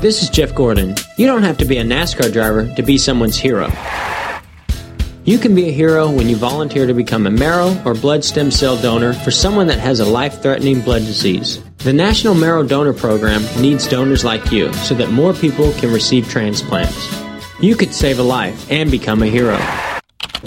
[0.00, 0.94] This is Jeff Gordon.
[1.16, 3.72] You don't have to be a NASCAR driver to be someone's hero.
[5.24, 8.50] You can be a hero when you volunteer to become a marrow or blood stem
[8.50, 11.62] cell donor for someone that has a life threatening blood disease.
[11.78, 16.28] The National Marrow Donor Program needs donors like you so that more people can receive
[16.28, 17.10] transplants.
[17.58, 19.58] You could save a life and become a hero.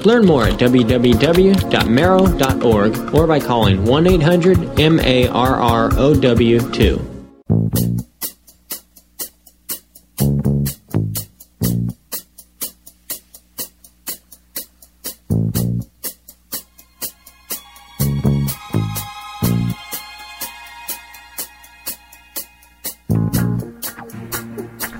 [0.05, 7.09] Learn more at www.marrow.org or by calling 1 800 MARROW 2.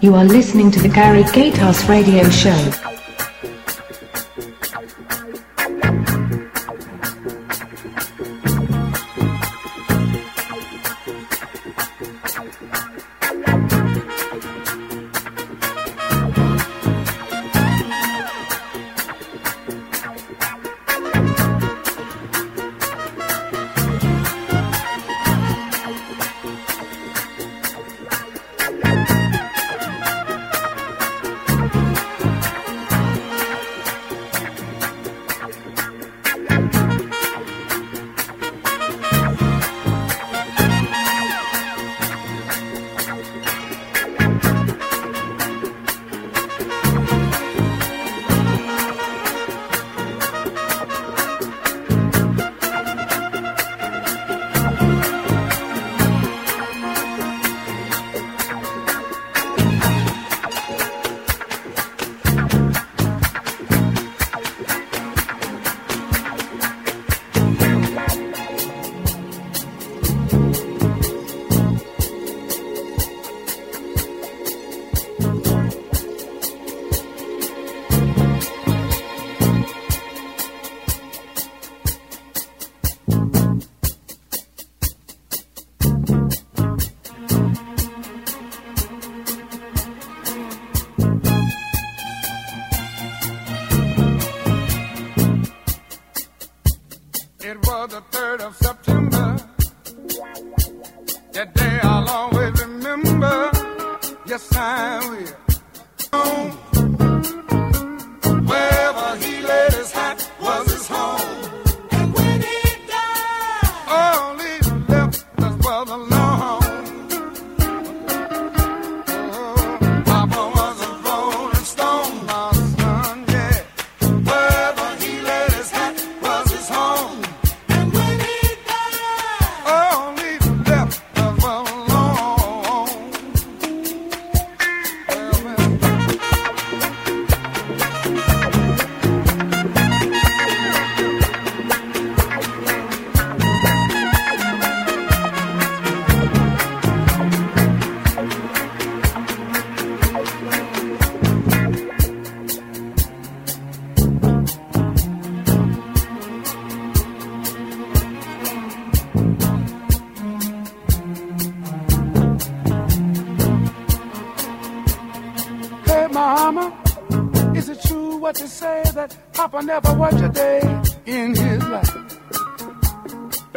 [0.09, 2.98] You are listening to the Gary Gatehouse Radio Show.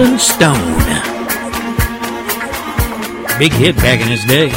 [0.00, 0.56] Rolling Stone.
[3.38, 4.50] Big hit back in his day.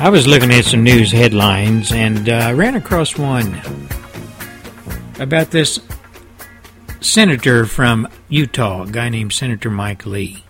[0.00, 3.60] I was looking at some news headlines and uh, ran across one
[5.18, 5.80] about this
[7.00, 10.44] senator from Utah, a guy named Senator Mike Lee.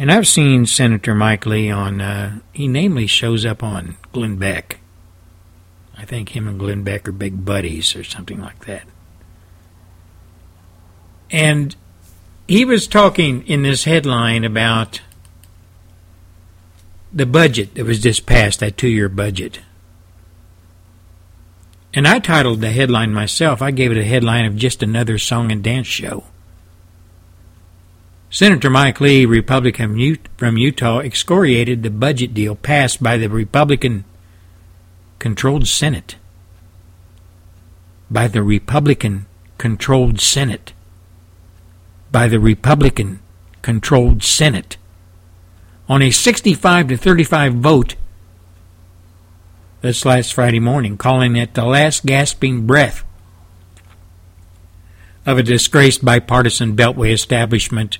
[0.00, 4.80] And I've seen Senator Mike Lee on, uh, he namely shows up on Glenn Beck.
[5.94, 8.84] I think him and Glenn Beck are big buddies or something like that.
[11.30, 11.76] And
[12.48, 15.02] he was talking in this headline about
[17.12, 19.60] the budget that was just passed, that two year budget.
[21.92, 23.60] And I titled the headline myself.
[23.60, 26.24] I gave it a headline of just another song and dance show.
[28.40, 34.06] Senator Mike Lee, Republican from Utah, excoriated the budget deal passed by the Republican
[35.18, 36.16] controlled Senate.
[38.10, 39.26] By the Republican
[39.58, 40.72] controlled Senate.
[42.10, 43.20] By the Republican
[43.60, 44.78] controlled Senate.
[45.86, 47.94] On a 65 to 35 vote
[49.82, 53.04] this last Friday morning, calling it the last gasping breath
[55.26, 57.98] of a disgraced bipartisan Beltway establishment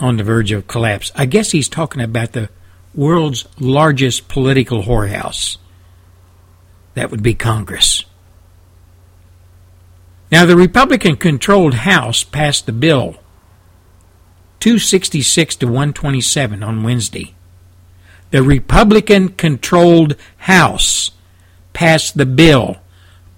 [0.00, 1.10] on the verge of collapse.
[1.14, 2.48] I guess he's talking about the
[2.94, 5.56] world's largest political whorehouse.
[6.94, 8.04] That would be Congress.
[10.30, 13.16] Now, the Republican controlled House passed the bill
[14.60, 17.34] 266 to 127 on Wednesday.
[18.30, 21.12] The Republican controlled House
[21.72, 22.76] passed the bill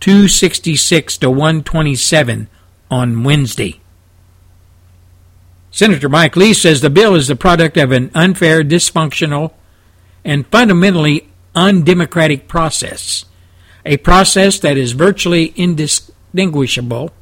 [0.01, 2.49] 266 to 127
[2.91, 3.80] on Wednesday.
[5.71, 9.53] Senator Mike Lee says the bill is the product of an unfair, dysfunctional,
[10.25, 13.25] and fundamentally undemocratic process.
[13.87, 17.13] A process that is virtually indistinguishable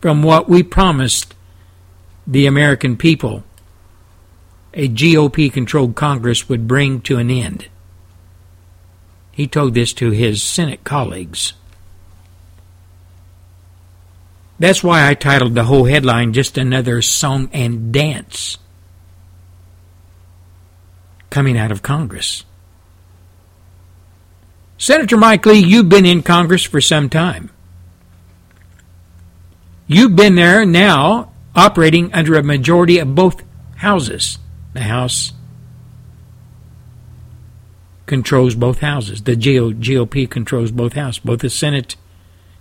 [0.00, 1.34] from what we promised
[2.26, 3.44] the American people
[4.74, 7.68] a GOP controlled Congress would bring to an end.
[9.30, 11.54] He told this to his Senate colleagues.
[14.64, 18.56] That's why I titled the whole headline Just Another Song and Dance
[21.28, 22.44] coming out of Congress.
[24.78, 27.50] Senator Mike Lee, you've been in Congress for some time.
[29.86, 33.42] You've been there now operating under a majority of both
[33.76, 34.38] houses.
[34.72, 35.34] The House
[38.06, 39.24] controls both houses.
[39.24, 41.96] The GOP controls both houses, both the Senate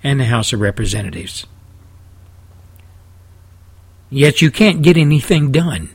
[0.03, 1.47] and the House of Representatives.
[4.13, 5.89] Yet you can't get anything done.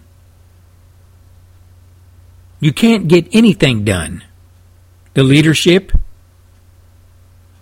[2.59, 4.25] You can't get anything done.
[5.15, 5.93] The leadership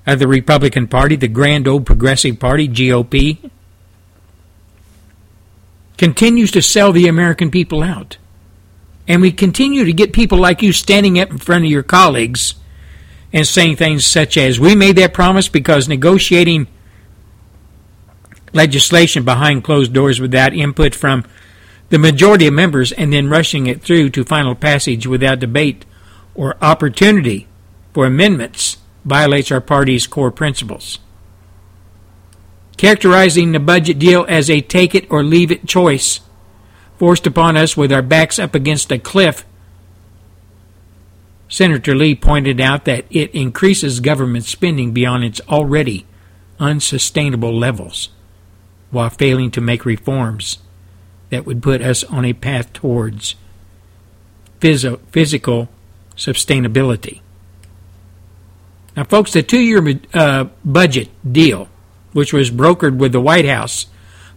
[0.07, 3.51] of the Republican Party, the grand old progressive party, GOP,
[5.99, 8.17] continues to sell the American people out.
[9.07, 12.55] And we continue to get people like you standing up in front of your colleagues
[13.31, 16.67] and saying things such as, We made that promise because negotiating
[18.57, 21.25] legislation behind closed doors without input from
[21.91, 25.85] the majority of members and then rushing it through to final passage without debate
[26.35, 27.47] or opportunity
[27.93, 30.99] for amendments violates our party's core principles.
[32.77, 36.21] Characterizing the budget deal as a take it or leave it choice
[36.99, 39.45] forced upon us with our backs up against a cliff,
[41.49, 46.05] Senator Lee pointed out that it increases government spending beyond its already
[46.59, 48.09] unsustainable levels
[48.97, 50.57] while failing to make reforms
[51.29, 53.35] that would put us on a path towards
[54.59, 55.69] phys- physical
[56.17, 57.21] sustainability.
[58.97, 61.69] Now, folks, the two year uh, budget deal,
[62.15, 63.85] which was brokered with the White House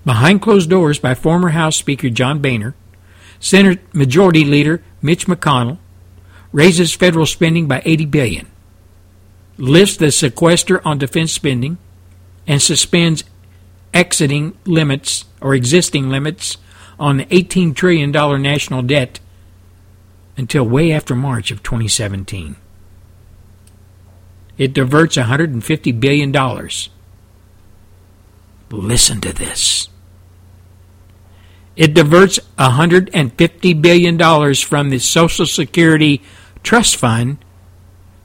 [0.04, 2.76] behind closed doors by former House Speaker John Boehner,
[3.40, 5.78] Senate Majority Leader Mitch McConnell,
[6.52, 8.48] raises federal spending by 80 billion,
[9.58, 11.78] lifts the sequester on defense spending,
[12.46, 13.24] and suspends
[13.94, 16.58] exiting limits or existing limits
[17.00, 18.12] on the $18 trillion
[18.42, 19.20] national debt
[20.38, 22.56] until way after March of 2017.
[24.58, 26.32] It diverts $150 billion.
[28.72, 29.90] Listen to this.
[31.76, 36.22] It diverts $150 billion from the Social Security
[36.62, 37.38] Trust Fund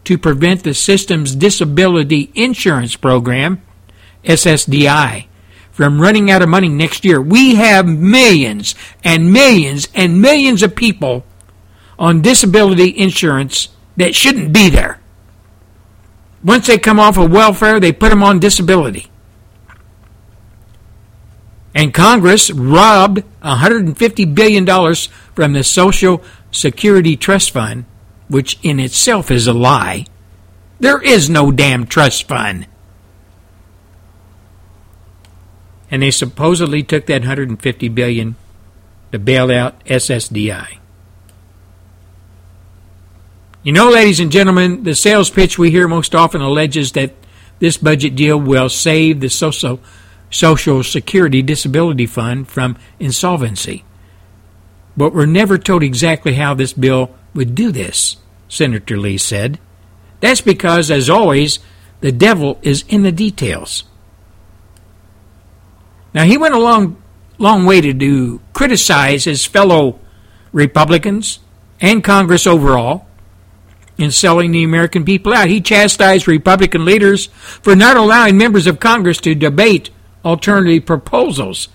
[0.02, 3.62] to prevent the system's disability insurance program,
[4.24, 5.26] SSDI,
[5.74, 7.20] from running out of money next year.
[7.20, 11.24] We have millions and millions and millions of people
[11.98, 15.00] on disability insurance that shouldn't be there.
[16.44, 19.10] Once they come off of welfare, they put them on disability.
[21.74, 24.64] And Congress robbed $150 billion
[25.34, 26.22] from the Social
[26.52, 27.84] Security Trust Fund,
[28.28, 30.06] which in itself is a lie.
[30.78, 32.68] There is no damn trust fund.
[35.94, 38.34] And they supposedly took that 150 billion
[39.12, 40.78] to bail out SSDI.
[43.62, 47.14] You know, ladies and gentlemen, the sales pitch we hear most often alleges that
[47.60, 49.78] this budget deal will save the social
[50.30, 53.84] Social Security Disability Fund from insolvency.
[54.96, 58.16] But we're never told exactly how this bill would do this,
[58.48, 59.60] Senator Lee said.
[60.18, 61.60] That's because, as always,
[62.00, 63.84] the devil is in the details.
[66.14, 67.02] Now, he went along
[67.38, 69.98] long way to do criticize his fellow
[70.52, 71.40] Republicans
[71.80, 73.06] and Congress overall
[73.98, 75.48] in selling the American people out.
[75.48, 79.90] He chastised Republican leaders for not allowing members of Congress to debate
[80.24, 81.68] alternative proposals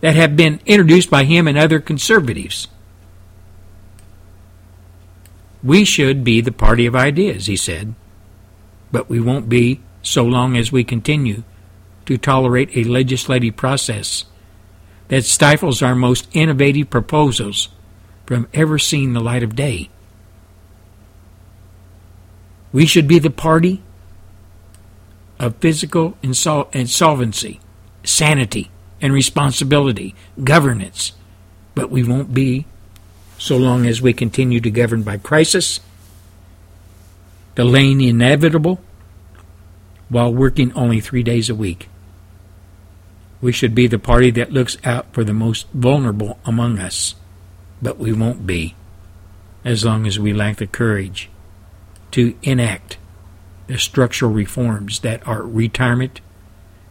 [0.00, 2.68] that have been introduced by him and other conservatives.
[5.62, 7.94] We should be the party of ideas, he said,
[8.92, 11.42] but we won't be so long as we continue
[12.06, 14.24] to tolerate a legislative process
[15.08, 17.68] that stifles our most innovative proposals
[18.26, 19.90] from ever seeing the light of day.
[22.72, 23.82] We should be the party
[25.38, 27.60] of physical insol- insolvency,
[28.02, 28.70] sanity,
[29.00, 31.12] and responsibility, governance,
[31.74, 32.66] but we won't be
[33.38, 35.80] so long as we continue to govern by crisis,
[37.54, 38.80] delaying the inevitable,
[40.08, 41.88] while working only three days a week.
[43.44, 47.14] We should be the party that looks out for the most vulnerable among us,
[47.82, 48.74] but we won't be
[49.66, 51.28] as long as we lack the courage
[52.12, 52.96] to enact
[53.66, 56.22] the structural reforms that our retirement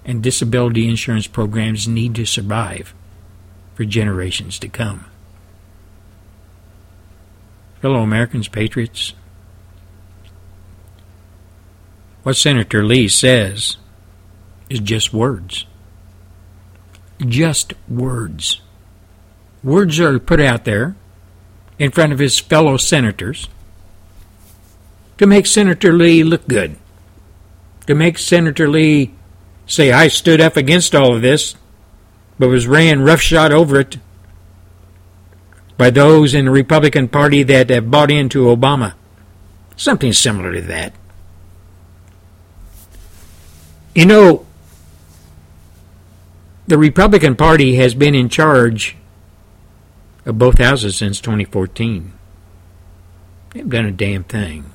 [0.06, 2.94] and disability insurance programs need to survive
[3.74, 5.06] for generations to come.
[7.82, 9.14] Fellow Americans, patriots,
[12.22, 13.78] what Senator Lee says
[14.70, 15.66] is just words.
[17.26, 18.62] Just words.
[19.64, 20.96] Words are put out there
[21.80, 23.48] in front of his fellow senators
[25.18, 26.76] to make Senator Lee look good.
[27.88, 29.14] To make Senator Lee
[29.66, 31.56] say, I stood up against all of this,
[32.40, 33.98] but was ran roughshod over it
[35.78, 38.94] by those in the Republican Party that have bought into Obama.
[39.76, 40.94] Something similar to that.
[43.96, 44.46] You know,
[46.68, 48.96] the Republican Party has been in charge
[50.26, 52.14] of both houses since 2014.
[53.52, 54.72] They haven't done a damn thing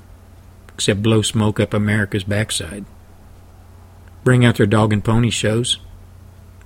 [0.74, 2.84] except blow smoke up America's backside.
[4.22, 5.78] Bring out their dog and pony shows.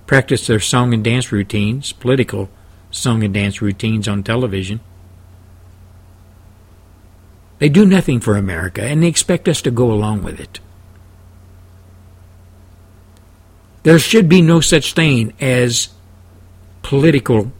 [0.05, 2.49] Practice their song and dance routines, political
[2.91, 4.81] song and dance routines on television.
[7.57, 10.59] They do nothing for America, and they expect us to go along with it.
[13.83, 15.89] There should be no such thing as
[16.81, 17.51] political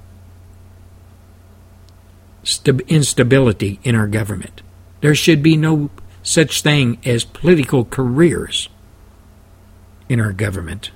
[2.88, 4.62] instability in our government.
[5.02, 5.90] There should be no
[6.22, 8.70] such thing as political careers
[10.08, 10.92] in our government.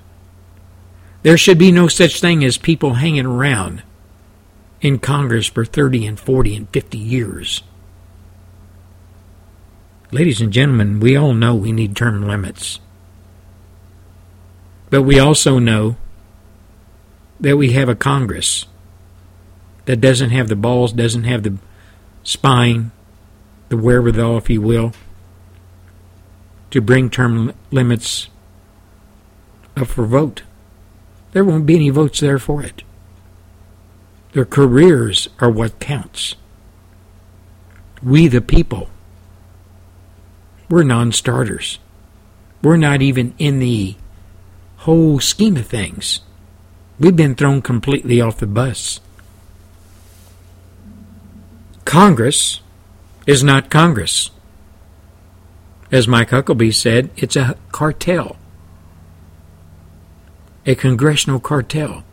[1.22, 3.82] There should be no such thing as people hanging around
[4.80, 7.62] in Congress for 30 and 40 and 50 years.
[10.10, 12.80] Ladies and gentlemen, we all know we need term limits.
[14.90, 15.96] But we also know
[17.40, 18.66] that we have a Congress
[19.84, 21.58] that doesn't have the balls, doesn't have the
[22.22, 22.90] spine,
[23.68, 24.92] the wherewithal, if you will,
[26.70, 28.28] to bring term limits
[29.76, 30.42] up for vote.
[31.32, 32.82] There won't be any votes there for it.
[34.32, 36.34] Their careers are what counts.
[38.02, 38.90] We, the people,
[40.68, 41.78] we're non starters.
[42.62, 43.96] We're not even in the
[44.78, 46.20] whole scheme of things.
[46.98, 49.00] We've been thrown completely off the bus.
[51.84, 52.60] Congress
[53.26, 54.30] is not Congress.
[55.90, 58.36] As Mike Huckabee said, it's a cartel,
[60.66, 62.04] a congressional cartel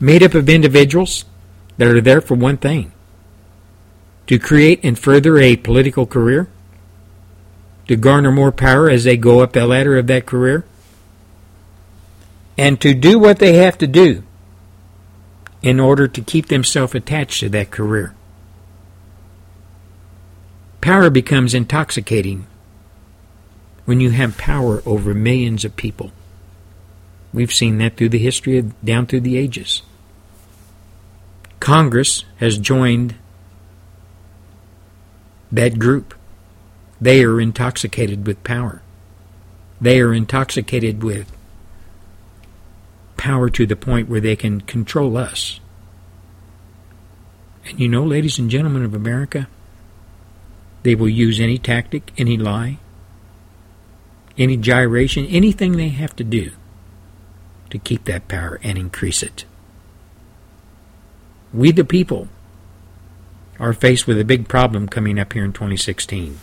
[0.00, 1.24] made up of individuals
[1.76, 2.90] that are there for one thing
[4.26, 6.48] to create and further a political career,
[7.88, 10.64] to garner more power as they go up the ladder of that career,
[12.56, 14.22] and to do what they have to do
[15.62, 18.14] in order to keep themselves attached to that career.
[20.80, 22.46] Power becomes intoxicating
[23.84, 26.10] when you have power over millions of people.
[27.32, 29.82] We've seen that through the history of, down through the ages.
[31.60, 33.14] Congress has joined
[35.50, 36.14] that group.
[37.00, 38.82] They are intoxicated with power.
[39.80, 41.32] They are intoxicated with
[43.22, 45.60] power to the point where they can control us.
[47.64, 49.46] And you know, ladies and gentlemen of America,
[50.82, 52.78] they will use any tactic, any lie,
[54.36, 56.50] any gyration, anything they have to do
[57.70, 59.44] to keep that power and increase it.
[61.54, 62.26] We, the people,
[63.60, 66.40] are faced with a big problem coming up here in 2016.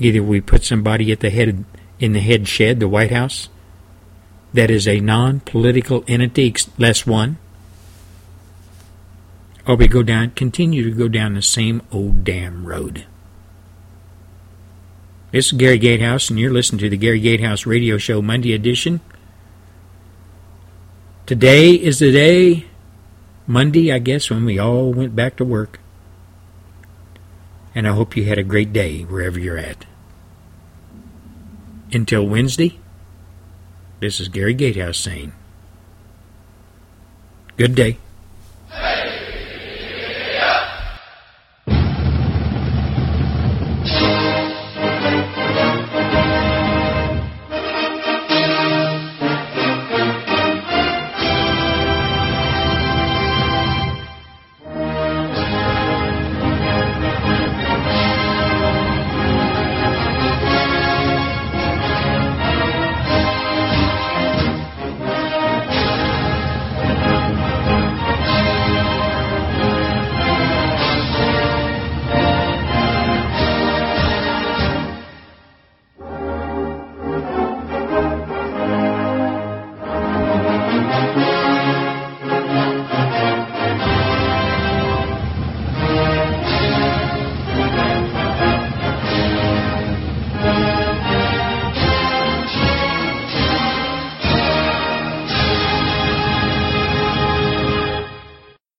[0.00, 1.64] Either we put somebody at the head
[2.00, 3.48] in the head shed, the White House,
[4.52, 7.36] that is a non-political entity, less one,
[9.66, 13.04] or we go down, continue to go down the same old damn road.
[15.30, 19.00] This is Gary Gatehouse, and you're listening to the Gary Gatehouse Radio Show Monday edition.
[21.26, 22.64] Today is the day,
[23.46, 25.80] Monday, I guess, when we all went back to work.
[27.74, 29.84] And I hope you had a great day wherever you're at.
[31.92, 32.78] Until Wednesday,
[34.00, 35.32] this is Gary Gatehouse saying,
[37.56, 37.98] Good day.